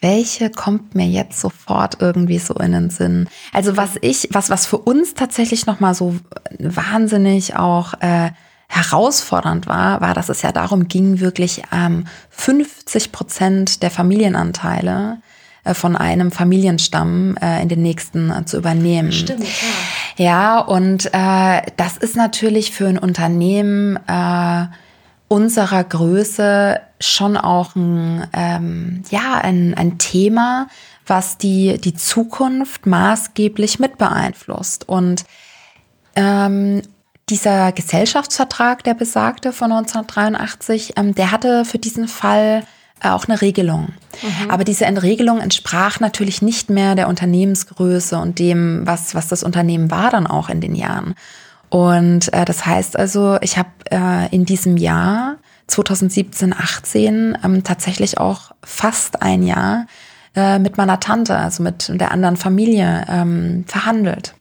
Welche 0.00 0.50
kommt 0.50 0.94
mir 0.94 1.06
jetzt 1.06 1.40
sofort 1.40 1.98
irgendwie 2.00 2.38
so 2.38 2.54
in 2.54 2.72
den 2.72 2.90
Sinn? 2.90 3.28
Also 3.52 3.76
was 3.76 3.90
ich, 4.00 4.28
was, 4.32 4.50
was 4.50 4.66
für 4.66 4.78
uns 4.78 5.14
tatsächlich 5.14 5.66
nochmal 5.66 5.94
so 5.94 6.16
wahnsinnig 6.58 7.56
auch 7.56 7.94
äh, 8.00 8.30
herausfordernd 8.68 9.66
war, 9.66 10.00
war, 10.00 10.14
dass 10.14 10.30
es 10.30 10.42
ja 10.42 10.50
darum 10.50 10.88
ging, 10.88 11.20
wirklich 11.20 11.62
ähm, 11.72 12.06
50 12.30 13.12
Prozent 13.12 13.82
der 13.82 13.90
Familienanteile 13.90 15.18
von 15.64 15.96
einem 15.96 16.32
Familienstamm 16.32 17.36
äh, 17.40 17.62
in 17.62 17.68
den 17.68 17.82
nächsten 17.82 18.30
äh, 18.30 18.44
zu 18.44 18.58
übernehmen. 18.58 19.12
Stimmt, 19.12 19.44
ja. 19.44 20.24
Ja, 20.24 20.58
und 20.58 21.06
äh, 21.12 21.62
das 21.76 21.96
ist 21.96 22.16
natürlich 22.16 22.72
für 22.72 22.88
ein 22.88 22.98
Unternehmen 22.98 23.96
äh, 24.08 24.66
unserer 25.28 25.84
Größe 25.84 26.80
schon 27.00 27.36
auch 27.36 27.74
ein, 27.76 28.26
ähm, 28.32 29.02
ja, 29.10 29.38
ein, 29.40 29.74
ein 29.74 29.98
Thema, 29.98 30.66
was 31.06 31.38
die, 31.38 31.78
die 31.78 31.94
Zukunft 31.94 32.86
maßgeblich 32.86 33.78
mit 33.78 33.98
beeinflusst. 33.98 34.88
Und 34.88 35.24
ähm, 36.16 36.82
dieser 37.30 37.72
Gesellschaftsvertrag, 37.72 38.84
der 38.84 38.94
besagte 38.94 39.52
von 39.52 39.72
1983, 39.72 40.94
ähm, 40.96 41.14
der 41.14 41.30
hatte 41.30 41.64
für 41.64 41.78
diesen 41.78 42.08
Fall 42.08 42.64
äh, 42.64 42.81
auch 43.02 43.26
eine 43.26 43.40
Regelung. 43.40 43.88
Mhm. 44.22 44.50
Aber 44.50 44.64
diese 44.64 44.86
Entregelung 44.86 45.40
entsprach 45.40 46.00
natürlich 46.00 46.42
nicht 46.42 46.70
mehr 46.70 46.94
der 46.94 47.08
Unternehmensgröße 47.08 48.18
und 48.18 48.38
dem, 48.38 48.82
was, 48.84 49.14
was 49.14 49.28
das 49.28 49.42
Unternehmen 49.42 49.90
war 49.90 50.10
dann 50.10 50.26
auch 50.26 50.48
in 50.48 50.60
den 50.60 50.74
Jahren. 50.74 51.14
Und 51.68 52.32
äh, 52.32 52.44
das 52.44 52.66
heißt 52.66 52.98
also, 52.98 53.38
ich 53.40 53.56
habe 53.56 53.70
äh, 53.90 54.28
in 54.34 54.44
diesem 54.44 54.76
Jahr 54.76 55.36
2017, 55.68 56.52
18 56.52 57.38
ähm, 57.42 57.64
tatsächlich 57.64 58.18
auch 58.18 58.52
fast 58.62 59.22
ein 59.22 59.42
Jahr 59.42 59.86
äh, 60.36 60.58
mit 60.58 60.76
meiner 60.76 61.00
Tante, 61.00 61.36
also 61.36 61.62
mit 61.62 61.88
der 61.88 62.10
anderen 62.10 62.36
Familie, 62.36 63.06
ähm, 63.08 63.64
verhandelt. 63.66 64.34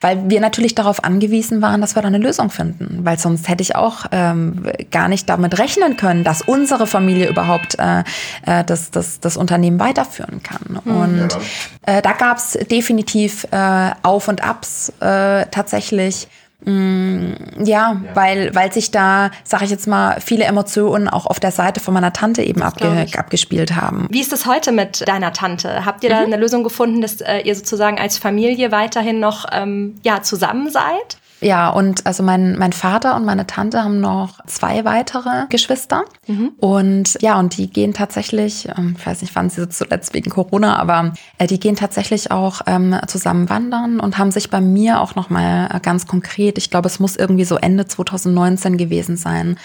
Weil 0.00 0.30
wir 0.30 0.40
natürlich 0.40 0.74
darauf 0.74 1.04
angewiesen 1.04 1.60
waren, 1.60 1.80
dass 1.80 1.94
wir 1.94 2.02
da 2.02 2.08
eine 2.08 2.18
Lösung 2.18 2.50
finden. 2.50 3.00
Weil 3.04 3.18
sonst 3.18 3.48
hätte 3.48 3.62
ich 3.62 3.76
auch 3.76 4.06
ähm, 4.12 4.64
gar 4.90 5.08
nicht 5.08 5.28
damit 5.28 5.58
rechnen 5.58 5.96
können, 5.96 6.24
dass 6.24 6.40
unsere 6.42 6.86
Familie 6.86 7.28
überhaupt 7.28 7.78
äh, 7.78 8.00
äh, 8.46 8.64
das, 8.64 8.90
das, 8.90 9.20
das 9.20 9.36
Unternehmen 9.36 9.78
weiterführen 9.78 10.42
kann. 10.42 10.80
Mhm. 10.84 10.96
Und 10.96 11.38
äh, 11.82 12.00
da 12.00 12.12
gab 12.12 12.38
es 12.38 12.52
definitiv 12.52 13.46
äh, 13.50 13.90
Auf 14.02 14.28
und 14.28 14.42
Abs 14.42 14.90
äh, 15.00 15.46
tatsächlich. 15.50 16.28
Mm, 16.64 17.32
ja, 17.64 17.92
ja, 17.92 18.00
weil 18.14 18.54
weil 18.54 18.72
sich 18.72 18.90
da, 18.90 19.30
sage 19.44 19.64
ich 19.64 19.70
jetzt 19.70 19.86
mal, 19.86 20.20
viele 20.20 20.44
Emotionen 20.44 21.08
auch 21.08 21.26
auf 21.26 21.40
der 21.40 21.52
Seite 21.52 21.80
von 21.80 21.94
meiner 21.94 22.12
Tante 22.12 22.42
eben 22.42 22.62
abge 22.62 23.06
abgespielt 23.16 23.76
haben. 23.76 24.08
Wie 24.10 24.20
ist 24.20 24.32
es 24.32 24.46
heute 24.46 24.72
mit 24.72 25.06
deiner 25.08 25.32
Tante? 25.32 25.86
Habt 25.86 26.04
ihr 26.04 26.10
mhm. 26.10 26.14
da 26.14 26.20
eine 26.20 26.36
Lösung 26.36 26.62
gefunden, 26.62 27.00
dass 27.00 27.20
äh, 27.20 27.38
ihr 27.38 27.54
sozusagen 27.54 27.98
als 27.98 28.18
Familie 28.18 28.72
weiterhin 28.72 29.20
noch 29.20 29.46
ähm, 29.52 29.98
ja 30.02 30.22
zusammen 30.22 30.70
seid? 30.70 31.19
Ja, 31.40 31.70
und 31.70 32.06
also 32.06 32.22
mein, 32.22 32.58
mein 32.58 32.72
Vater 32.72 33.16
und 33.16 33.24
meine 33.24 33.46
Tante 33.46 33.82
haben 33.82 34.00
noch 34.00 34.44
zwei 34.46 34.84
weitere 34.84 35.46
Geschwister. 35.48 36.04
Mhm. 36.26 36.52
Und 36.58 37.16
ja, 37.20 37.38
und 37.38 37.56
die 37.56 37.70
gehen 37.70 37.94
tatsächlich, 37.94 38.68
ähm, 38.76 38.96
ich 38.98 39.06
weiß 39.06 39.22
nicht, 39.22 39.34
wann 39.34 39.48
sie 39.48 39.68
zuletzt 39.68 40.12
wegen 40.12 40.30
Corona, 40.30 40.78
aber 40.78 41.14
äh, 41.38 41.46
die 41.46 41.58
gehen 41.58 41.76
tatsächlich 41.76 42.30
auch 42.30 42.60
ähm, 42.66 42.94
zusammen 43.06 43.48
wandern 43.48 44.00
und 44.00 44.18
haben 44.18 44.30
sich 44.30 44.50
bei 44.50 44.60
mir 44.60 45.00
auch 45.00 45.14
nochmal 45.14 45.68
äh, 45.74 45.80
ganz 45.80 46.06
konkret, 46.06 46.58
ich 46.58 46.70
glaube, 46.70 46.88
es 46.88 47.00
muss 47.00 47.16
irgendwie 47.16 47.44
so 47.44 47.56
Ende 47.56 47.86
2019 47.86 48.76
gewesen 48.76 49.16
sein, 49.16 49.56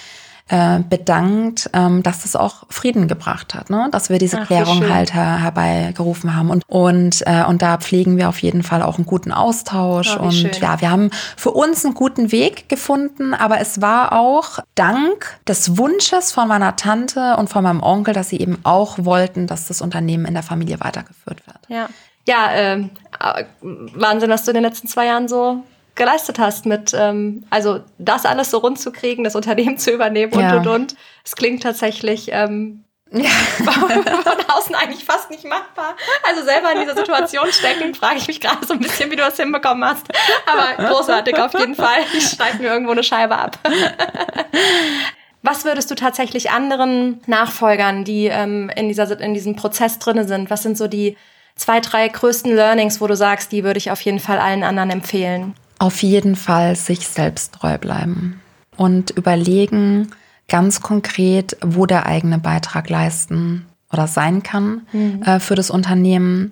äh, 0.48 0.80
bedankt, 0.88 1.72
ähm, 1.74 2.04
dass 2.04 2.24
es 2.24 2.36
auch 2.36 2.66
Frieden 2.70 3.08
gebracht 3.08 3.56
hat, 3.56 3.72
ne? 3.72 3.88
dass 3.92 4.10
wir 4.10 4.20
diese 4.20 4.42
Ach, 4.42 4.46
Klärung 4.48 4.88
halt 4.88 5.14
her 5.14 5.42
herbeigerufen 5.42 6.36
haben. 6.36 6.52
Und, 6.52 6.64
und, 6.68 7.24
äh, 7.26 7.44
und 7.46 7.64
da 7.64 7.78
pflegen 7.78 8.18
wir 8.18 8.30
auf 8.30 8.40
jeden 8.40 8.62
Fall 8.62 8.84
auch 8.84 8.98
einen 8.98 9.08
guten 9.08 9.32
Austausch. 9.32 10.16
Oh, 10.20 10.26
und 10.26 10.34
schön. 10.34 10.52
ja, 10.62 10.80
wir 10.82 10.92
haben 10.92 11.10
für 11.36 11.50
uns 11.50 11.84
einen 11.84 11.96
guten 11.96 12.32
Weg 12.32 12.70
gefunden, 12.70 13.34
aber 13.34 13.60
es 13.60 13.82
war 13.82 14.14
auch 14.14 14.60
dank 14.76 15.40
des 15.48 15.78
Wunsches 15.78 16.32
von 16.32 16.48
meiner 16.48 16.76
Tante 16.76 17.38
und 17.38 17.50
von 17.50 17.64
meinem 17.64 17.82
Onkel, 17.82 18.14
dass 18.14 18.30
sie 18.30 18.40
eben 18.40 18.60
auch 18.64 19.00
wollten, 19.00 19.48
dass 19.48 19.68
das 19.68 19.82
Unternehmen 19.82 20.26
in 20.26 20.36
der 20.36 20.44
Familie 20.44 20.80
weitergeführt 20.80 21.46
wird. 21.48 21.60
Ja. 21.70 21.88
Ja, 22.28 22.50
ähm, 22.54 22.90
äh, 23.20 23.44
Wahnsinn, 23.62 24.32
was 24.32 24.44
du 24.44 24.52
in 24.52 24.56
den 24.56 24.64
letzten 24.64 24.88
zwei 24.88 25.06
Jahren 25.06 25.28
so 25.28 25.64
geleistet 25.96 26.40
hast 26.40 26.66
mit, 26.66 26.94
ähm, 26.94 27.46
also 27.50 27.80
das 27.98 28.26
alles 28.26 28.52
so 28.52 28.60
rund 28.60 28.80
zu 28.80 28.92
kriegen, 28.92 29.24
das 29.24 29.36
Unternehmen 29.36 29.78
zu 29.80 29.92
übernehmen 29.92 30.34
und 30.34 30.42
ja. 30.42 30.58
und 30.58 30.68
und. 30.68 30.96
Es 31.24 31.36
klingt 31.36 31.64
tatsächlich 31.64 32.30
ähm, 32.32 32.84
ja. 33.12 33.30
von 33.58 34.56
außen 34.56 34.76
eigentlich 34.76 35.06
fast 35.06 35.30
nicht 35.30 35.46
machbar. 35.46 35.96
Also 36.28 36.44
selber 36.44 36.72
in 36.74 36.82
dieser 36.82 36.96
Situation 36.96 37.52
stecken, 37.52 37.94
frage 37.94 38.18
ich 38.18 38.28
mich 38.28 38.42
gerade 38.42 38.66
so 38.66 38.74
ein 38.74 38.80
bisschen, 38.80 39.10
wie 39.12 39.16
du 39.16 39.24
das 39.24 39.38
hinbekommen 39.38 39.86
hast. 39.86 40.06
Aber 40.46 40.90
großartig 40.90 41.38
auf 41.38 41.54
jeden 41.54 41.76
Fall. 41.76 42.00
Ich 42.14 42.28
schneide 42.28 42.58
mir 42.58 42.70
irgendwo 42.70 42.92
eine 42.92 43.04
Scheibe 43.04 43.38
ab. 43.38 43.58
Was 45.42 45.64
würdest 45.64 45.92
du 45.92 45.96
tatsächlich 45.96 46.50
anderen 46.50 47.22
Nachfolgern, 47.28 48.04
die 48.04 48.26
ähm, 48.26 48.72
in, 48.76 48.88
dieser, 48.88 49.20
in 49.20 49.36
diesem 49.36 49.56
Prozess 49.56 50.00
drinne 50.00 50.28
sind, 50.28 50.50
was 50.50 50.64
sind 50.64 50.76
so 50.76 50.88
die 50.88 51.18
zwei, 51.56 51.82
drei 51.82 52.08
größten 52.08 52.56
Learnings, 52.56 53.00
wo 53.00 53.06
du 53.06 53.16
sagst, 53.16 53.52
die 53.52 53.64
würde 53.64 53.78
ich 53.78 53.92
auf 53.92 54.02
jeden 54.02 54.20
Fall 54.20 54.40
allen 54.40 54.64
anderen 54.64 54.90
empfehlen? 54.90 55.54
Auf 55.80 56.04
jeden 56.04 56.36
Fall 56.36 56.76
sich 56.76 57.08
selbst 57.08 57.54
treu 57.54 57.78
bleiben 57.78 58.42
und 58.78 59.12
überlegen 59.12 60.12
ganz 60.48 60.82
konkret, 60.82 61.58
wo 61.62 61.86
der 61.86 62.06
eigene 62.06 62.38
Beitrag 62.38 62.90
leisten 62.90 63.66
oder 63.92 64.08
sein 64.08 64.44
kann 64.44 64.82
mhm. 64.92 65.24
äh, 65.24 65.40
für 65.40 65.56
das 65.56 65.70
Unternehmen 65.70 66.52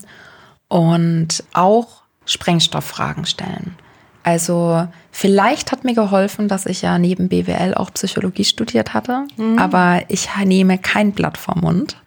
und 0.68 1.44
auch 1.54 2.04
Sprengstofffragen 2.26 3.26
stellen. 3.26 3.76
Also 4.24 4.88
vielleicht 5.12 5.72
hat 5.72 5.84
mir 5.84 5.94
geholfen, 5.94 6.48
dass 6.48 6.66
ich 6.66 6.82
ja 6.82 6.98
neben 6.98 7.28
BWL 7.28 7.74
auch 7.76 7.92
Psychologie 7.94 8.46
studiert 8.46 8.94
hatte, 8.94 9.26
mhm. 9.36 9.60
aber 9.60 10.04
ich 10.08 10.30
nehme 10.46 10.78
kein 10.78 11.12
Blatt 11.12 11.38
vom 11.38 11.60
Mund 11.60 11.98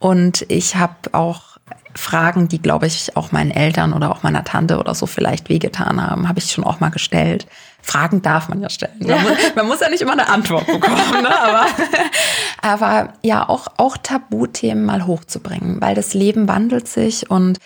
und 0.00 0.44
ich 0.48 0.74
habe 0.74 0.94
auch 1.12 1.49
Fragen, 1.94 2.48
die, 2.48 2.60
glaube 2.60 2.86
ich, 2.86 3.16
auch 3.16 3.32
meinen 3.32 3.50
Eltern 3.50 3.92
oder 3.92 4.10
auch 4.10 4.22
meiner 4.22 4.44
Tante 4.44 4.78
oder 4.78 4.94
so 4.94 5.06
vielleicht 5.06 5.48
wehgetan 5.48 6.00
haben, 6.04 6.28
habe 6.28 6.38
ich 6.38 6.50
schon 6.50 6.64
auch 6.64 6.80
mal 6.80 6.90
gestellt. 6.90 7.46
Fragen 7.82 8.22
darf 8.22 8.48
man 8.48 8.60
ja 8.60 8.68
stellen. 8.68 8.98
Man, 9.00 9.22
muss, 9.22 9.32
man 9.56 9.66
muss 9.66 9.80
ja 9.80 9.88
nicht 9.88 10.02
immer 10.02 10.12
eine 10.12 10.28
Antwort 10.28 10.66
bekommen, 10.66 11.22
ne? 11.22 11.40
aber, 11.40 11.66
aber 12.62 13.12
ja, 13.22 13.48
auch, 13.48 13.68
auch 13.76 13.96
Tabuthemen 13.96 14.84
mal 14.84 15.06
hochzubringen, 15.06 15.80
weil 15.80 15.94
das 15.94 16.14
Leben 16.14 16.46
wandelt 16.46 16.88
sich 16.88 17.30
und 17.30 17.58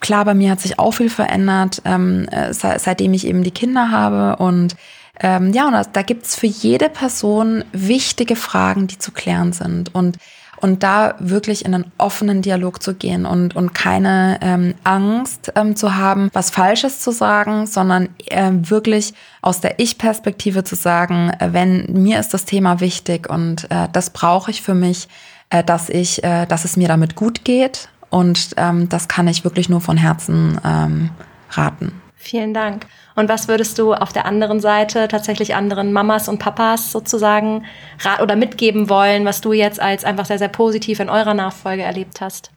klar, 0.00 0.24
bei 0.24 0.34
mir 0.34 0.52
hat 0.52 0.60
sich 0.60 0.78
auch 0.78 0.92
viel 0.92 1.10
verändert, 1.10 1.82
ähm, 1.84 2.28
äh, 2.28 2.52
seitdem 2.52 3.14
ich 3.14 3.26
eben 3.26 3.42
die 3.42 3.50
Kinder 3.50 3.90
habe 3.90 4.42
und 4.42 4.76
ähm, 5.20 5.52
ja, 5.52 5.66
und 5.66 5.72
da, 5.72 5.82
da 5.82 6.02
gibt's 6.02 6.36
für 6.36 6.46
jede 6.46 6.88
Person 6.88 7.64
wichtige 7.72 8.36
Fragen, 8.36 8.86
die 8.86 8.98
zu 8.98 9.10
klären 9.10 9.52
sind. 9.52 9.92
Und 9.94 10.16
und 10.60 10.82
da 10.82 11.14
wirklich 11.18 11.64
in 11.64 11.74
einen 11.74 11.92
offenen 11.98 12.42
Dialog 12.42 12.82
zu 12.82 12.94
gehen 12.94 13.26
und, 13.26 13.54
und 13.56 13.74
keine 13.74 14.38
ähm, 14.42 14.74
Angst 14.84 15.52
ähm, 15.54 15.76
zu 15.76 15.96
haben, 15.96 16.30
was 16.32 16.50
Falsches 16.50 17.00
zu 17.00 17.10
sagen, 17.10 17.66
sondern 17.66 18.08
äh, 18.26 18.50
wirklich 18.52 19.14
aus 19.42 19.60
der 19.60 19.78
Ich-Perspektive 19.78 20.64
zu 20.64 20.74
sagen, 20.74 21.30
äh, 21.38 21.52
wenn 21.52 21.86
mir 21.92 22.20
ist 22.20 22.34
das 22.34 22.44
Thema 22.44 22.80
wichtig 22.80 23.28
und 23.28 23.70
äh, 23.70 23.88
das 23.92 24.10
brauche 24.10 24.50
ich 24.50 24.62
für 24.62 24.74
mich, 24.74 25.08
äh, 25.50 25.62
dass 25.64 25.88
ich, 25.88 26.22
äh, 26.24 26.46
dass 26.46 26.64
es 26.64 26.76
mir 26.76 26.88
damit 26.88 27.14
gut 27.14 27.44
geht 27.44 27.88
und 28.10 28.54
ähm, 28.56 28.88
das 28.88 29.08
kann 29.08 29.28
ich 29.28 29.44
wirklich 29.44 29.68
nur 29.68 29.80
von 29.80 29.96
Herzen 29.96 30.60
ähm, 30.64 31.10
raten. 31.50 31.92
Vielen 32.16 32.52
Dank. 32.52 32.86
Und 33.18 33.28
was 33.28 33.48
würdest 33.48 33.80
du 33.80 33.94
auf 33.94 34.12
der 34.12 34.26
anderen 34.26 34.60
Seite 34.60 35.08
tatsächlich 35.08 35.56
anderen 35.56 35.92
Mamas 35.92 36.28
und 36.28 36.38
Papas 36.38 36.92
sozusagen 36.92 37.64
oder 38.22 38.36
mitgeben 38.36 38.88
wollen, 38.88 39.24
was 39.24 39.40
du 39.40 39.52
jetzt 39.52 39.80
als 39.80 40.04
einfach 40.04 40.24
sehr, 40.24 40.38
sehr 40.38 40.46
positiv 40.46 41.00
in 41.00 41.10
eurer 41.10 41.34
Nachfolge 41.34 41.82
erlebt 41.82 42.20
hast? 42.20 42.52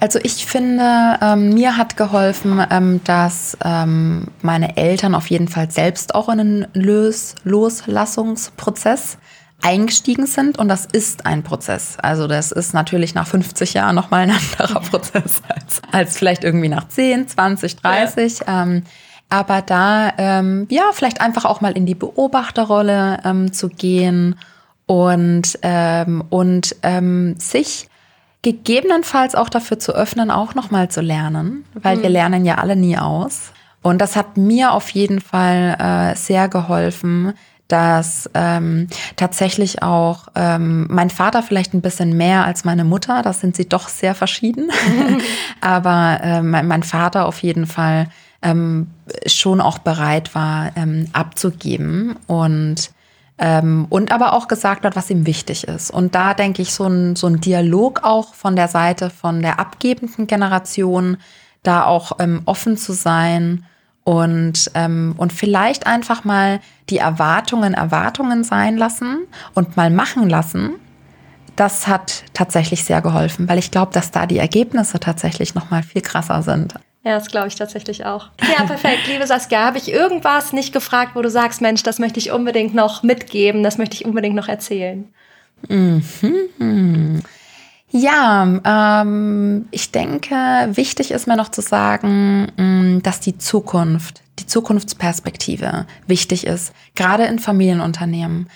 Also 0.00 0.18
ich 0.20 0.44
finde, 0.44 1.20
ähm, 1.22 1.50
mir 1.50 1.76
hat 1.76 1.96
geholfen, 1.96 2.66
ähm, 2.68 3.00
dass 3.04 3.56
ähm, 3.64 4.26
meine 4.40 4.76
Eltern 4.76 5.14
auf 5.14 5.28
jeden 5.28 5.46
Fall 5.46 5.70
selbst 5.70 6.16
auch 6.16 6.28
in 6.28 6.40
einen 6.40 6.66
Los 6.72 7.36
Loslassungsprozess 7.44 9.18
eingestiegen 9.62 10.26
sind 10.26 10.58
und 10.58 10.66
das 10.66 10.84
ist 10.86 11.26
ein 11.26 11.44
Prozess. 11.44 11.96
Also 12.02 12.26
das 12.26 12.50
ist 12.50 12.74
natürlich 12.74 13.14
nach 13.14 13.28
50 13.28 13.74
Jahren 13.74 13.94
nochmal 13.94 14.22
ein 14.22 14.32
anderer 14.58 14.80
Prozess 14.80 15.42
als, 15.48 15.80
als 15.92 16.18
vielleicht 16.18 16.42
irgendwie 16.42 16.70
nach 16.70 16.88
10, 16.88 17.28
20, 17.28 17.76
30. 17.76 18.40
Ja. 18.40 18.46
Aber 19.32 19.62
da, 19.62 20.12
ähm, 20.18 20.66
ja, 20.68 20.90
vielleicht 20.92 21.22
einfach 21.22 21.46
auch 21.46 21.62
mal 21.62 21.72
in 21.72 21.86
die 21.86 21.94
Beobachterrolle 21.94 23.18
ähm, 23.24 23.50
zu 23.50 23.70
gehen 23.70 24.38
und, 24.84 25.58
ähm, 25.62 26.22
und 26.28 26.76
ähm, 26.82 27.36
sich 27.38 27.88
gegebenenfalls 28.42 29.34
auch 29.34 29.48
dafür 29.48 29.78
zu 29.78 29.94
öffnen, 29.94 30.30
auch 30.30 30.54
nochmal 30.54 30.90
zu 30.90 31.00
lernen, 31.00 31.64
weil 31.72 31.96
mhm. 31.96 32.02
wir 32.02 32.10
lernen 32.10 32.44
ja 32.44 32.56
alle 32.56 32.76
nie 32.76 32.98
aus. 32.98 33.52
Und 33.80 34.02
das 34.02 34.16
hat 34.16 34.36
mir 34.36 34.72
auf 34.72 34.90
jeden 34.90 35.22
Fall 35.22 35.78
äh, 35.78 36.14
sehr 36.14 36.48
geholfen, 36.50 37.32
dass 37.68 38.28
ähm, 38.34 38.88
tatsächlich 39.16 39.82
auch 39.82 40.28
ähm, 40.34 40.88
mein 40.90 41.08
Vater 41.08 41.42
vielleicht 41.42 41.72
ein 41.72 41.80
bisschen 41.80 42.18
mehr 42.18 42.44
als 42.44 42.66
meine 42.66 42.84
Mutter, 42.84 43.22
das 43.22 43.40
sind 43.40 43.56
sie 43.56 43.66
doch 43.66 43.88
sehr 43.88 44.14
verschieden, 44.14 44.70
aber 45.62 46.20
äh, 46.22 46.42
mein, 46.42 46.68
mein 46.68 46.82
Vater 46.82 47.24
auf 47.24 47.42
jeden 47.42 47.66
Fall 47.66 48.08
ähm, 48.42 48.88
schon 49.26 49.60
auch 49.60 49.78
bereit 49.78 50.34
war, 50.34 50.72
ähm, 50.76 51.08
abzugeben 51.12 52.16
und 52.26 52.90
ähm, 53.38 53.86
und 53.88 54.12
aber 54.12 54.34
auch 54.34 54.46
gesagt 54.46 54.84
hat, 54.84 54.94
was 54.94 55.10
ihm 55.10 55.26
wichtig 55.26 55.66
ist. 55.66 55.90
Und 55.90 56.14
da 56.14 56.32
denke 56.34 56.62
ich, 56.62 56.72
so 56.72 56.86
ein, 56.86 57.16
so 57.16 57.26
ein 57.26 57.40
Dialog 57.40 58.04
auch 58.04 58.34
von 58.34 58.54
der 58.54 58.68
Seite 58.68 59.10
von 59.10 59.42
der 59.42 59.58
abgebenden 59.58 60.26
Generation, 60.26 61.16
da 61.62 61.84
auch 61.84 62.12
ähm, 62.20 62.42
offen 62.44 62.76
zu 62.76 62.92
sein 62.92 63.64
und, 64.04 64.70
ähm, 64.74 65.14
und 65.16 65.32
vielleicht 65.32 65.86
einfach 65.86 66.24
mal 66.24 66.60
die 66.90 66.98
Erwartungen 66.98 67.74
Erwartungen 67.74 68.44
sein 68.44 68.76
lassen 68.76 69.26
und 69.54 69.76
mal 69.76 69.90
machen 69.90 70.28
lassen. 70.28 70.74
Das 71.56 71.86
hat 71.86 72.24
tatsächlich 72.34 72.84
sehr 72.84 73.02
geholfen, 73.02 73.48
weil 73.48 73.58
ich 73.58 73.70
glaube, 73.70 73.92
dass 73.92 74.10
da 74.10 74.26
die 74.26 74.38
Ergebnisse 74.38 75.00
tatsächlich 75.00 75.54
noch 75.54 75.70
mal 75.70 75.82
viel 75.82 76.00
krasser 76.00 76.42
sind. 76.42 76.74
Ja, 77.04 77.14
das 77.14 77.26
glaube 77.26 77.48
ich 77.48 77.56
tatsächlich 77.56 78.04
auch. 78.06 78.28
Ja, 78.40 78.64
perfekt. 78.64 79.08
Liebe 79.08 79.26
Saskia, 79.26 79.64
habe 79.64 79.78
ich 79.78 79.90
irgendwas 79.90 80.52
nicht 80.52 80.72
gefragt, 80.72 81.12
wo 81.14 81.22
du 81.22 81.30
sagst, 81.30 81.60
Mensch, 81.60 81.82
das 81.82 81.98
möchte 81.98 82.20
ich 82.20 82.30
unbedingt 82.30 82.74
noch 82.74 83.02
mitgeben, 83.02 83.64
das 83.64 83.76
möchte 83.76 83.94
ich 83.94 84.04
unbedingt 84.04 84.36
noch 84.36 84.48
erzählen? 84.48 85.12
Mhm. 85.68 87.22
Ja, 87.90 89.02
ähm, 89.02 89.66
ich 89.70 89.90
denke, 89.90 90.34
wichtig 90.72 91.10
ist 91.10 91.26
mir 91.26 91.36
noch 91.36 91.50
zu 91.50 91.60
sagen, 91.60 92.46
mm, 92.56 93.02
dass 93.02 93.20
die 93.20 93.36
Zukunft, 93.36 94.22
die 94.38 94.46
Zukunftsperspektive 94.46 95.86
wichtig 96.06 96.46
ist, 96.46 96.72
gerade 96.94 97.24
in 97.24 97.38
Familienunternehmen. 97.38 98.48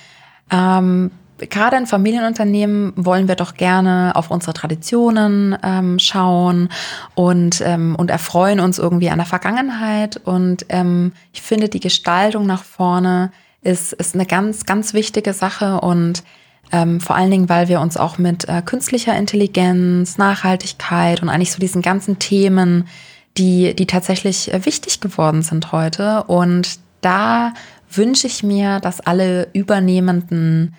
Ähm, 0.50 1.10
gerade 1.38 1.76
in 1.76 1.86
Familienunternehmen 1.86 2.92
wollen 2.96 3.28
wir 3.28 3.34
doch 3.34 3.54
gerne 3.54 4.12
auf 4.14 4.30
unsere 4.30 4.54
Traditionen 4.54 5.56
ähm, 5.62 5.98
schauen 5.98 6.68
und, 7.14 7.60
ähm, 7.64 7.94
und 7.96 8.10
erfreuen 8.10 8.60
uns 8.60 8.78
irgendwie 8.78 9.10
an 9.10 9.18
der 9.18 9.26
Vergangenheit. 9.26 10.16
Und 10.24 10.66
ähm, 10.68 11.12
ich 11.32 11.42
finde, 11.42 11.68
die 11.68 11.80
Gestaltung 11.80 12.46
nach 12.46 12.64
vorne 12.64 13.30
ist, 13.62 13.92
ist 13.92 14.14
eine 14.14 14.26
ganz, 14.26 14.64
ganz 14.64 14.94
wichtige 14.94 15.32
Sache 15.32 15.80
und 15.80 16.22
ähm, 16.72 17.00
vor 17.00 17.14
allen 17.14 17.30
Dingen, 17.30 17.48
weil 17.48 17.68
wir 17.68 17.80
uns 17.80 17.96
auch 17.96 18.18
mit 18.18 18.48
äh, 18.48 18.62
künstlicher 18.62 19.16
Intelligenz, 19.16 20.18
Nachhaltigkeit 20.18 21.22
und 21.22 21.28
eigentlich 21.28 21.52
so 21.52 21.60
diesen 21.60 21.82
ganzen 21.82 22.18
Themen, 22.18 22.88
die, 23.36 23.74
die 23.74 23.86
tatsächlich 23.86 24.52
äh, 24.52 24.64
wichtig 24.64 25.00
geworden 25.00 25.42
sind 25.42 25.70
heute. 25.70 26.24
Und 26.24 26.80
da 27.02 27.52
wünsche 27.90 28.26
ich 28.26 28.42
mir, 28.42 28.80
dass 28.80 29.00
alle 29.00 29.48
übernehmenden 29.52 30.74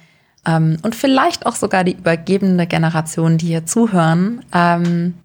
ähm, 0.47 0.77
und 0.81 0.95
vielleicht 0.95 1.45
auch 1.45 1.55
sogar 1.55 1.83
die 1.83 1.93
übergebende 1.93 2.65
Generation, 2.65 3.37
die 3.37 3.47
hier 3.47 3.65
zuhören, 3.65 4.43
ähm, 4.53 5.15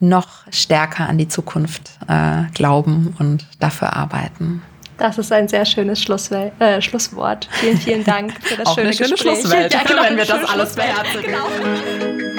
noch 0.00 0.46
stärker 0.50 1.08
an 1.08 1.18
die 1.18 1.28
Zukunft 1.28 1.98
äh, 2.06 2.44
glauben 2.54 3.14
und 3.18 3.46
dafür 3.58 3.96
arbeiten. 3.96 4.62
Das 4.96 5.18
ist 5.18 5.32
ein 5.32 5.48
sehr 5.48 5.64
schönes 5.64 6.00
äh, 6.00 6.82
Schlusswort. 6.82 7.48
Vielen, 7.52 7.76
vielen 7.78 8.04
Dank 8.04 8.32
für 8.40 8.56
das 8.56 8.68
schöne, 8.74 8.88
eine 8.88 8.96
schöne 8.96 9.10
Gespräch. 9.10 9.38
Schlusswelt, 9.40 9.74
ja, 9.74 9.82
genau, 9.82 10.02
wenn 10.02 10.16
wir 10.16 10.24
das 10.24 10.48
alles 10.48 10.74
beherzigen. 10.74 11.32
Genau. 11.32 12.37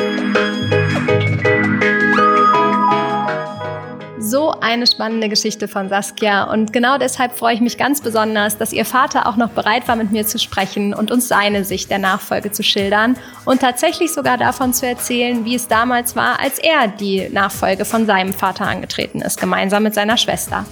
So 4.29 4.51
eine 4.61 4.85
spannende 4.85 5.27
Geschichte 5.27 5.67
von 5.67 5.89
Saskia 5.89 6.43
und 6.43 6.71
genau 6.71 6.99
deshalb 6.99 7.35
freue 7.35 7.55
ich 7.55 7.61
mich 7.61 7.79
ganz 7.79 7.99
besonders, 7.99 8.59
dass 8.59 8.71
ihr 8.71 8.85
Vater 8.85 9.25
auch 9.25 9.37
noch 9.37 9.49
bereit 9.49 9.87
war, 9.87 9.95
mit 9.95 10.11
mir 10.11 10.23
zu 10.27 10.37
sprechen 10.37 10.93
und 10.93 11.09
uns 11.09 11.27
seine 11.27 11.65
Sicht 11.65 11.89
der 11.89 11.97
Nachfolge 11.97 12.51
zu 12.51 12.61
schildern 12.61 13.17
und 13.45 13.61
tatsächlich 13.61 14.13
sogar 14.13 14.37
davon 14.37 14.71
zu 14.71 14.85
erzählen, 14.85 15.45
wie 15.45 15.55
es 15.55 15.67
damals 15.67 16.15
war, 16.15 16.39
als 16.39 16.59
er 16.59 16.89
die 16.89 17.27
Nachfolge 17.31 17.85
von 17.85 18.05
seinem 18.05 18.31
Vater 18.31 18.67
angetreten 18.67 19.19
ist, 19.19 19.39
gemeinsam 19.39 19.81
mit 19.81 19.95
seiner 19.95 20.15
Schwester. 20.15 20.63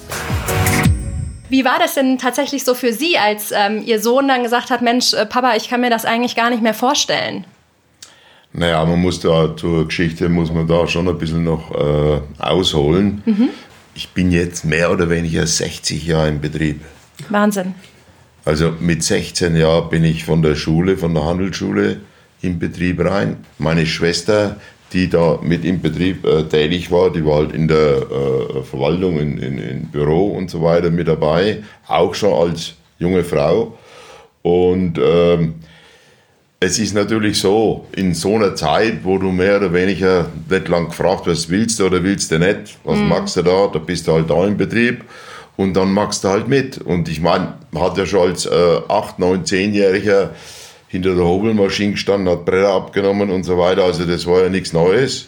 Wie 1.50 1.66
war 1.66 1.80
das 1.80 1.96
denn 1.96 2.20
tatsächlich 2.20 2.64
so 2.64 2.76
für 2.76 2.94
Sie, 2.94 3.18
als 3.18 3.52
ähm, 3.52 3.82
Ihr 3.84 4.00
Sohn 4.00 4.28
dann 4.28 4.44
gesagt 4.44 4.70
hat, 4.70 4.84
Mensch, 4.84 5.16
äh, 5.16 5.26
Papa, 5.26 5.56
ich 5.56 5.68
kann 5.68 5.82
mir 5.82 5.90
das 5.90 6.06
eigentlich 6.06 6.36
gar 6.36 6.52
nicht 6.52 6.62
mehr 6.62 6.76
vorstellen? 6.76 7.44
Naja, 8.58 8.84
man 8.86 9.00
muss 9.00 9.20
da 9.20 9.56
zur 9.56 9.86
Geschichte, 9.86 10.30
muss 10.30 10.52
man 10.52 10.68
da 10.68 10.88
schon 10.88 11.08
ein 11.08 11.18
bisschen 11.20 11.44
noch 11.44 11.70
äh, 11.76 12.22
ausholen. 12.40 13.22
Mhm. 13.24 13.50
Ich 13.94 14.10
bin 14.10 14.32
jetzt 14.32 14.66
mehr 14.66 14.92
oder 14.92 15.12
weniger 15.12 15.46
60 15.46 16.08
Jahre 16.08 16.30
im 16.30 16.42
Betrieb. 16.42 16.82
Wahnsinn. 17.30 17.76
Also 18.46 18.74
mit 18.80 19.04
16 19.04 19.56
Jahren 19.56 19.90
bin 19.90 20.04
ich 20.04 20.26
von 20.26 20.42
der 20.42 20.56
Schule, 20.56 20.98
von 20.98 21.14
der 21.14 21.26
Handelsschule 21.26 21.98
im 22.42 22.58
Betrieb 22.58 23.00
rein. 23.06 23.38
Meine 23.60 23.86
Schwester, 23.86 24.58
die 24.92 25.08
da 25.08 25.38
mit 25.44 25.64
im 25.64 25.80
Betrieb 25.80 26.26
äh, 26.26 26.46
tätig 26.46 26.90
war, 26.90 27.12
die 27.12 27.24
war 27.24 27.36
halt 27.36 27.52
in 27.52 27.68
der 27.68 27.78
äh, 27.78 28.64
Verwaltung, 28.64 29.20
in, 29.20 29.38
in, 29.38 29.60
in 29.60 29.86
Büro 29.92 30.30
und 30.30 30.50
so 30.50 30.64
weiter 30.64 30.90
mit 30.90 31.08
dabei, 31.08 31.62
auch 31.88 32.16
schon 32.16 32.34
als 32.34 32.74
junge 32.98 33.24
Frau. 33.24 33.78
Und 34.42 34.98
ähm, 35.00 35.56
es 36.60 36.80
ist 36.80 36.96
natürlich 36.96 37.40
so, 37.40 37.86
in 37.96 38.14
so 38.14 38.36
einer 38.36 38.56
Zeit, 38.56 39.04
wo 39.04 39.18
du 39.18 39.32
mehr 39.32 39.58
oder 39.58 39.74
weniger 39.74 40.28
nicht 40.50 40.68
lang 40.68 40.88
gefragt 40.90 41.28
wirst, 41.28 41.50
willst 41.50 41.80
du 41.80 41.86
oder 41.86 42.04
willst 42.04 42.32
du 42.32 42.40
nicht, 42.40 42.78
was 42.84 42.98
mhm. 42.98 43.10
magst 43.10 43.36
du 43.36 43.44
da, 43.44 43.68
da 43.68 43.80
bist 43.80 44.08
du 44.08 44.14
halt 44.14 44.30
da 44.30 44.46
im 44.46 44.58
Betrieb 44.58 45.04
und 45.56 45.76
dann 45.76 45.92
machst 45.92 46.24
du 46.24 46.30
halt 46.30 46.48
mit. 46.48 46.80
Und 46.80 47.10
ich 47.10 47.22
meine, 47.22 47.54
man 47.72 47.84
hat 47.84 47.98
ja 47.98 48.08
schon 48.08 48.30
als 48.30 48.48
äh, 48.48 48.80
8, 48.88 49.20
9, 49.20 49.44
10-Jähriger 49.44 50.30
hinter 50.88 51.16
der 51.16 51.26
Hobelmaschine 51.26 51.92
gestanden, 51.92 52.30
hat 52.30 52.46
Bretter 52.46 52.74
abgenommen 52.74 53.30
und 53.30 53.44
so 53.44 53.58
weiter, 53.58 53.84
also 53.84 54.06
das 54.06 54.26
war 54.26 54.44
ja 54.44 54.50
nichts 54.50 54.74
Neues. 54.74 55.28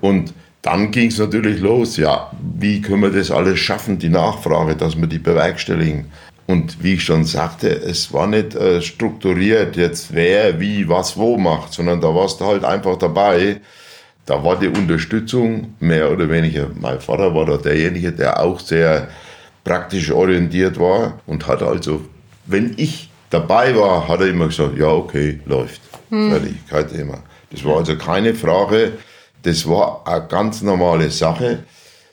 Und 0.00 0.32
dann 0.62 0.90
ging 0.90 1.08
es 1.08 1.18
natürlich 1.18 1.60
los, 1.60 1.96
ja, 1.98 2.32
wie 2.58 2.80
können 2.80 3.02
wir 3.02 3.10
das 3.10 3.30
alles 3.30 3.60
schaffen, 3.60 3.98
die 3.98 4.08
Nachfrage, 4.08 4.74
dass 4.74 4.96
wir 4.96 5.06
die 5.06 5.18
bewerkstelligen. 5.18 6.06
Und 6.48 6.82
wie 6.82 6.94
ich 6.94 7.04
schon 7.04 7.24
sagte, 7.24 7.68
es 7.68 8.10
war 8.10 8.26
nicht 8.26 8.54
äh, 8.54 8.80
strukturiert, 8.80 9.76
jetzt 9.76 10.14
wer, 10.14 10.58
wie, 10.58 10.88
was, 10.88 11.18
wo 11.18 11.36
macht, 11.36 11.74
sondern 11.74 12.00
da 12.00 12.14
warst 12.14 12.40
du 12.40 12.46
halt 12.46 12.64
einfach 12.64 12.96
dabei. 12.96 13.60
Da 14.24 14.42
war 14.42 14.58
die 14.58 14.68
Unterstützung 14.68 15.74
mehr 15.78 16.10
oder 16.10 16.30
weniger. 16.30 16.70
Mein 16.74 17.00
Vater 17.00 17.34
war 17.34 17.44
da 17.44 17.58
derjenige, 17.58 18.12
der 18.12 18.40
auch 18.40 18.60
sehr 18.60 19.08
praktisch 19.62 20.10
orientiert 20.10 20.80
war 20.80 21.20
und 21.26 21.46
hat 21.46 21.62
also, 21.62 22.00
wenn 22.46 22.72
ich 22.78 23.10
dabei 23.28 23.76
war, 23.76 24.08
hat 24.08 24.20
er 24.20 24.28
immer 24.28 24.46
gesagt, 24.46 24.78
ja, 24.78 24.88
okay, 24.88 25.40
läuft. 25.44 25.82
Hm. 26.08 26.30
Fertig, 26.30 26.54
kein 26.66 26.88
Thema. 26.88 27.18
Das 27.50 27.62
war 27.62 27.76
also 27.76 27.94
keine 27.98 28.34
Frage, 28.34 28.92
das 29.42 29.68
war 29.68 30.00
eine 30.06 30.26
ganz 30.26 30.62
normale 30.62 31.10
Sache. 31.10 31.64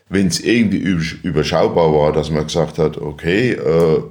Wenn 0.10 0.28
es 0.28 0.42
irgendwie 0.42 0.80
überschaubar 1.24 1.94
war, 1.94 2.12
dass 2.12 2.30
man 2.30 2.44
gesagt 2.44 2.78
hat, 2.80 2.98
okay, 2.98 3.52
äh, 3.54 4.04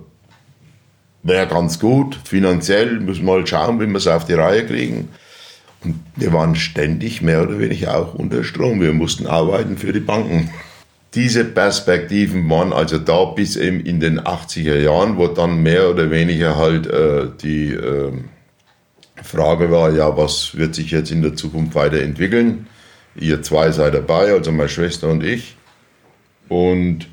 wäre 1.24 1.48
ganz 1.48 1.80
gut. 1.80 2.18
Finanziell 2.24 3.00
müssen 3.00 3.26
wir 3.26 3.38
mal 3.38 3.46
schauen, 3.46 3.80
wie 3.80 3.86
wir 3.86 3.96
es 3.96 4.06
auf 4.06 4.26
die 4.26 4.34
Reihe 4.34 4.64
kriegen. 4.64 5.08
Und 5.82 6.00
wir 6.16 6.32
waren 6.32 6.54
ständig 6.54 7.20
mehr 7.20 7.42
oder 7.42 7.58
weniger 7.58 7.96
auch 7.96 8.14
unter 8.14 8.44
Strom. 8.44 8.80
Wir 8.80 8.92
mussten 8.92 9.26
arbeiten 9.26 9.76
für 9.76 9.92
die 9.92 10.00
Banken. 10.00 10.50
Diese 11.14 11.44
Perspektiven 11.44 12.48
waren 12.48 12.72
also 12.72 12.98
da 12.98 13.24
bis 13.24 13.56
eben 13.56 13.80
in 13.80 14.00
den 14.00 14.20
80er 14.20 14.78
Jahren, 14.78 15.16
wo 15.16 15.28
dann 15.28 15.62
mehr 15.62 15.90
oder 15.90 16.10
weniger 16.10 16.56
halt 16.56 16.86
äh, 16.86 17.28
die 17.42 17.72
äh, 17.72 18.12
Frage 19.22 19.70
war, 19.70 19.92
ja, 19.92 20.16
was 20.16 20.56
wird 20.56 20.74
sich 20.74 20.90
jetzt 20.90 21.10
in 21.10 21.22
der 21.22 21.34
Zukunft 21.34 21.74
weiterentwickeln? 21.74 22.66
Ihr 23.16 23.42
zwei 23.42 23.70
seid 23.70 23.94
dabei, 23.94 24.32
also 24.32 24.50
meine 24.50 24.68
Schwester 24.68 25.08
und 25.08 25.22
ich. 25.22 25.56
Und 26.48 27.06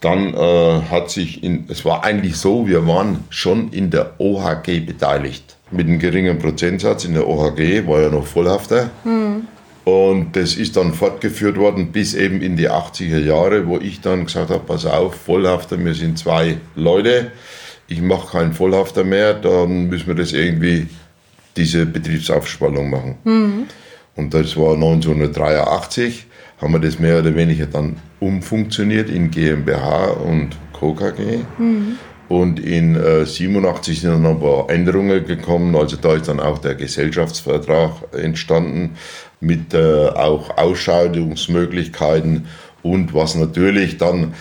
dann 0.00 0.34
äh, 0.34 0.82
hat 0.90 1.10
sich, 1.10 1.42
in, 1.42 1.64
es 1.68 1.84
war 1.84 2.04
eigentlich 2.04 2.36
so, 2.36 2.66
wir 2.66 2.86
waren 2.86 3.24
schon 3.28 3.70
in 3.70 3.90
der 3.90 4.18
OHG 4.18 4.80
beteiligt. 4.86 5.56
Mit 5.70 5.86
einem 5.86 5.98
geringen 5.98 6.38
Prozentsatz 6.38 7.04
in 7.04 7.14
der 7.14 7.28
OHG, 7.28 7.86
war 7.86 8.00
ja 8.00 8.08
noch 8.08 8.26
Vollhafter. 8.26 8.90
Mhm. 9.04 9.46
Und 9.84 10.36
das 10.36 10.56
ist 10.56 10.76
dann 10.76 10.94
fortgeführt 10.94 11.56
worden 11.56 11.92
bis 11.92 12.14
eben 12.14 12.40
in 12.42 12.56
die 12.56 12.70
80er 12.70 13.18
Jahre, 13.18 13.66
wo 13.66 13.78
ich 13.78 14.00
dann 14.00 14.24
gesagt 14.26 14.50
habe, 14.50 14.64
pass 14.66 14.86
auf, 14.86 15.14
Vollhafter, 15.14 15.82
wir 15.82 15.94
sind 15.94 16.18
zwei 16.18 16.58
Leute, 16.76 17.32
ich 17.88 18.00
mache 18.00 18.38
keinen 18.38 18.52
Vollhafter 18.52 19.04
mehr, 19.04 19.34
dann 19.34 19.88
müssen 19.88 20.06
wir 20.06 20.14
das 20.14 20.32
irgendwie, 20.32 20.86
diese 21.56 21.86
Betriebsaufspaltung 21.86 22.90
machen. 22.90 23.18
Mhm. 23.24 23.66
Und 24.16 24.34
das 24.34 24.56
war 24.56 24.74
1983, 24.74 26.26
haben 26.60 26.72
wir 26.72 26.80
das 26.80 26.98
mehr 26.98 27.18
oder 27.18 27.34
weniger 27.34 27.66
dann 27.66 27.96
umfunktioniert 28.20 29.08
in 29.08 29.30
GmbH 29.30 30.10
und 30.10 30.50
Co. 30.72 30.94
KG. 30.94 31.38
Mhm. 31.58 31.98
Und 32.28 32.60
in 32.60 32.94
äh, 32.94 33.26
87 33.26 34.00
sind 34.00 34.12
dann 34.12 34.26
ein 34.26 34.38
paar 34.38 34.70
Änderungen 34.70 35.26
gekommen. 35.26 35.74
Also 35.74 35.96
da 35.96 36.14
ist 36.14 36.28
dann 36.28 36.38
auch 36.38 36.58
der 36.58 36.76
Gesellschaftsvertrag 36.76 38.14
entstanden 38.16 38.96
mit 39.40 39.74
äh, 39.74 40.08
auch 40.08 40.56
Ausscheidungsmöglichkeiten 40.56 42.46
und 42.82 43.14
was 43.14 43.34
natürlich 43.34 43.98
dann 43.98 44.34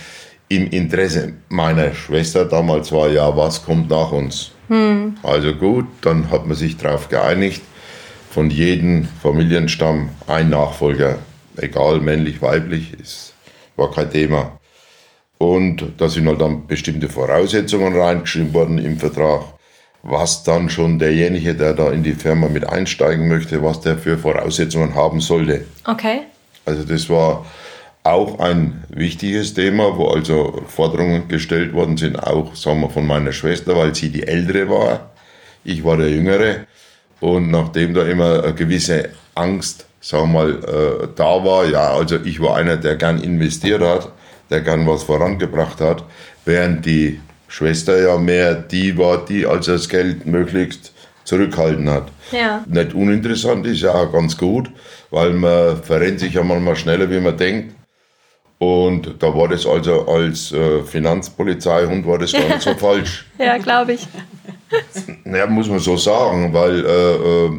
im 0.49 0.67
Interesse 0.69 1.33
meiner 1.49 1.93
Schwester 1.93 2.45
damals 2.45 2.91
war, 2.91 3.09
ja, 3.09 3.35
was 3.35 3.63
kommt 3.63 3.89
nach 3.89 4.11
uns? 4.11 4.51
Hm. 4.67 5.15
Also 5.23 5.53
gut, 5.53 5.85
dann 6.01 6.31
hat 6.31 6.47
man 6.47 6.55
sich 6.55 6.77
darauf 6.77 7.09
geeinigt, 7.09 7.61
von 8.31 8.49
jedem 8.49 9.07
Familienstamm 9.21 10.09
ein 10.27 10.49
Nachfolger, 10.49 11.17
egal 11.61 11.99
männlich, 11.99 12.41
weiblich, 12.41 12.93
ist, 12.99 13.33
war 13.75 13.91
kein 13.91 14.11
Thema. 14.11 14.59
Und 15.37 15.93
da 15.97 16.09
sind 16.09 16.27
halt 16.27 16.41
dann 16.41 16.67
bestimmte 16.67 17.07
Voraussetzungen 17.07 17.95
reingeschrieben 17.95 18.53
worden 18.53 18.77
im 18.77 18.97
Vertrag, 18.97 19.41
was 20.03 20.43
dann 20.43 20.69
schon 20.69 20.99
derjenige, 20.99 21.55
der 21.55 21.73
da 21.73 21.91
in 21.91 22.03
die 22.03 22.13
Firma 22.13 22.49
mit 22.49 22.67
einsteigen 22.67 23.27
möchte, 23.27 23.63
was 23.63 23.79
der 23.81 23.97
für 23.97 24.17
Voraussetzungen 24.17 24.95
haben 24.95 25.21
sollte. 25.21 25.65
Okay. 25.85 26.21
Also 26.65 26.83
das 26.83 27.09
war 27.09 27.45
auch 28.03 28.39
ein 28.39 28.83
wichtiges 28.89 29.53
Thema, 29.53 29.97
wo 29.97 30.07
also 30.07 30.63
Forderungen 30.67 31.27
gestellt 31.27 31.73
worden 31.73 31.97
sind, 31.97 32.17
auch 32.17 32.55
sagen 32.55 32.81
wir, 32.81 32.89
von 32.89 33.05
meiner 33.05 33.31
Schwester, 33.31 33.75
weil 33.75 33.93
sie 33.95 34.09
die 34.09 34.27
Ältere 34.27 34.69
war. 34.69 35.11
Ich 35.63 35.83
war 35.83 35.97
der 35.97 36.09
Jüngere. 36.09 36.65
Und 37.19 37.51
nachdem 37.51 37.93
da 37.93 38.03
immer 38.03 38.43
eine 38.43 38.53
gewisse 38.53 39.09
Angst, 39.35 39.88
sagen 40.09 40.33
wir 40.33 40.39
mal, 40.39 40.49
äh, 40.51 41.07
da 41.15 41.45
war, 41.45 41.65
ja, 41.65 41.93
also 41.93 42.15
ich 42.15 42.41
war 42.41 42.57
einer, 42.57 42.77
der 42.77 42.95
gern 42.95 43.21
investiert 43.21 43.81
hat, 43.81 44.11
der 44.49 44.61
gern 44.61 44.87
was 44.87 45.03
vorangebracht 45.03 45.79
hat, 45.81 46.03
während 46.45 46.83
die 46.83 47.19
Schwester 47.47 48.01
ja 48.01 48.17
mehr 48.17 48.55
die 48.55 48.97
war, 48.97 49.23
die 49.23 49.45
also 49.45 49.73
das 49.73 49.87
Geld 49.87 50.25
möglichst 50.25 50.93
zurückhalten 51.25 51.87
hat. 51.91 52.07
Ja. 52.31 52.63
Nicht 52.67 52.95
uninteressant 52.95 53.67
ist 53.67 53.81
ja 53.81 53.93
auch 53.93 54.11
ganz 54.11 54.35
gut, 54.35 54.71
weil 55.11 55.31
man 55.33 55.81
verrennt 55.83 56.21
sich 56.21 56.33
ja 56.33 56.43
manchmal 56.43 56.75
schneller, 56.75 57.07
wie 57.11 57.19
man 57.19 57.37
denkt. 57.37 57.75
Und 58.59 59.15
da 59.19 59.33
war 59.33 59.47
das 59.47 59.65
also 59.65 60.05
als 60.07 60.51
äh, 60.51 60.83
Finanzpolizeihund 60.83 62.05
war 62.05 62.19
das 62.19 62.33
gar 62.33 62.45
nicht 62.47 62.61
so 62.61 62.73
falsch. 62.77 63.25
Ja, 63.39 63.57
glaube 63.57 63.93
ich. 63.93 64.07
Ja, 65.25 65.47
muss 65.47 65.67
man 65.67 65.79
so 65.79 65.97
sagen, 65.97 66.53
weil 66.53 66.85
äh, 66.85 67.15
äh, 67.45 67.49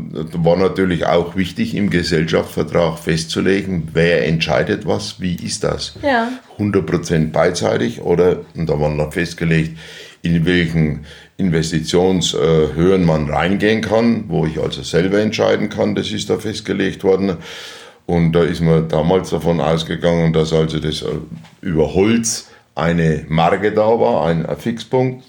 war 0.45 0.57
natürlich 0.57 1.07
auch 1.07 1.35
wichtig 1.35 1.75
im 1.75 1.91
Gesellschaftsvertrag 1.91 3.01
festzulegen, 3.01 3.89
wer 3.93 4.27
entscheidet 4.27 4.87
was, 4.87 5.21
wie 5.21 5.35
ist 5.35 5.65
das. 5.65 5.95
Ja. 6.03 6.31
100% 6.59 7.33
beidseitig 7.33 8.01
oder, 8.01 8.41
und 8.55 8.69
da 8.69 8.79
war 8.79 8.91
noch 8.91 9.13
festgelegt, 9.13 9.77
in 10.23 10.45
welchen 10.47 11.05
Investitionshöhen 11.37 13.05
man 13.05 13.31
reingehen 13.31 13.81
kann, 13.81 14.25
wo 14.29 14.47
ich 14.47 14.61
also 14.61 14.83
selber 14.83 15.19
entscheiden 15.19 15.69
kann, 15.69 15.95
das 15.95 16.11
ist 16.11 16.29
da 16.29 16.39
festgelegt 16.39 17.03
worden. 17.03 17.39
Und 18.11 18.33
da 18.33 18.43
ist 18.43 18.61
man 18.61 18.89
damals 18.89 19.31
davon 19.31 19.61
ausgegangen, 19.61 20.33
dass 20.33 20.53
also 20.53 20.81
das 20.81 21.05
über 21.61 21.95
Holz 21.95 22.49
eine 22.75 23.25
Marke 23.29 23.71
da 23.71 23.87
war, 24.01 24.27
ein 24.27 24.45
Fixpunkt, 24.59 25.23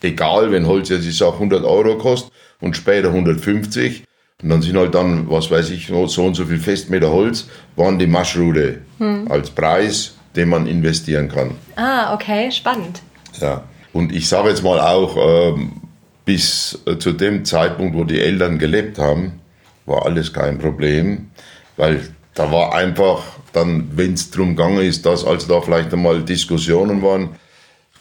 egal, 0.00 0.50
wenn 0.50 0.66
Holz 0.66 0.88
jetzt 0.88 1.06
ich 1.06 1.18
sag 1.18 1.34
100 1.34 1.62
Euro 1.62 1.98
kostet 1.98 2.32
und 2.62 2.74
später 2.74 3.08
150. 3.08 4.02
Und 4.42 4.48
dann 4.48 4.62
sind 4.62 4.78
halt 4.78 4.94
dann, 4.94 5.28
was 5.28 5.50
weiß 5.50 5.68
ich, 5.72 5.88
so 5.88 6.24
und 6.24 6.34
so 6.34 6.46
viel 6.46 6.58
Festmeter 6.58 7.12
Holz, 7.12 7.48
waren 7.76 7.98
die 7.98 8.06
Maschrude 8.06 8.78
hm. 8.96 9.30
als 9.30 9.50
Preis, 9.50 10.14
den 10.34 10.48
man 10.48 10.66
investieren 10.66 11.28
kann. 11.28 11.50
Ah, 11.76 12.14
okay, 12.14 12.50
spannend. 12.50 13.02
Ja, 13.42 13.62
und 13.92 14.10
ich 14.10 14.26
sage 14.26 14.48
jetzt 14.48 14.64
mal 14.64 14.80
auch, 14.80 15.18
ähm, 15.18 15.82
bis 16.24 16.78
äh, 16.86 16.96
zu 16.96 17.12
dem 17.12 17.44
Zeitpunkt, 17.44 17.94
wo 17.94 18.04
die 18.04 18.20
Eltern 18.20 18.58
gelebt 18.58 18.98
haben, 18.98 19.42
war 19.84 20.06
alles 20.06 20.32
kein 20.32 20.56
Problem, 20.56 21.28
weil 21.76 22.00
da 22.34 22.50
war 22.50 22.74
einfach 22.74 23.22
dann, 23.52 23.88
wenn 23.94 24.14
es 24.14 24.30
darum 24.30 24.56
gegangen 24.56 24.82
ist, 24.82 25.06
dass 25.06 25.24
also 25.24 25.46
da 25.46 25.60
vielleicht 25.60 25.92
einmal 25.92 26.22
Diskussionen 26.22 27.02
waren, 27.02 27.30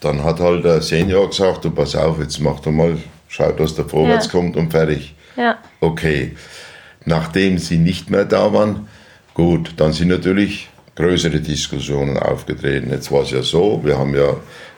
dann 0.01 0.23
hat 0.23 0.39
halt 0.39 0.65
der 0.65 0.81
Senior 0.81 1.29
gesagt, 1.29 1.63
du 1.63 1.71
pass 1.71 1.95
auf, 1.95 2.19
jetzt 2.19 2.39
mach 2.39 2.59
doch 2.59 2.71
mal, 2.71 2.97
schau, 3.27 3.51
dass 3.51 3.75
der 3.75 3.85
vorwärts 3.85 4.25
ja. 4.25 4.31
kommt 4.31 4.57
und 4.57 4.71
fertig. 4.71 5.15
Ja. 5.37 5.57
Okay. 5.79 6.35
Nachdem 7.05 7.57
sie 7.57 7.77
nicht 7.77 8.09
mehr 8.09 8.25
da 8.25 8.53
waren, 8.53 8.87
gut, 9.33 9.73
dann 9.77 9.93
sind 9.93 10.09
natürlich 10.09 10.69
größere 10.95 11.39
Diskussionen 11.39 12.17
aufgetreten. 12.17 12.89
Jetzt 12.91 13.11
war 13.11 13.23
es 13.23 13.31
ja 13.31 13.41
so, 13.41 13.81
wir 13.83 13.97
haben 13.97 14.15
ja 14.15 14.35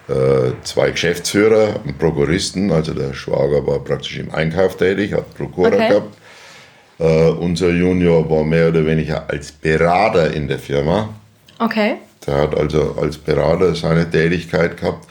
äh, 0.08 0.54
zwei 0.64 0.92
Geschäftsführer, 0.92 1.80
einen 1.84 1.98
Prokuristen, 1.98 2.72
also 2.72 2.94
der 2.94 3.14
Schwager 3.14 3.66
war 3.66 3.80
praktisch 3.80 4.18
im 4.18 4.34
Einkauf 4.34 4.78
tätig, 4.78 5.14
hat 5.14 5.36
Prokurer 5.36 5.74
okay. 5.74 5.90
gehabt. 5.90 6.18
Äh, 7.00 7.30
unser 7.30 7.70
Junior 7.72 8.30
war 8.30 8.44
mehr 8.44 8.70
oder 8.70 8.86
weniger 8.86 9.30
als 9.30 9.52
Berater 9.52 10.34
in 10.34 10.48
der 10.48 10.60
Firma. 10.60 11.10
Okay. 11.60 11.96
Der 12.26 12.36
hat 12.36 12.58
also 12.58 12.96
als 13.00 13.18
Berater 13.18 13.76
seine 13.76 14.10
Tätigkeit 14.10 14.78
gehabt. 14.78 15.08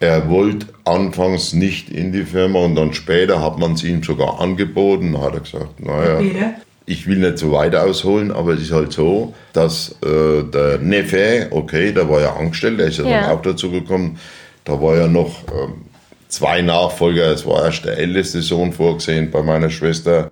Er 0.00 0.28
wollte 0.28 0.66
anfangs 0.84 1.52
nicht 1.52 1.90
in 1.90 2.12
die 2.12 2.24
Firma 2.24 2.60
und 2.60 2.74
dann 2.74 2.94
später 2.94 3.42
hat 3.42 3.58
man 3.58 3.74
es 3.74 3.84
ihm 3.84 4.02
sogar 4.02 4.40
angeboten. 4.40 5.12
Da 5.12 5.20
hat 5.20 5.34
er 5.34 5.40
gesagt, 5.40 5.80
naja, 5.80 6.54
ich 6.86 7.06
will 7.06 7.18
nicht 7.18 7.38
so 7.38 7.52
weit 7.52 7.76
ausholen, 7.76 8.32
aber 8.32 8.54
es 8.54 8.62
ist 8.62 8.72
halt 8.72 8.92
so, 8.92 9.34
dass 9.52 9.96
äh, 10.02 10.42
der 10.42 10.78
Neffe, 10.78 11.48
okay, 11.50 11.92
der 11.92 12.08
war 12.08 12.20
ja 12.20 12.34
angestellt, 12.34 12.80
der 12.80 12.86
ist 12.88 12.98
ja, 12.98 13.04
ja. 13.04 13.20
dann 13.20 13.30
auch 13.30 13.42
dazu 13.42 13.70
gekommen, 13.70 14.18
da 14.64 14.80
war 14.80 14.96
ja 14.96 15.06
noch 15.06 15.44
ähm, 15.52 15.84
zwei 16.28 16.62
Nachfolger, 16.62 17.30
es 17.32 17.46
war 17.46 17.66
erst 17.66 17.84
der 17.84 17.98
älteste 17.98 18.42
Sohn 18.42 18.72
vorgesehen 18.72 19.30
bei 19.30 19.42
meiner 19.42 19.70
Schwester. 19.70 20.30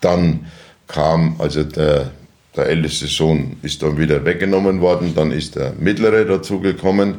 Dann 0.00 0.46
kam 0.86 1.36
also 1.38 1.64
der 1.64 2.10
der 2.56 2.66
älteste 2.66 3.06
Sohn 3.06 3.56
ist 3.62 3.82
dann 3.82 3.98
wieder 3.98 4.24
weggenommen 4.24 4.80
worden, 4.80 5.14
dann 5.14 5.30
ist 5.30 5.56
der 5.56 5.74
mittlere 5.78 6.24
dazugekommen 6.24 7.16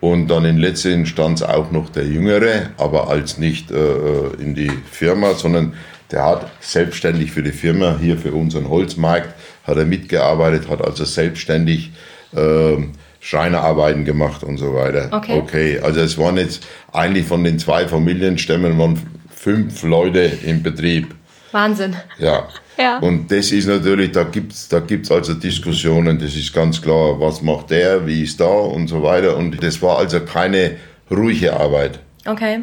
und 0.00 0.28
dann 0.28 0.44
in 0.44 0.58
letzter 0.58 0.90
Instanz 0.90 1.42
auch 1.42 1.70
noch 1.70 1.88
der 1.88 2.04
jüngere, 2.04 2.70
aber 2.76 3.08
als 3.08 3.38
nicht 3.38 3.70
äh, 3.70 4.26
in 4.38 4.54
die 4.54 4.70
Firma, 4.90 5.34
sondern 5.34 5.72
der 6.10 6.24
hat 6.24 6.52
selbstständig 6.60 7.32
für 7.32 7.42
die 7.42 7.52
Firma, 7.52 7.96
hier 7.98 8.18
für 8.18 8.32
unseren 8.32 8.68
Holzmarkt, 8.68 9.34
hat 9.64 9.78
er 9.78 9.86
mitgearbeitet, 9.86 10.68
hat 10.68 10.84
also 10.84 11.04
selbstständig 11.04 11.92
äh, 12.36 12.76
Schreinerarbeiten 13.20 14.04
gemacht 14.04 14.44
und 14.44 14.58
so 14.58 14.74
weiter. 14.74 15.08
Okay. 15.10 15.38
okay, 15.38 15.78
also 15.78 16.00
es 16.00 16.18
waren 16.18 16.36
jetzt 16.36 16.66
eigentlich 16.92 17.26
von 17.26 17.42
den 17.42 17.58
zwei 17.58 17.88
Familienstämmen 17.88 18.78
waren 18.78 19.00
fünf 19.34 19.82
Leute 19.82 20.30
im 20.44 20.62
Betrieb. 20.62 21.14
Wahnsinn. 21.54 21.96
Ja. 22.18 22.48
Ja. 22.76 22.98
Und 22.98 23.30
das 23.30 23.52
ist 23.52 23.68
natürlich, 23.68 24.10
da 24.10 24.24
gibt 24.24 24.52
es 24.52 24.68
da 24.68 24.80
gibt's 24.80 25.10
also 25.10 25.34
Diskussionen, 25.34 26.18
das 26.18 26.34
ist 26.34 26.52
ganz 26.52 26.82
klar, 26.82 27.20
was 27.20 27.40
macht 27.40 27.70
der, 27.70 28.04
wie 28.04 28.22
ist 28.22 28.40
da 28.40 28.46
und 28.46 28.88
so 28.88 29.02
weiter. 29.02 29.36
Und 29.36 29.62
das 29.62 29.80
war 29.80 29.98
also 29.98 30.20
keine 30.20 30.76
ruhige 31.10 31.54
Arbeit. 31.54 32.00
Okay. 32.26 32.62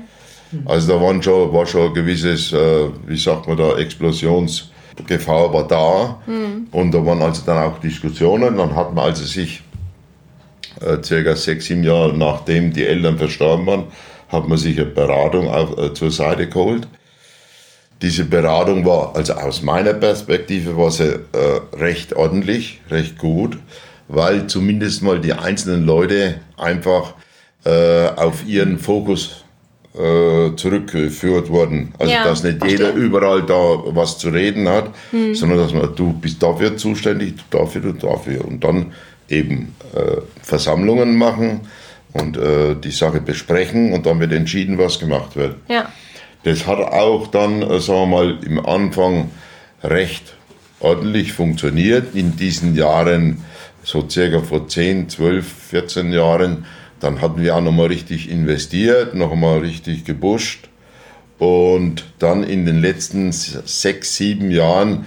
Also 0.66 0.94
da 0.94 1.02
waren 1.02 1.24
schon, 1.24 1.54
war 1.54 1.66
schon 1.66 1.88
ein 1.88 1.94
gewisses, 1.94 2.52
äh, 2.52 2.90
wie 3.08 3.16
sagt 3.16 3.48
man 3.48 3.56
da, 3.56 3.78
Explosionsgefahr 3.78 5.54
war 5.54 5.66
da. 5.66 6.22
Mhm. 6.26 6.68
Und 6.72 6.92
da 6.92 7.06
waren 7.06 7.22
also 7.22 7.44
dann 7.46 7.58
auch 7.58 7.80
Diskussionen. 7.80 8.58
Dann 8.58 8.76
hat 8.76 8.94
man 8.94 9.06
also 9.06 9.24
sich 9.24 9.64
äh, 10.82 11.02
circa 11.02 11.38
sechs, 11.38 11.68
sieben 11.68 11.84
Jahre 11.84 12.18
nachdem 12.18 12.74
die 12.74 12.86
Eltern 12.86 13.18
verstorben 13.18 13.66
waren, 13.66 13.84
hat 14.28 14.50
man 14.50 14.58
sich 14.58 14.78
eine 14.78 14.88
Beratung 14.88 15.48
auf, 15.48 15.78
äh, 15.78 15.94
zur 15.94 16.12
Seite 16.12 16.48
geholt 16.48 16.86
diese 18.02 18.26
Beratung 18.26 18.86
war, 18.86 19.16
also 19.16 19.34
aus 19.34 19.62
meiner 19.62 19.94
Perspektive 19.94 20.76
war 20.78 20.92
sie 20.92 21.04
äh, 21.14 21.20
recht 21.78 22.14
ordentlich, 22.14 22.82
recht 22.90 23.18
gut, 23.18 23.58
weil 24.08 24.48
zumindest 24.48 25.04
mal 25.04 25.20
die 25.20 25.34
einzelnen 25.34 25.86
Leute 25.86 26.40
einfach 26.58 27.14
äh, 27.64 28.08
auf 28.08 28.46
ihren 28.46 28.80
Fokus 28.80 29.44
äh, 29.94 30.56
zurückgeführt 30.56 31.50
wurden. 31.50 31.94
Also 32.00 32.12
Ja, 32.12 32.24
dass 32.24 32.44
nicht 32.44 32.60
verstehe. 32.60 32.88
jeder 32.88 32.94
überall 32.94 33.44
da 33.44 33.54
was 33.88 34.18
zu 34.18 34.30
reden 34.30 34.68
hat, 34.68 34.90
sondern 35.34 35.60
dass 35.60 35.74
man, 35.74 35.96
du 35.96 36.14
bist 36.14 36.42
dafür 36.42 36.78
zuständig, 36.78 37.36
du 37.36 37.58
dafür, 37.58 37.82
du 37.82 37.94
dafür. 37.94 38.46
Und 38.46 38.64
dann 38.64 38.94
eben 39.30 39.76
äh, 39.96 40.22
Versammlungen 40.42 41.18
machen 41.18 41.62
und 42.14 42.38
äh, 42.38 42.76
die 42.76 42.92
Sache 42.92 43.22
besprechen 43.22 43.94
und 43.94 44.06
dann 44.06 44.20
wird 44.20 44.34
entschieden, 44.34 44.78
was 44.78 45.00
gemacht 45.00 45.36
wird. 45.36 45.56
Ja. 45.68 45.92
Das 46.44 46.66
hat 46.66 46.80
auch 46.80 47.28
dann, 47.28 47.62
äh, 47.62 47.80
sagen 47.80 48.00
wir 48.00 48.18
mal, 48.18 48.38
im 48.46 48.66
Anfang 48.66 49.32
recht 49.84 50.34
ordentlich 50.80 51.34
funktioniert. 51.34 52.16
In 52.16 52.36
diesen 52.36 52.76
Jahren, 52.76 53.44
so 53.84 54.08
circa 54.10 54.40
vor 54.42 54.68
10, 54.68 55.10
12, 55.10 55.46
14 55.46 56.12
Jahren, 56.12 56.66
dann 57.00 57.22
hatten 57.22 57.42
wir 57.42 57.56
auch 57.56 57.62
nochmal 57.62 57.88
richtig 57.88 58.30
investiert, 58.30 59.16
nochmal 59.16 59.60
richtig 59.60 60.06
gebusht. 60.06 60.70
Und 61.38 62.06
dann 62.20 62.44
in 62.44 62.66
den 62.66 62.82
letzten 62.82 63.32
sechs, 63.32 64.16
sieben 64.16 64.52
Jahren, 64.52 65.06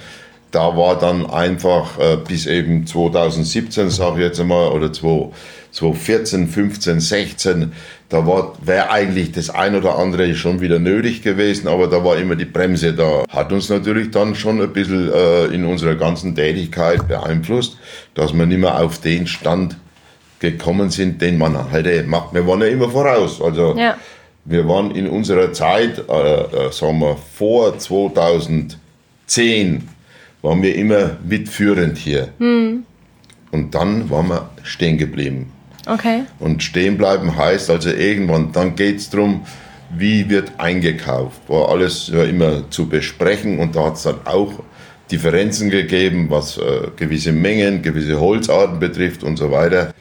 da 0.51 0.77
war 0.77 0.99
dann 0.99 1.29
einfach 1.29 1.99
äh, 1.99 2.17
bis 2.17 2.47
eben 2.47 2.87
2017, 2.87 3.91
sage 3.91 4.17
ich 4.17 4.27
jetzt 4.27 4.41
einmal, 4.41 4.71
oder 4.71 4.93
2 4.93 5.31
2014, 5.75 6.47
15, 6.49 7.01
16, 7.01 7.73
da 8.09 8.25
war 8.27 8.53
wäre 8.63 8.91
eigentlich 8.91 9.33
das 9.33 9.51
ein 9.51 9.75
oder 9.75 9.99
andere 9.99 10.35
schon 10.37 10.61
wieder 10.61 10.79
nötig 10.79 11.23
gewesen, 11.23 11.67
aber 11.67 11.89
da 11.89 12.05
war 12.05 12.17
immer 12.17 12.37
die 12.37 12.45
Bremse 12.45 12.93
da. 12.95 13.25
Hat 13.29 13.51
uns 13.53 13.69
natürlich 13.69 14.13
dann 14.13 14.37
schon 14.37 14.63
ein 14.63 14.73
bisschen 14.73 15.11
äh, 15.13 15.47
in 15.47 15.65
unserer 15.65 15.97
ganzen 15.97 16.35
Tätigkeit 16.37 17.09
beeinflusst, 17.09 17.77
dass 18.15 18.33
wir 18.33 18.47
nicht 18.47 18.61
mehr 18.61 18.81
auf 18.81 19.01
den 19.01 19.27
Stand 19.27 19.77
gekommen 20.39 20.91
sind, 20.91 21.21
den 21.21 21.39
man 21.39 21.71
hätte 21.71 22.05
macht. 22.05 22.33
Wir 22.35 22.47
waren 22.47 22.61
ja 22.61 22.69
immer 22.69 22.89
voraus. 22.91 23.43
Also 23.43 23.75
Ja. 23.77 23.97
wir 24.45 24.69
waren 24.69 24.93
in 24.93 25.09
unserer 25.09 25.53
Zeit, 25.53 26.05
äh, 26.09 26.13
äh, 26.13 26.71
sagen 26.71 27.01
wir, 27.01 27.17
vor 27.17 27.77
2010, 27.79 29.89
waren 30.43 30.63
wir 30.63 30.77
immer 30.77 31.17
mitführend 31.27 31.99
hier. 31.99 32.29
Und 33.51 33.75
dann 33.75 34.09
waren 34.11 34.29
wir 34.29 34.51
stehen 34.63 34.99
geblieben. 34.99 35.51
Okay. 35.87 36.23
Und 36.39 36.63
stehen 36.63 36.97
bleiben 36.97 37.37
heißt 37.37 37.71
also 37.71 37.91
irgendwann, 37.91 38.53
dann 38.53 38.75
geht 38.75 38.99
es 38.99 39.11
darum, 39.11 39.47
wie 39.97 40.29
wird 40.29 40.53
eingekauft. 40.59 41.41
War 41.49 41.69
alles 41.69 42.09
ja 42.13 42.25
immer 42.25 42.71
zu 42.71 42.89
besprechen 42.89 43.59
und 43.59 43.77
da 43.77 43.87
hat 43.87 43.97
es 43.97 44.03
dann 44.03 44.19
auch 44.25 44.53
Differenzen 45.11 45.71
gegeben, 45.71 46.27
was 46.31 46.57
äh, 46.57 46.89
gewisse 46.97 47.33
Mengen, 47.33 47.83
gewisse 47.83 48.21
Holzarten 48.21 48.81
betrifft 48.81 49.23
und 49.23 49.37
so 49.37 49.51
weiter. 49.51 49.93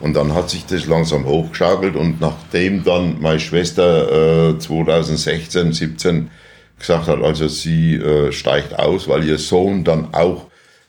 Und 0.00 0.14
dann 0.14 0.34
hat 0.34 0.50
sich 0.50 0.64
das 0.66 0.86
langsam 0.86 1.24
hochgeschaukelt 1.24 1.96
und 1.96 2.20
nachdem 2.20 2.84
dann 2.84 3.20
meine 3.20 3.40
Schwester 3.40 4.50
äh, 4.50 4.58
2016, 4.58 5.72
17 5.72 6.30
gesagt 6.78 7.08
hat, 7.08 7.22
also 7.22 7.48
sie 7.48 7.94
äh, 7.94 8.30
steigt 8.32 8.78
aus, 8.78 9.08
weil 9.08 9.24
ihr 9.24 9.38
Sohn 9.38 9.84
dann 9.84 10.08
auch 10.12 10.47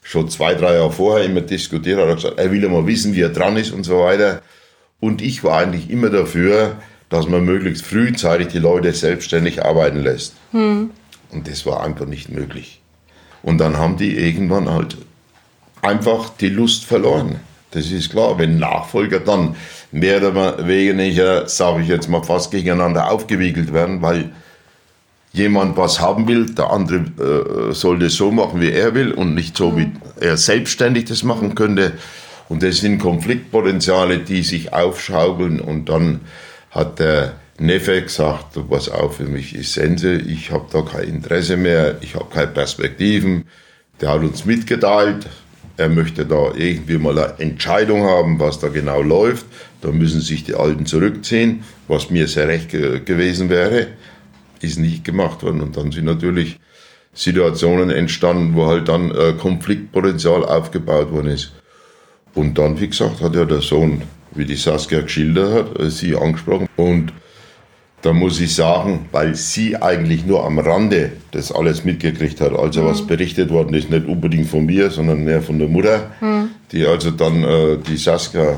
schon 0.10 0.28
zwei, 0.28 0.56
drei 0.56 0.74
Jahre 0.74 0.92
vorher 0.92 1.24
immer 1.24 1.42
diskutiert 1.42 2.00
hat, 2.00 2.08
hat 2.08 2.16
gesagt, 2.16 2.40
er 2.40 2.52
will 2.52 2.64
ja 2.64 2.70
mal 2.70 2.88
wissen, 2.88 3.14
wie 3.14 3.22
er 3.22 3.30
dran 3.30 3.58
ist 3.58 3.72
und 3.72 3.84
so 3.84 4.00
weiter. 4.00 4.42
Und 5.00 5.22
ich 5.22 5.44
war 5.44 5.60
eigentlich 5.60 5.92
immer 5.92 6.10
dafür, 6.10 6.78
dass 7.10 7.28
man 7.28 7.46
möglichst 7.46 7.86
frühzeitig 7.86 8.48
die 8.48 8.58
Leute 8.58 8.92
selbstständig 8.92 9.64
arbeiten 9.64 10.00
lässt. 10.00 10.34
Und 11.30 11.48
das 11.48 11.64
war 11.68 11.84
einfach 11.84 12.08
nicht 12.08 12.30
möglich. 12.30 12.82
Und 13.44 13.60
dann 13.60 13.78
haben 13.78 13.98
die 13.98 14.18
irgendwann 14.18 14.68
halt 14.68 14.98
einfach 15.84 16.30
die 16.30 16.50
Lust 16.50 16.86
verloren. 16.86 17.40
Das 17.70 17.92
ist 17.92 18.10
klar, 18.10 18.40
wenn 18.40 18.58
Nachfolger 18.58 19.20
dann 19.20 19.56
mehr 19.92 20.18
oder 20.18 20.66
weniger, 20.66 21.48
sage 21.48 21.84
ich 21.84 21.88
jetzt 21.88 22.10
mal, 22.10 22.24
fast 22.24 22.50
gegeneinander 22.50 23.12
aufgewiegelt 23.12 23.74
werden, 23.74 24.02
weil 24.02 24.32
jemand 25.32 25.78
was 25.78 26.00
haben 26.00 26.28
will, 26.28 26.48
der 26.48 26.72
andere 26.72 27.70
äh, 27.70 27.74
soll 27.74 28.00
das 28.00 28.14
so 28.16 28.32
machen, 28.32 28.62
wie 28.62 28.72
er 28.72 28.94
will 28.96 29.12
und 29.12 29.36
nicht 29.36 29.56
so, 29.56 29.78
wie 29.78 29.92
er 30.20 30.38
selbstständig 30.38 31.06
das 31.06 31.24
machen 31.24 31.56
könnte. 31.56 31.94
Und 32.48 32.64
das 32.64 32.78
sind 32.78 33.00
Konfliktpotenziale, 33.00 34.20
die 34.20 34.42
sich 34.42 34.74
aufschaukeln 34.74 35.60
und 35.60 35.90
dann 35.90 36.22
hat 36.72 37.00
der 37.00 37.34
Neffe 37.60 38.02
gesagt, 38.02 38.58
pass 38.70 38.90
auf, 38.90 39.18
für 39.18 39.26
mich 39.26 39.54
ist 39.54 39.74
Sense, 39.74 40.16
ich 40.16 40.52
habe 40.52 40.66
da 40.72 40.82
kein 40.82 41.08
Interesse 41.08 41.58
mehr, 41.58 41.98
ich 42.02 42.16
habe 42.16 42.26
keine 42.34 42.48
Perspektiven. 42.48 43.46
Der 44.02 44.12
hat 44.12 44.22
uns 44.22 44.46
mitgeteilt, 44.46 45.28
er 45.76 45.90
möchte 45.90 46.26
da 46.26 46.54
irgendwie 46.56 46.98
mal 46.98 47.18
eine 47.20 47.40
Entscheidung 47.40 48.04
haben, 48.04 48.40
was 48.40 48.60
da 48.60 48.70
genau 48.70 49.02
läuft. 49.02 49.46
Da 49.82 49.92
müssen 49.92 50.22
sich 50.22 50.44
die 50.44 50.56
Alten 50.56 50.86
zurückziehen, 50.86 51.64
was 51.88 52.10
mir 52.10 52.28
sehr 52.28 52.48
recht 52.48 52.70
ge 52.70 53.00
gewesen 53.00 53.50
wäre. 53.50 53.88
Ist 54.62 54.80
nicht 54.80 55.04
gemacht 55.04 55.44
worden. 55.44 55.62
Und 55.62 55.78
dann 55.78 55.92
sind 55.92 56.06
natürlich 56.06 56.60
Situationen 57.14 57.90
entstanden, 57.90 58.56
wo 58.56 58.68
halt 58.68 58.88
dann 58.88 59.12
äh, 59.12 59.34
Konfliktpotenzial 59.34 60.46
aufgebaut 60.46 61.12
worden 61.12 61.32
ist. 61.32 61.54
Und 62.36 62.58
dann, 62.58 62.80
wie 62.80 62.88
gesagt, 62.88 63.22
hat 63.22 63.36
ja 63.36 63.46
der 63.46 63.62
Sohn, 63.62 64.04
wie 64.32 64.46
die 64.46 64.56
Saskia 64.56 65.02
geschildert 65.02 65.54
hat, 65.54 65.80
äh, 65.80 65.90
sie 65.90 66.16
angesprochen. 66.16 66.68
Und 66.76 67.14
da 68.02 68.14
muss 68.14 68.40
ich 68.40 68.56
sagen, 68.56 69.08
weil 69.12 69.36
sie 69.36 69.76
eigentlich 69.76 70.26
nur 70.26 70.46
am 70.46 70.60
Rande 70.60 71.12
das 71.32 71.52
alles 71.52 71.84
mitgekriegt 71.84 72.40
hat. 72.40 72.54
Also 72.54 72.86
was 72.86 73.06
berichtet 73.06 73.50
worden 73.50 73.74
ist, 73.74 73.90
nicht 73.90 74.08
unbedingt 74.08 74.48
von 74.48 74.66
mir, 74.66 74.90
sondern 74.90 75.26
mehr 75.26 75.42
von 75.42 75.60
der 75.60 75.68
Mutter, 75.68 76.12
die 76.72 76.86
also 76.86 77.12
dann 77.12 77.44
äh, 77.44 77.78
die 77.78 77.98
Saskia 77.98 78.56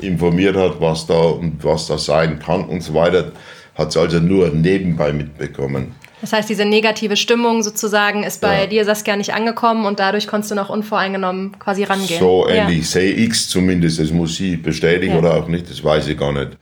informiert 0.00 0.56
hat, 0.56 0.80
was 0.80 1.06
da 1.06 1.18
und 1.18 1.64
was 1.64 1.88
da 1.88 1.98
sein 1.98 2.38
kann 2.38 2.64
und 2.64 2.82
so 2.82 2.94
weiter, 2.94 3.32
hat 3.78 3.92
sie 3.92 4.00
also 4.00 4.18
nur 4.18 4.48
nebenbei 4.50 5.12
mitbekommen. 5.12 5.94
Das 6.20 6.32
heißt, 6.32 6.48
diese 6.48 6.64
negative 6.64 7.16
Stimmung 7.16 7.62
sozusagen 7.62 8.24
ist 8.24 8.40
bei 8.40 8.62
Ja. 8.62 8.66
dir, 8.66 8.84
Saskia, 8.84 9.14
nicht 9.14 9.32
angekommen 9.34 9.86
und 9.86 10.00
dadurch 10.00 10.26
konntest 10.26 10.50
du 10.50 10.56
noch 10.56 10.68
unvoreingenommen 10.68 11.56
quasi 11.60 11.84
rangehen. 11.84 12.18
So 12.18 12.48
Ja. 12.48 12.64
ähnlich 12.68 12.90
sehe 12.90 13.12
ich 13.12 13.30
es 13.30 13.48
zumindest. 13.48 14.00
Das 14.00 14.10
muss 14.10 14.34
sie 14.36 14.56
bestätigen 14.56 15.12
Ja. 15.12 15.18
oder 15.20 15.34
auch 15.36 15.46
nicht, 15.46 15.70
das 15.70 15.82
weiß 15.82 16.08
ich 16.08 16.18
gar 16.18 16.32
nicht. 16.32 16.58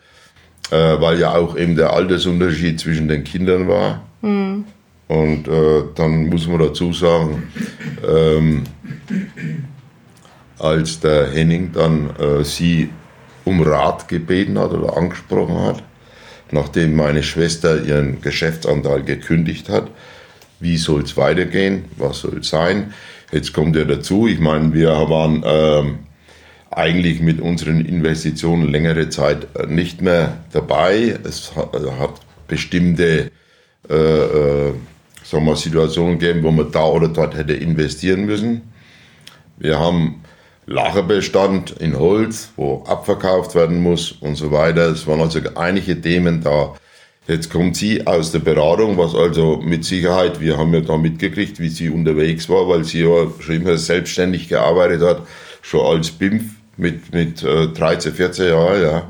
Äh, 0.71 1.01
weil 1.01 1.19
ja 1.19 1.35
auch 1.35 1.57
eben 1.57 1.75
der 1.77 1.93
Altersunterschied 1.93 2.79
zwischen 2.81 3.09
den 3.09 3.25
Kindern 3.25 3.67
war. 3.69 4.03
Hm. 4.21 4.65
Und 5.09 5.47
äh, 5.49 5.85
dann 5.95 6.27
muss 6.27 6.47
man 6.49 6.59
dazu 6.59 6.93
sagen, 6.93 7.45
ähm, 8.07 8.65
als 10.59 11.01
der 11.01 11.31
Henning 11.31 11.71
dann 11.73 12.11
äh, 12.19 12.43
sie 12.45 12.91
um 13.45 13.63
Rat 13.63 14.09
gebeten 14.09 14.59
hat 14.59 14.73
oder 14.73 14.97
angesprochen 14.97 15.57
hat, 15.61 15.83
nachdem 16.51 16.95
meine 16.95 17.23
Schwester 17.23 17.83
ihren 17.83 18.21
Geschäftsanteil 18.21 19.03
gekündigt 19.03 19.69
hat, 19.69 19.91
wie 20.61 20.77
soll 20.77 21.03
es 21.03 21.17
weitergehen, 21.17 21.85
was 21.97 22.21
soll 22.21 22.39
es 22.39 22.49
sein. 22.49 22.95
Jetzt 23.33 23.53
kommt 23.53 23.77
ja 23.77 23.85
dazu, 23.85 24.27
ich 24.27 24.39
meine, 24.39 24.73
wir 24.73 24.91
waren 24.91 25.43
ähm, 25.45 25.99
eigentlich 26.71 27.21
mit 27.21 27.41
unseren 27.41 27.85
Investitionen 27.85 28.71
längere 28.71 29.09
Zeit 29.09 29.49
äh, 29.55 29.67
nicht 29.67 30.03
mehr 30.03 30.39
dabei. 30.53 31.19
Es 31.25 31.55
hat, 31.57 31.75
hat 31.75 32.21
bestimmte 32.49 33.31
äh, 33.89 33.95
äh, 33.95 34.73
Situationen 35.55 36.19
gegeben, 36.19 36.43
wo 36.45 36.51
man 36.51 36.71
da 36.71 36.85
oder 36.85 37.09
dort 37.09 37.37
hätte 37.37 37.55
investieren 37.55 38.27
müssen. 38.27 38.63
Wir 39.59 39.79
haben 39.79 40.23
Lagerbestand 40.67 41.73
in 41.81 41.99
Holz, 41.99 42.51
wo 42.57 42.83
abverkauft 42.87 43.55
werden 43.55 43.81
muss 43.83 44.13
und 44.13 44.35
so 44.37 44.51
weiter. 44.51 44.91
Es 44.91 45.07
waren 45.07 45.21
also 45.21 45.39
einige 45.55 46.01
Themen 46.01 46.43
da. 46.43 46.75
Jetzt 47.29 47.51
kommt 47.51 47.77
sie 47.77 48.07
aus 48.07 48.31
der 48.33 48.39
Beratung, 48.41 48.99
was 48.99 49.15
also 49.15 49.57
mit 49.57 49.85
Sicherheit, 49.85 50.41
wir 50.41 50.57
haben 50.59 50.73
ja 50.75 50.81
da 50.81 50.97
mitgekriegt, 50.97 51.59
wie 51.59 51.69
sie 51.69 51.91
unterwegs 51.91 52.49
war, 52.49 52.69
weil 52.69 52.85
sie 52.85 53.01
ja 53.03 53.27
schon 53.41 53.57
immer 53.57 53.77
selbstständig 53.79 54.49
gearbeitet 54.49 55.03
hat, 55.03 55.23
schon 55.63 55.85
als 55.87 56.11
BIMF 56.11 56.43
mit, 56.77 57.13
mit 57.13 57.43
äh, 57.43 57.67
13, 57.69 58.13
14 58.15 58.49
Jahren, 58.49 58.83
ja. 58.83 59.09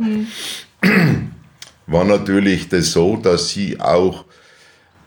War 1.87 2.05
natürlich 2.05 2.69
das 2.69 2.93
so, 2.93 3.17
dass 3.17 3.51
sie 3.51 3.79
auch 3.81 4.25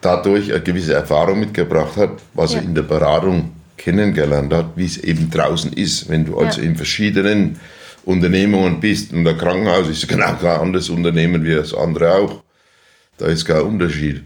dadurch 0.02 0.52
eine 0.54 0.62
gewisse 0.62 0.94
Erfahrung 0.94 1.40
mitgebracht 1.40 1.98
hat, 1.98 2.12
was 2.34 2.54
Ja. 2.54 2.60
in 2.62 2.76
der 2.76 2.84
Beratung 2.84 3.52
kennengelernt 3.80 4.54
hat, 4.54 4.74
wie 4.76 4.86
es 4.86 4.98
eben 4.98 5.30
draußen 5.32 5.74
ist, 5.74 6.08
wenn 6.10 6.26
du 6.26 6.38
also 6.38 6.62
Ja. 6.62 6.68
in 6.68 6.76
verschiedenen 6.76 7.60
Unternehmungen 8.06 8.80
bist. 8.80 9.12
Und 9.14 9.24
der 9.26 9.36
Krankenhaus 9.38 9.88
ist 9.90 10.08
genau 10.08 10.34
kein 10.36 10.60
anderes 10.60 10.90
Unternehmen 10.90 11.44
wie 11.44 11.56
das 11.56 11.74
andere 11.74 12.14
auch. 12.14 12.44
Da 13.18 13.26
ist 13.28 13.46
kein 13.46 13.62
Unterschied. 13.62 14.24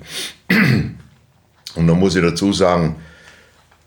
Und 1.76 1.88
da 1.88 1.94
muss 1.94 2.16
ich 2.16 2.22
dazu 2.22 2.52
sagen, 2.54 2.98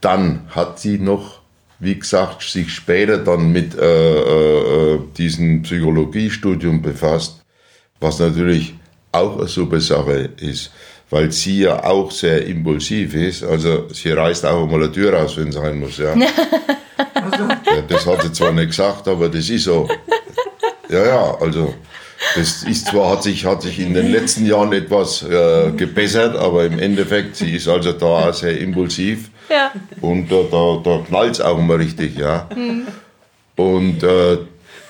dann 0.01 0.41
hat 0.51 0.79
sie 0.81 0.99
noch, 0.99 1.41
wie 1.79 1.95
gesagt, 1.99 2.43
sich 2.43 2.73
später 2.73 3.19
dann 3.19 3.53
mit 3.53 3.77
äh, 3.79 4.95
äh, 4.95 5.01
diesem 5.17 5.63
Psychologiestudium 5.63 6.83
befasst, 6.83 7.43
was 8.01 8.19
natürlich 8.19 8.75
auch 9.13 9.39
eine 9.39 9.49
super 9.49 9.81
Sache 9.81 10.31
ist, 10.41 10.71
weil 11.11 11.31
sie 11.31 11.61
ja 11.61 11.85
auch 11.85 12.11
sehr 12.11 12.47
impulsiv 12.47 13.15
ist. 13.15 13.45
Also 13.45 13.89
sie 13.93 14.11
reißt 14.11 14.45
auch 14.47 14.67
mal 14.67 14.83
eine 14.83 14.93
Tür 14.93 15.15
raus, 15.15 15.37
wenn 15.37 15.49
es 15.49 15.55
sein 15.55 15.79
muss. 15.79 15.99
Ja. 15.99 16.15
ja, 16.17 17.83
das 17.89 18.07
hat 18.07 18.23
sie 18.23 18.33
zwar 18.33 18.53
nicht 18.53 18.69
gesagt, 18.69 19.07
aber 19.09 19.29
das 19.29 19.49
ist 19.49 19.65
so. 19.65 19.89
Ja, 20.89 21.05
ja, 21.05 21.37
also 21.41 21.75
das 22.35 22.63
ist 22.65 22.87
zwar, 22.89 23.11
hat 23.11 23.23
sich, 23.23 23.45
hat 23.45 23.63
sich 23.63 23.79
in 23.79 23.95
den 23.95 24.11
letzten 24.11 24.47
Jahren 24.47 24.73
etwas 24.73 25.23
äh, 25.23 25.71
gebessert, 25.77 26.37
aber 26.37 26.65
im 26.65 26.79
Endeffekt, 26.79 27.37
sie 27.37 27.55
ist 27.55 27.69
also 27.69 27.93
da 27.93 28.29
auch 28.29 28.35
sehr 28.35 28.59
impulsiv. 28.59 29.31
Ja. 29.49 29.73
Und 30.01 30.31
da, 30.31 30.43
da, 30.51 30.81
da 30.83 31.05
knallt 31.07 31.35
es 31.35 31.41
auch 31.41 31.59
immer 31.59 31.79
richtig, 31.79 32.19
ja. 32.19 32.49
Mhm. 32.55 32.87
Und 33.57 34.03
äh, 34.03 34.39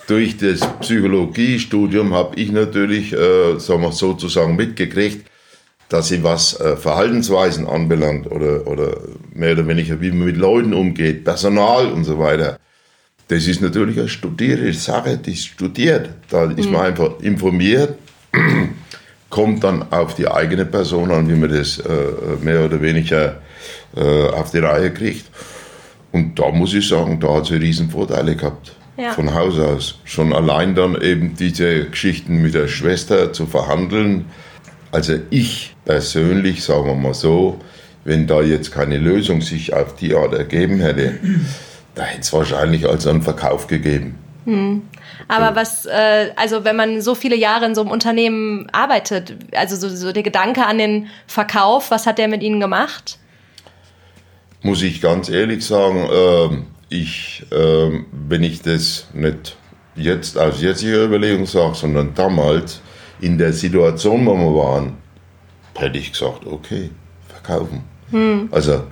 durch 0.07 0.37
das 0.37 0.61
Psychologiestudium 0.79 2.13
habe 2.13 2.39
ich 2.39 2.51
natürlich, 2.51 3.13
äh, 3.13 3.59
sagen 3.59 3.81
wir 3.81 3.91
sozusagen 3.91 4.55
mitgekriegt, 4.55 5.27
dass 5.89 6.09
sie 6.09 6.23
was 6.23 6.59
äh, 6.59 6.75
Verhaltensweisen 6.75 7.67
anbelangt 7.67 8.29
oder, 8.29 8.67
oder 8.67 8.97
mehr 9.33 9.53
oder 9.53 9.67
weniger, 9.67 10.01
wie 10.01 10.11
man 10.11 10.25
mit 10.25 10.37
Leuten 10.37 10.73
umgeht, 10.73 11.23
Personal 11.23 11.87
und 11.87 12.03
so 12.03 12.19
weiter. 12.19 12.59
Das 13.29 13.47
ist 13.47 13.61
natürlich 13.61 13.99
eine 13.99 14.09
studierte 14.09 14.71
Sache, 14.73 15.17
die 15.17 15.33
ist 15.33 15.45
studiert. 15.45 16.09
Da 16.29 16.45
ist 16.45 16.69
man 16.69 16.81
mhm. 16.81 16.87
einfach 16.87 17.19
informiert, 17.21 17.97
kommt 19.29 19.63
dann 19.63 19.91
auf 19.91 20.15
die 20.15 20.27
eigene 20.27 20.65
Person 20.65 21.11
an, 21.11 21.29
wie 21.29 21.35
man 21.35 21.49
das 21.49 21.79
äh, 21.79 21.91
mehr 22.41 22.65
oder 22.65 22.81
weniger 22.81 23.41
äh, 23.95 24.29
auf 24.29 24.51
die 24.51 24.59
Reihe 24.59 24.91
kriegt. 24.93 25.25
Und 26.11 26.39
da 26.39 26.49
muss 26.51 26.73
ich 26.73 26.87
sagen, 26.87 27.19
da 27.19 27.35
hat 27.35 27.47
sie 27.47 27.55
riesen 27.55 27.89
Vorteile 27.89 28.35
gehabt. 28.35 28.73
Ja. 28.97 29.11
Von 29.11 29.33
Haus 29.35 29.59
aus. 29.59 29.99
Schon 30.05 30.33
allein 30.33 30.73
dann 30.73 30.99
eben 30.99 31.35
diese 31.35 31.85
Geschichten 31.85 32.41
mit 32.41 32.55
der 32.55 32.67
Schwester 32.67 33.31
zu 33.31 33.45
verhandeln, 33.45 34.25
also 34.91 35.15
ich 35.29 35.75
persönlich, 35.85 36.63
sagen 36.63 36.85
wir 36.85 36.95
mal 36.95 37.13
so, 37.13 37.59
wenn 38.03 38.27
da 38.27 38.41
jetzt 38.41 38.71
keine 38.71 38.97
Lösung 38.97 39.41
sich 39.41 39.73
auf 39.73 39.95
die 39.95 40.15
Art 40.15 40.33
ergeben 40.33 40.79
hätte, 40.79 41.19
da 41.95 42.03
hätte 42.03 42.21
es 42.21 42.33
wahrscheinlich 42.33 42.87
als 42.87 43.05
einen 43.05 43.21
Verkauf 43.21 43.67
gegeben. 43.67 44.15
Hm. 44.45 44.83
Aber 45.27 45.57
was, 45.57 45.85
äh, 45.85 46.31
also 46.37 46.63
wenn 46.63 46.77
man 46.77 47.01
so 47.01 47.15
viele 47.15 47.35
Jahre 47.35 47.65
in 47.65 47.75
so 47.75 47.81
einem 47.81 47.91
Unternehmen 47.91 48.69
arbeitet, 48.71 49.35
also 49.53 49.75
so, 49.75 49.93
so 49.93 50.13
der 50.13 50.23
Gedanke 50.23 50.65
an 50.65 50.77
den 50.77 51.07
Verkauf, 51.27 51.91
was 51.91 52.05
hat 52.05 52.17
der 52.17 52.29
mit 52.29 52.43
Ihnen 52.43 52.61
gemacht? 52.61 53.19
Muss 54.61 54.81
ich 54.83 55.01
ganz 55.01 55.27
ehrlich 55.27 55.65
sagen, 55.65 56.07
äh, 56.09 56.95
ich, 56.95 57.45
äh, 57.51 57.99
wenn 58.11 58.43
ich 58.43 58.61
das 58.61 59.07
nicht 59.13 59.57
jetzt 59.95 60.37
aus 60.37 60.61
jetziger 60.61 61.03
Überlegung 61.03 61.45
sage, 61.45 61.75
sondern 61.75 62.13
damals, 62.13 62.81
in 63.19 63.37
der 63.37 63.53
Situation, 63.53 64.25
wo 64.25 64.35
wir 64.35 64.55
waren, 64.55 64.93
hätte 65.75 65.97
ich 65.97 66.11
gesagt, 66.11 66.45
okay, 66.45 66.89
verkaufen. 67.27 67.83
Hm. 68.11 68.49
Also 68.51 68.83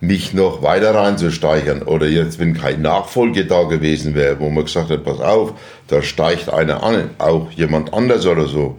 mich 0.00 0.32
noch 0.32 0.62
weiter 0.62 0.94
reinzusteigern 0.94 1.82
oder 1.82 2.06
jetzt, 2.06 2.38
wenn 2.38 2.54
kein 2.54 2.82
Nachfolge 2.82 3.46
da 3.46 3.64
gewesen 3.64 4.14
wäre, 4.14 4.38
wo 4.38 4.48
man 4.48 4.64
gesagt 4.64 4.90
hat, 4.90 5.04
pass 5.04 5.20
auf, 5.20 5.54
da 5.88 6.02
steigt 6.02 6.48
einer 6.52 6.82
an, 6.82 7.10
auch 7.18 7.50
jemand 7.50 7.92
anders 7.92 8.26
oder 8.26 8.46
so, 8.46 8.78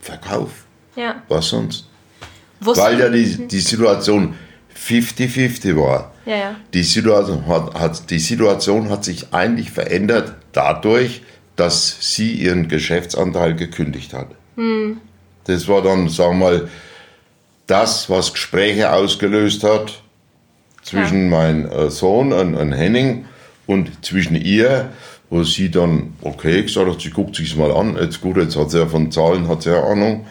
Verkauf. 0.00 0.50
Ja. 0.96 1.22
Was 1.28 1.48
sonst? 1.48 1.88
Wusste 2.60 2.82
Weil 2.82 2.98
ja 2.98 3.08
die, 3.08 3.48
die 3.48 3.60
Situation 3.60 4.34
50-50 4.76 5.76
war. 5.76 6.12
Ja, 6.24 6.36
ja. 6.36 6.56
Die, 6.72 6.82
Situation 6.82 7.46
hat, 7.46 7.74
hat, 7.74 8.10
die 8.10 8.18
Situation 8.18 8.88
hat 8.88 9.04
sich 9.04 9.32
eigentlich 9.32 9.70
verändert 9.70 10.34
dadurch, 10.52 11.22
dass 11.56 11.96
sie 12.00 12.32
ihren 12.32 12.68
Geschäftsanteil 12.68 13.54
gekündigt 13.54 14.12
hat. 14.12 14.28
Hm. 14.56 14.98
Das 15.44 15.68
war 15.68 15.82
dann, 15.82 16.08
sagen 16.08 16.38
wir 16.38 16.50
mal, 16.50 16.68
das, 17.66 18.08
was 18.08 18.32
Gespräche 18.32 18.92
ausgelöst 18.92 19.64
hat 19.64 20.00
zwischen 20.82 21.30
ja. 21.30 21.36
meinem 21.36 21.70
äh, 21.70 21.90
Sohn 21.90 22.32
und, 22.32 22.54
und 22.54 22.72
Henning 22.72 23.24
und 23.66 24.04
zwischen 24.04 24.36
ihr, 24.36 24.90
wo 25.30 25.42
sie 25.42 25.70
dann, 25.70 26.14
okay, 26.22 26.62
gesagt 26.62 26.88
hat, 26.88 27.00
sie 27.00 27.10
guckt 27.10 27.34
sich 27.34 27.56
mal 27.56 27.72
an, 27.72 27.96
jetzt 27.96 28.20
gut, 28.20 28.36
jetzt 28.36 28.56
hat 28.56 28.70
sie 28.70 28.78
ja 28.78 28.86
von 28.86 29.10
Zahlen, 29.10 29.48
hat 29.48 29.62
sie 29.62 29.70
ja 29.70 29.82
Ahnung 29.82 30.26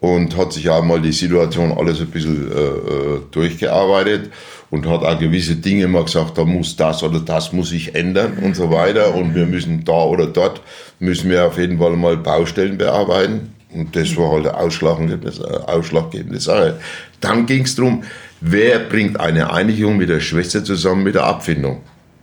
und 0.00 0.36
hat 0.36 0.52
sich 0.52 0.68
auch 0.70 0.82
mal 0.82 1.00
die 1.00 1.12
Situation 1.12 1.72
alles 1.72 2.00
ein 2.00 2.06
bisschen 2.06 2.50
äh, 2.50 2.54
äh 2.54 3.20
durchgearbeitet 3.30 4.30
und 4.70 4.88
hat 4.88 5.04
auch 5.04 5.18
gewisse 5.18 5.56
Dinge 5.56 5.84
immer 5.84 6.04
gesagt, 6.04 6.38
da 6.38 6.44
muss 6.44 6.76
das 6.76 7.02
oder 7.02 7.20
das 7.20 7.52
muss 7.52 7.70
sich 7.70 7.94
ändern 7.94 8.38
und 8.42 8.56
so 8.56 8.70
weiter 8.70 9.14
und 9.14 9.34
wir 9.34 9.46
müssen 9.46 9.84
da 9.84 10.04
oder 10.04 10.26
dort 10.26 10.62
müssen 10.98 11.30
wir 11.30 11.46
auf 11.46 11.58
jeden 11.58 11.78
Fall 11.78 11.96
mal 11.96 12.16
Baustellen 12.16 12.78
bearbeiten 12.78 13.52
und 13.72 13.94
das 13.94 14.16
war 14.16 14.32
halt 14.32 14.46
eine 14.46 14.56
ausschlaggebende, 14.56 15.28
äh, 15.28 15.70
ausschlaggebende 15.70 16.40
Sache. 16.40 16.80
Dann 17.20 17.46
ging 17.46 17.64
es 17.64 17.76
darum, 17.76 18.02
wer 18.40 18.78
bringt 18.78 19.20
eine 19.20 19.52
Einigung 19.52 19.96
mit 19.96 20.08
der 20.08 20.20
Schwester 20.20 20.64
zusammen 20.64 21.04
mit 21.04 21.14
der 21.14 21.24
Abfindung. 21.24 21.82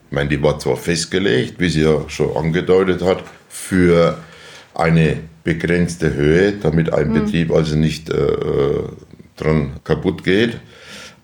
Ich 0.09 0.15
meine, 0.15 0.30
die 0.30 0.41
war 0.41 0.57
zwar 0.57 0.78
festgelegt, 0.78 1.55
wie 1.59 1.69
sie 1.69 1.82
ja 1.82 2.01
schon 2.07 2.36
angedeutet 2.36 3.01
hat, 3.01 3.23
für 3.49 4.17
eine 4.73 5.17
begrenzte 5.47 6.13
Höhe, 6.13 6.53
damit 6.61 6.93
ein 6.93 7.09
mhm. 7.09 7.13
Betrieb 7.13 7.51
also 7.51 7.75
nicht 7.75 8.09
äh, 8.09 8.15
äh 8.15 8.83
dran 9.37 9.73
kaputt 9.83 10.23
geht 10.23 10.57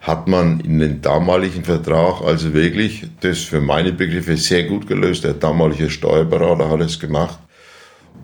hat 0.03 0.27
man 0.27 0.59
in 0.59 0.79
den 0.79 1.01
damaligen 1.01 1.63
Vertrag 1.63 2.21
also 2.21 2.53
wirklich 2.53 3.05
das 3.21 3.39
für 3.39 3.61
meine 3.61 3.93
Begriffe 3.93 4.35
sehr 4.35 4.63
gut 4.63 4.85
gelöst. 4.85 5.23
Der 5.23 5.33
damalige 5.33 5.89
Steuerberater 5.89 6.69
hat 6.69 6.81
es 6.81 6.99
gemacht 6.99 7.39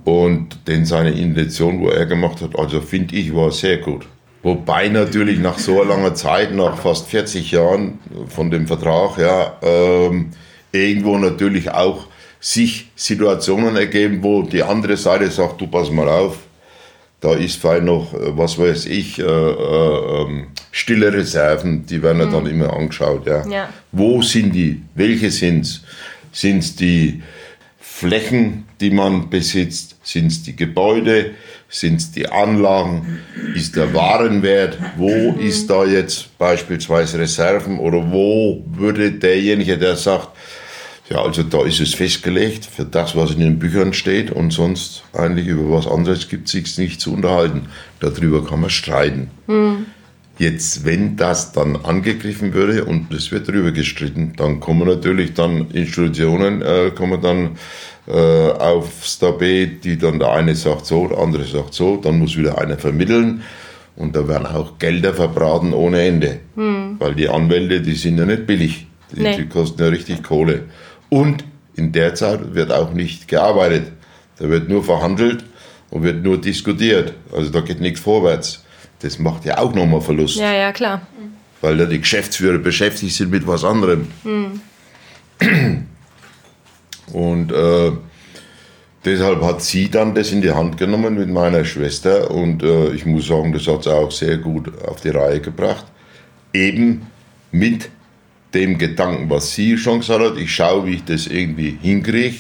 und 0.04 0.68
denn 0.68 0.86
seine 0.86 1.12
Intention, 1.12 1.80
wo 1.80 1.88
er 1.88 2.06
gemacht 2.06 2.42
hat, 2.42 2.60
also 2.60 2.82
finde 2.82 3.16
ich, 3.16 3.34
war 3.34 3.52
sehr 3.52 3.78
gut. 3.78 4.06
Wobei 4.44 4.90
natürlich 4.90 5.40
nach 5.40 5.58
so 5.58 5.82
langer 5.82 6.16
Zeit, 6.16 6.54
nach 6.54 6.78
fast 6.78 7.08
40 7.08 7.52
Jahren 7.52 8.00
von 8.28 8.52
dem 8.52 8.68
Vertrag, 8.68 9.18
ja, 9.18 9.58
ähm, 9.62 10.32
irgendwo 10.74 11.18
natürlich 11.18 11.72
auch 11.72 12.08
sich 12.40 12.90
Situationen 12.96 13.76
ergeben, 13.76 14.24
wo 14.24 14.44
die 14.44 14.64
andere 14.64 14.98
Seite 14.98 15.30
sagt, 15.30 15.60
du 15.60 15.68
pass 15.68 15.90
mal 15.90 16.08
auf, 16.08 16.38
da 17.22 17.34
ist 17.34 17.58
vielleicht 17.58 17.84
noch, 17.84 18.14
äh, 18.14 18.38
was 18.38 18.58
weiß 18.58 18.86
ich, 18.86 19.20
äh, 19.20 19.24
äh, 19.24 20.22
ähm, 20.22 20.48
stille 20.72 21.12
Reserven, 21.12 21.86
die 21.86 22.02
werden 22.02 22.26
mhm. 22.28 22.32
dann 22.32 22.46
immer 22.48 22.74
angeschaut. 22.74 23.26
Ja. 23.28 23.46
ja. 23.48 23.70
Wo 23.92 24.22
sind 24.22 24.54
die? 24.54 24.82
Welche 24.96 25.32
sind 25.32 25.66
es? 25.66 25.82
Sind 26.32 26.60
es 26.60 26.76
die 26.76 27.22
Flächen, 27.80 28.66
die 28.80 28.92
man 28.92 29.30
besitzt? 29.30 29.98
Sind 30.04 30.28
es 30.28 30.44
die 30.44 30.56
Gebäude? 30.56 31.32
Sind 31.68 31.98
es 31.98 32.12
die 32.12 32.28
Anlagen? 32.28 33.20
Ist 33.56 33.76
der 33.76 33.94
Warenwert? 33.94 34.78
Wo 34.96 35.32
mhm. 35.32 35.40
ist 35.40 35.70
da 35.70 35.84
jetzt 35.84 36.38
beispielsweise 36.38 37.20
Reserven? 37.20 37.80
Oder 37.80 38.10
wo 38.12 38.64
würde 38.68 39.12
derjenige, 39.12 39.78
der 39.78 39.98
sagt, 39.98 40.30
ja, 41.10 41.24
also 41.24 41.42
da 41.42 41.64
ist 41.64 41.80
es 41.80 41.96
festgelegt 41.96 42.66
für 42.66 42.86
das, 42.86 43.16
was 43.16 43.32
in 43.32 43.40
den 43.40 43.58
Büchern 43.58 43.94
steht 43.94 44.32
und 44.32 44.52
sonst 44.52 45.04
eigentlich 45.14 45.48
über 45.48 45.72
was 45.72 45.88
anderes 45.88 46.30
gibt 46.30 46.46
es 46.46 46.52
sich 46.52 46.78
nicht 46.78 47.02
zu 47.02 47.14
unterhalten. 47.14 47.64
Darüber 48.00 48.46
kann 48.46 48.62
man 48.62 48.70
streiten. 48.70 49.32
Mhm. 49.48 49.88
Jetzt, 50.38 50.86
wenn 50.86 51.18
das 51.18 51.52
dann 51.52 51.76
angegriffen 51.76 52.54
würde 52.54 52.86
und 52.86 53.12
es 53.12 53.32
wird 53.32 53.50
darüber 53.50 53.72
gestritten, 53.72 54.34
dann 54.38 54.60
kommen 54.60 54.88
natürlich 54.88 55.34
dann 55.34 55.70
Institutionen, 55.72 56.62
äh, 56.62 56.92
kommen 56.96 57.22
dann 57.22 57.58
äh, 58.08 58.52
aufs 58.52 59.20
Tapet, 59.20 59.84
die 59.84 59.98
dann 59.98 60.20
der 60.20 60.32
eine 60.32 60.56
sagt 60.56 60.86
so, 60.86 61.08
der 61.08 61.18
andere 61.18 61.44
sagt 61.44 61.74
so, 61.74 61.98
dann 61.98 62.20
muss 62.20 62.38
wieder 62.38 62.58
einer 62.58 62.78
vermitteln 62.78 63.42
und 63.96 64.16
da 64.16 64.28
werden 64.28 64.46
auch 64.46 64.78
Gelder 64.78 65.14
verbraten 65.14 65.74
ohne 65.74 66.02
Ende. 66.04 66.40
Mhm. 66.56 66.96
Weil 67.00 67.16
die 67.16 67.28
Anwälte, 67.28 67.82
die 67.82 67.96
sind 67.96 68.18
ja 68.18 68.26
nicht 68.26 68.48
billig, 68.48 68.88
die, 69.12 69.22
nee. 69.22 69.36
die 69.36 69.48
kosten 69.48 69.82
ja 69.82 69.90
richtig 69.90 70.24
Kohle. 70.24 70.66
Und 71.10 71.44
in 71.76 71.92
der 71.92 72.16
Zeit 72.16 72.54
wird 72.54 72.72
auch 72.72 72.94
nicht 72.94 73.28
gearbeitet. 73.28 73.92
Da 74.38 74.48
wird 74.50 74.70
nur 74.70 74.84
verhandelt 74.84 75.44
und 75.90 76.04
wird 76.04 76.24
nur 76.24 76.40
diskutiert. 76.40 77.14
Also 77.32 77.50
da 77.50 77.62
geht 77.62 77.82
nichts 77.82 78.00
vorwärts. 78.00 78.64
Das 79.00 79.18
macht 79.18 79.46
ja 79.46 79.58
auch 79.58 79.74
nochmal 79.74 80.02
Verlust. 80.02 80.38
Ja, 80.38 80.54
ja, 80.54 80.72
klar. 80.72 81.02
Weil 81.62 81.78
da 81.78 81.86
die 81.86 82.00
Geschäftsführer 82.00 82.58
beschäftigt 82.58 83.16
sind 83.16 83.32
mit 83.32 83.48
was 83.48 83.64
anderem. 83.64 84.08
Mhm. 84.24 84.62
Und 87.14 87.52
äh, 87.52 87.92
deshalb 89.04 89.42
hat 89.42 89.62
sie 89.62 89.90
dann 89.90 90.14
das 90.14 90.32
in 90.32 90.42
die 90.42 90.52
Hand 90.52 90.78
genommen 90.78 91.16
mit 91.16 91.30
meiner 91.30 91.66
Schwester. 91.66 92.30
Und 92.32 92.62
äh, 92.62 92.92
ich 92.92 93.06
muss 93.06 93.28
sagen, 93.28 93.52
das 93.54 93.68
hat 93.68 93.84
sie 93.84 93.94
auch 93.94 94.12
sehr 94.12 94.38
gut 94.38 94.72
auf 94.86 95.02
die 95.02 95.10
Reihe 95.10 95.40
gebracht. 95.40 95.86
Eben 96.54 97.08
mit 97.52 97.90
dem 98.54 98.78
Gedanken, 98.78 99.30
was 99.30 99.54
sie 99.54 99.78
schon 99.78 100.00
gesagt 100.00 100.22
hat, 100.22 100.38
ich 100.38 100.54
schaue, 100.54 100.86
wie 100.86 100.96
ich 100.96 101.06
das 101.06 101.28
irgendwie 101.28 101.78
hinkriege. 101.82 102.38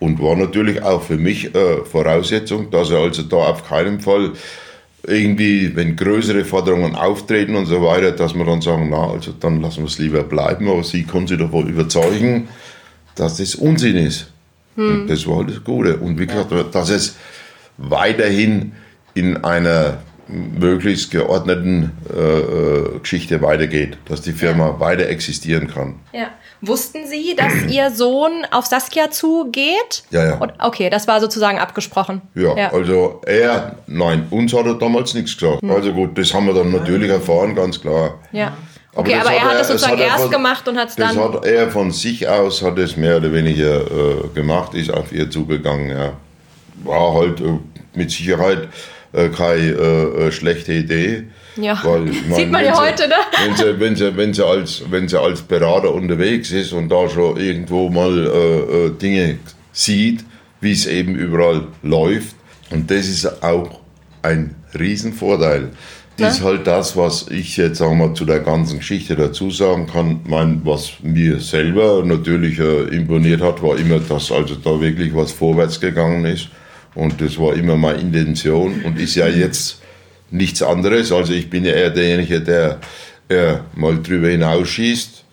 Und 0.00 0.20
war 0.20 0.36
natürlich 0.36 0.82
auch 0.82 1.02
für 1.02 1.16
mich 1.16 1.54
äh, 1.54 1.84
Voraussetzung, 1.84 2.70
dass 2.70 2.90
er 2.90 2.98
also 2.98 3.22
da 3.22 3.36
auf 3.36 3.66
keinen 3.66 4.00
Fall 4.00 4.32
irgendwie, 5.06 5.74
wenn 5.76 5.96
größere 5.96 6.44
Forderungen 6.44 6.94
auftreten 6.94 7.56
und 7.56 7.66
so 7.66 7.82
weiter, 7.82 8.12
dass 8.12 8.34
wir 8.34 8.44
dann 8.44 8.60
sagen, 8.60 8.88
na, 8.90 9.10
also 9.10 9.32
dann 9.32 9.60
lassen 9.60 9.78
wir 9.78 9.86
es 9.86 9.98
lieber 9.98 10.22
bleiben, 10.22 10.68
aber 10.68 10.82
sie 10.82 11.04
können 11.04 11.26
sich 11.26 11.38
davon 11.38 11.68
überzeugen, 11.68 12.48
dass 13.14 13.36
das 13.36 13.54
Unsinn 13.54 13.96
ist. 13.96 14.30
Hm. 14.76 15.02
Und 15.02 15.10
das 15.10 15.26
war 15.26 15.38
halt 15.38 15.50
das 15.50 15.62
Gute. 15.62 15.96
Und 15.98 16.18
wie 16.18 16.26
gesagt, 16.26 16.52
dass 16.74 16.90
es 16.90 17.16
weiterhin 17.76 18.72
in 19.14 19.44
einer 19.44 19.98
möglichst 20.28 21.10
geordneten 21.10 21.92
äh, 22.12 22.18
äh, 22.18 22.98
Geschichte 23.00 23.42
weitergeht, 23.42 23.98
dass 24.06 24.22
die 24.22 24.32
Firma 24.32 24.68
ja. 24.68 24.80
weiter 24.80 25.08
existieren 25.08 25.68
kann. 25.68 25.96
Ja. 26.12 26.28
Wussten 26.60 27.06
Sie, 27.06 27.36
dass 27.36 27.52
Ihr 27.68 27.90
Sohn 27.90 28.46
auf 28.50 28.66
Saskia 28.66 29.10
zugeht? 29.10 30.04
Ja, 30.10 30.26
ja. 30.26 30.34
Und, 30.38 30.52
okay, 30.58 30.90
das 30.90 31.06
war 31.06 31.20
sozusagen 31.20 31.58
abgesprochen. 31.58 32.22
Ja, 32.34 32.56
ja, 32.56 32.72
also 32.72 33.20
er, 33.26 33.76
nein, 33.86 34.26
uns 34.30 34.52
hat 34.52 34.66
er 34.66 34.74
damals 34.74 35.14
nichts 35.14 35.36
gesagt. 35.36 35.62
Hm. 35.62 35.70
Also 35.70 35.92
gut, 35.92 36.16
das 36.16 36.32
haben 36.32 36.46
wir 36.46 36.54
dann 36.54 36.70
natürlich 36.70 37.10
erfahren, 37.10 37.54
ganz 37.54 37.80
klar. 37.80 38.20
Ja. 38.32 38.56
Okay, 38.96 39.14
aber, 39.14 39.30
aber 39.30 39.32
er 39.32 39.44
hat 39.44 39.60
das 39.60 39.68
sozusagen 39.68 39.98
erst 39.98 40.22
von, 40.22 40.30
gemacht 40.30 40.68
und 40.68 40.78
hat 40.78 40.88
es 40.88 40.96
dann. 40.96 41.16
Das 41.16 41.24
hat 41.24 41.44
er 41.44 41.68
von 41.68 41.90
sich 41.90 42.28
aus, 42.28 42.62
hat 42.62 42.78
es 42.78 42.96
mehr 42.96 43.16
oder 43.16 43.32
weniger 43.32 43.80
äh, 43.80 44.28
gemacht, 44.34 44.74
ist 44.74 44.92
auf 44.92 45.12
ihr 45.12 45.28
zugegangen, 45.30 45.90
ja. 45.90 46.12
War 46.84 47.14
halt 47.14 47.40
äh, 47.40 47.58
mit 47.94 48.10
Sicherheit 48.10 48.68
äh, 49.14 49.28
keine 49.28 49.60
äh, 49.60 50.26
äh, 50.26 50.32
schlechte 50.32 50.72
Idee. 50.72 51.24
Ja, 51.56 51.80
Weil, 51.84 52.08
ich 52.08 52.26
mein, 52.28 52.38
sieht 52.38 52.50
man 52.50 52.64
ja 52.64 52.78
heute, 52.78 53.08
ne? 53.08 53.14
Wenn 53.44 53.56
sie, 53.56 53.80
wenn, 53.80 53.96
sie, 53.96 54.16
wenn, 54.16 54.34
sie 54.34 54.46
als, 54.46 54.82
wenn 54.90 55.08
sie 55.08 55.20
als 55.20 55.42
Berater 55.42 55.92
unterwegs 55.94 56.50
ist 56.50 56.72
und 56.72 56.88
da 56.88 57.08
schon 57.08 57.36
irgendwo 57.36 57.88
mal 57.88 58.26
äh, 58.26 58.86
äh 58.86 58.90
Dinge 58.90 59.38
sieht, 59.72 60.24
wie 60.60 60.72
es 60.72 60.86
eben 60.86 61.14
überall 61.14 61.68
läuft. 61.82 62.34
Und 62.70 62.90
das 62.90 63.06
ist 63.06 63.42
auch 63.42 63.80
ein 64.22 64.54
Riesenvorteil. 64.78 65.70
Das 66.16 66.38
ist 66.38 66.44
halt 66.44 66.66
das, 66.66 66.96
was 66.96 67.26
ich 67.28 67.56
jetzt 67.56 67.78
sagen 67.78 67.98
wir, 67.98 68.14
zu 68.14 68.24
der 68.24 68.38
ganzen 68.38 68.78
Geschichte 68.78 69.16
dazu 69.16 69.50
sagen 69.50 69.88
kann. 69.88 70.20
Mein, 70.28 70.60
was 70.64 70.92
mir 71.02 71.40
selber 71.40 72.04
natürlich 72.04 72.60
äh, 72.60 72.82
imponiert 72.94 73.40
hat, 73.40 73.60
war 73.62 73.76
immer, 73.76 73.98
dass 73.98 74.30
also 74.30 74.54
da 74.54 74.80
wirklich 74.80 75.14
was 75.14 75.32
vorwärts 75.32 75.80
gegangen 75.80 76.24
ist. 76.24 76.48
Und 76.94 77.20
das 77.20 77.38
war 77.38 77.54
immer 77.54 77.76
meine 77.76 78.00
Intention 78.00 78.82
und 78.84 78.98
ist 78.98 79.16
ja 79.16 79.26
jetzt 79.26 79.80
nichts 80.30 80.62
anderes. 80.62 81.12
Also 81.12 81.32
ich 81.32 81.50
bin 81.50 81.64
ja 81.64 81.72
eher 81.72 81.90
derjenige, 81.90 82.40
der 82.40 82.78
äh, 83.28 83.54
mal 83.74 84.00
drüber 84.02 84.28
hinausschießt. 84.28 85.24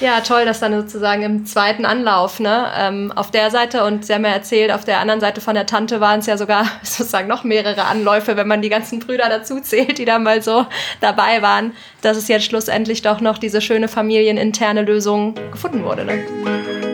Ja, 0.00 0.20
toll, 0.20 0.44
dass 0.44 0.58
dann 0.58 0.72
sozusagen 0.72 1.22
im 1.22 1.46
zweiten 1.46 1.84
Anlauf, 1.84 2.40
ne, 2.40 2.66
ähm, 2.76 3.12
auf 3.14 3.30
der 3.30 3.52
Seite 3.52 3.84
und 3.84 4.04
Sie 4.04 4.12
haben 4.12 4.24
ja 4.24 4.32
erzählt, 4.32 4.72
auf 4.72 4.84
der 4.84 4.98
anderen 4.98 5.20
Seite 5.20 5.40
von 5.40 5.54
der 5.54 5.64
Tante 5.64 6.00
waren 6.00 6.18
es 6.18 6.26
ja 6.26 6.36
sogar 6.36 6.66
sozusagen 6.82 7.28
noch 7.28 7.44
mehrere 7.44 7.84
Anläufe, 7.84 8.36
wenn 8.36 8.48
man 8.48 8.62
die 8.62 8.68
ganzen 8.68 8.98
Brüder 8.98 9.28
dazu 9.28 9.60
zählt, 9.60 9.98
die 9.98 10.04
da 10.04 10.18
mal 10.18 10.42
so 10.42 10.66
dabei 11.00 11.40
waren, 11.40 11.72
dass 12.00 12.16
es 12.16 12.26
jetzt 12.26 12.46
schlussendlich 12.46 13.02
doch 13.02 13.20
noch 13.20 13.38
diese 13.38 13.60
schöne 13.60 13.86
familieninterne 13.86 14.82
Lösung 14.82 15.36
gefunden 15.52 15.84
wurde. 15.84 16.04
Ne? 16.04 16.91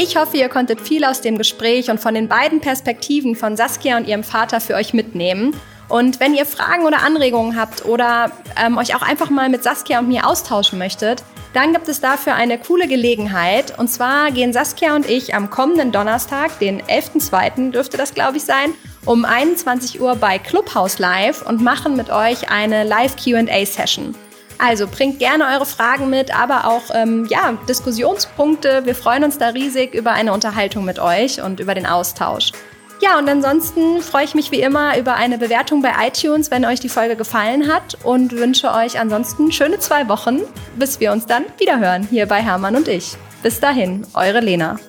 Ich 0.00 0.16
hoffe, 0.16 0.36
ihr 0.36 0.48
konntet 0.48 0.80
viel 0.80 1.04
aus 1.04 1.22
dem 1.22 1.38
Gespräch 1.38 1.90
und 1.90 1.98
von 1.98 2.14
den 2.14 2.28
beiden 2.28 2.60
Perspektiven 2.60 3.34
von 3.34 3.56
Saskia 3.56 3.96
und 3.96 4.06
ihrem 4.06 4.22
Vater 4.22 4.60
für 4.60 4.76
euch 4.76 4.94
mitnehmen. 4.94 5.56
Und 5.88 6.20
wenn 6.20 6.34
ihr 6.34 6.46
Fragen 6.46 6.84
oder 6.84 7.02
Anregungen 7.02 7.58
habt 7.58 7.84
oder 7.84 8.30
ähm, 8.64 8.78
euch 8.78 8.94
auch 8.94 9.02
einfach 9.02 9.28
mal 9.28 9.48
mit 9.48 9.64
Saskia 9.64 9.98
und 9.98 10.06
mir 10.06 10.24
austauschen 10.24 10.78
möchtet, 10.78 11.24
dann 11.52 11.72
gibt 11.72 11.88
es 11.88 12.00
dafür 12.00 12.36
eine 12.36 12.58
coole 12.58 12.86
Gelegenheit. 12.86 13.76
Und 13.76 13.88
zwar 13.88 14.30
gehen 14.30 14.52
Saskia 14.52 14.94
und 14.94 15.10
ich 15.10 15.34
am 15.34 15.50
kommenden 15.50 15.90
Donnerstag, 15.90 16.56
den 16.60 16.80
11.02. 16.80 17.72
dürfte 17.72 17.96
das, 17.96 18.14
glaube 18.14 18.36
ich, 18.36 18.44
sein, 18.44 18.74
um 19.04 19.24
21 19.24 20.00
Uhr 20.00 20.14
bei 20.14 20.38
Clubhouse 20.38 21.00
Live 21.00 21.42
und 21.42 21.60
machen 21.60 21.96
mit 21.96 22.08
euch 22.08 22.52
eine 22.52 22.84
Live-QA-Session. 22.84 24.14
Also 24.58 24.88
bringt 24.88 25.20
gerne 25.20 25.44
eure 25.54 25.66
Fragen 25.66 26.10
mit, 26.10 26.34
aber 26.36 26.66
auch 26.66 26.90
ähm, 26.92 27.26
ja, 27.30 27.56
Diskussionspunkte. 27.68 28.84
Wir 28.84 28.94
freuen 28.94 29.24
uns 29.24 29.38
da 29.38 29.48
riesig 29.48 29.94
über 29.94 30.12
eine 30.12 30.32
Unterhaltung 30.32 30.84
mit 30.84 30.98
euch 30.98 31.40
und 31.40 31.60
über 31.60 31.74
den 31.74 31.86
Austausch. 31.86 32.50
Ja, 33.00 33.16
und 33.16 33.28
ansonsten 33.28 34.02
freue 34.02 34.24
ich 34.24 34.34
mich 34.34 34.50
wie 34.50 34.60
immer 34.60 34.98
über 34.98 35.14
eine 35.14 35.38
Bewertung 35.38 35.82
bei 35.82 35.92
iTunes, 36.04 36.50
wenn 36.50 36.64
euch 36.64 36.80
die 36.80 36.88
Folge 36.88 37.14
gefallen 37.14 37.72
hat 37.72 37.96
und 38.02 38.32
wünsche 38.32 38.72
euch 38.74 38.98
ansonsten 38.98 39.52
schöne 39.52 39.78
zwei 39.78 40.08
Wochen, 40.08 40.40
bis 40.76 40.98
wir 40.98 41.12
uns 41.12 41.24
dann 41.24 41.44
wiederhören 41.58 42.08
hier 42.10 42.26
bei 42.26 42.42
Hermann 42.42 42.74
und 42.74 42.88
ich. 42.88 43.16
Bis 43.40 43.60
dahin, 43.60 44.04
eure 44.14 44.40
Lena. 44.40 44.80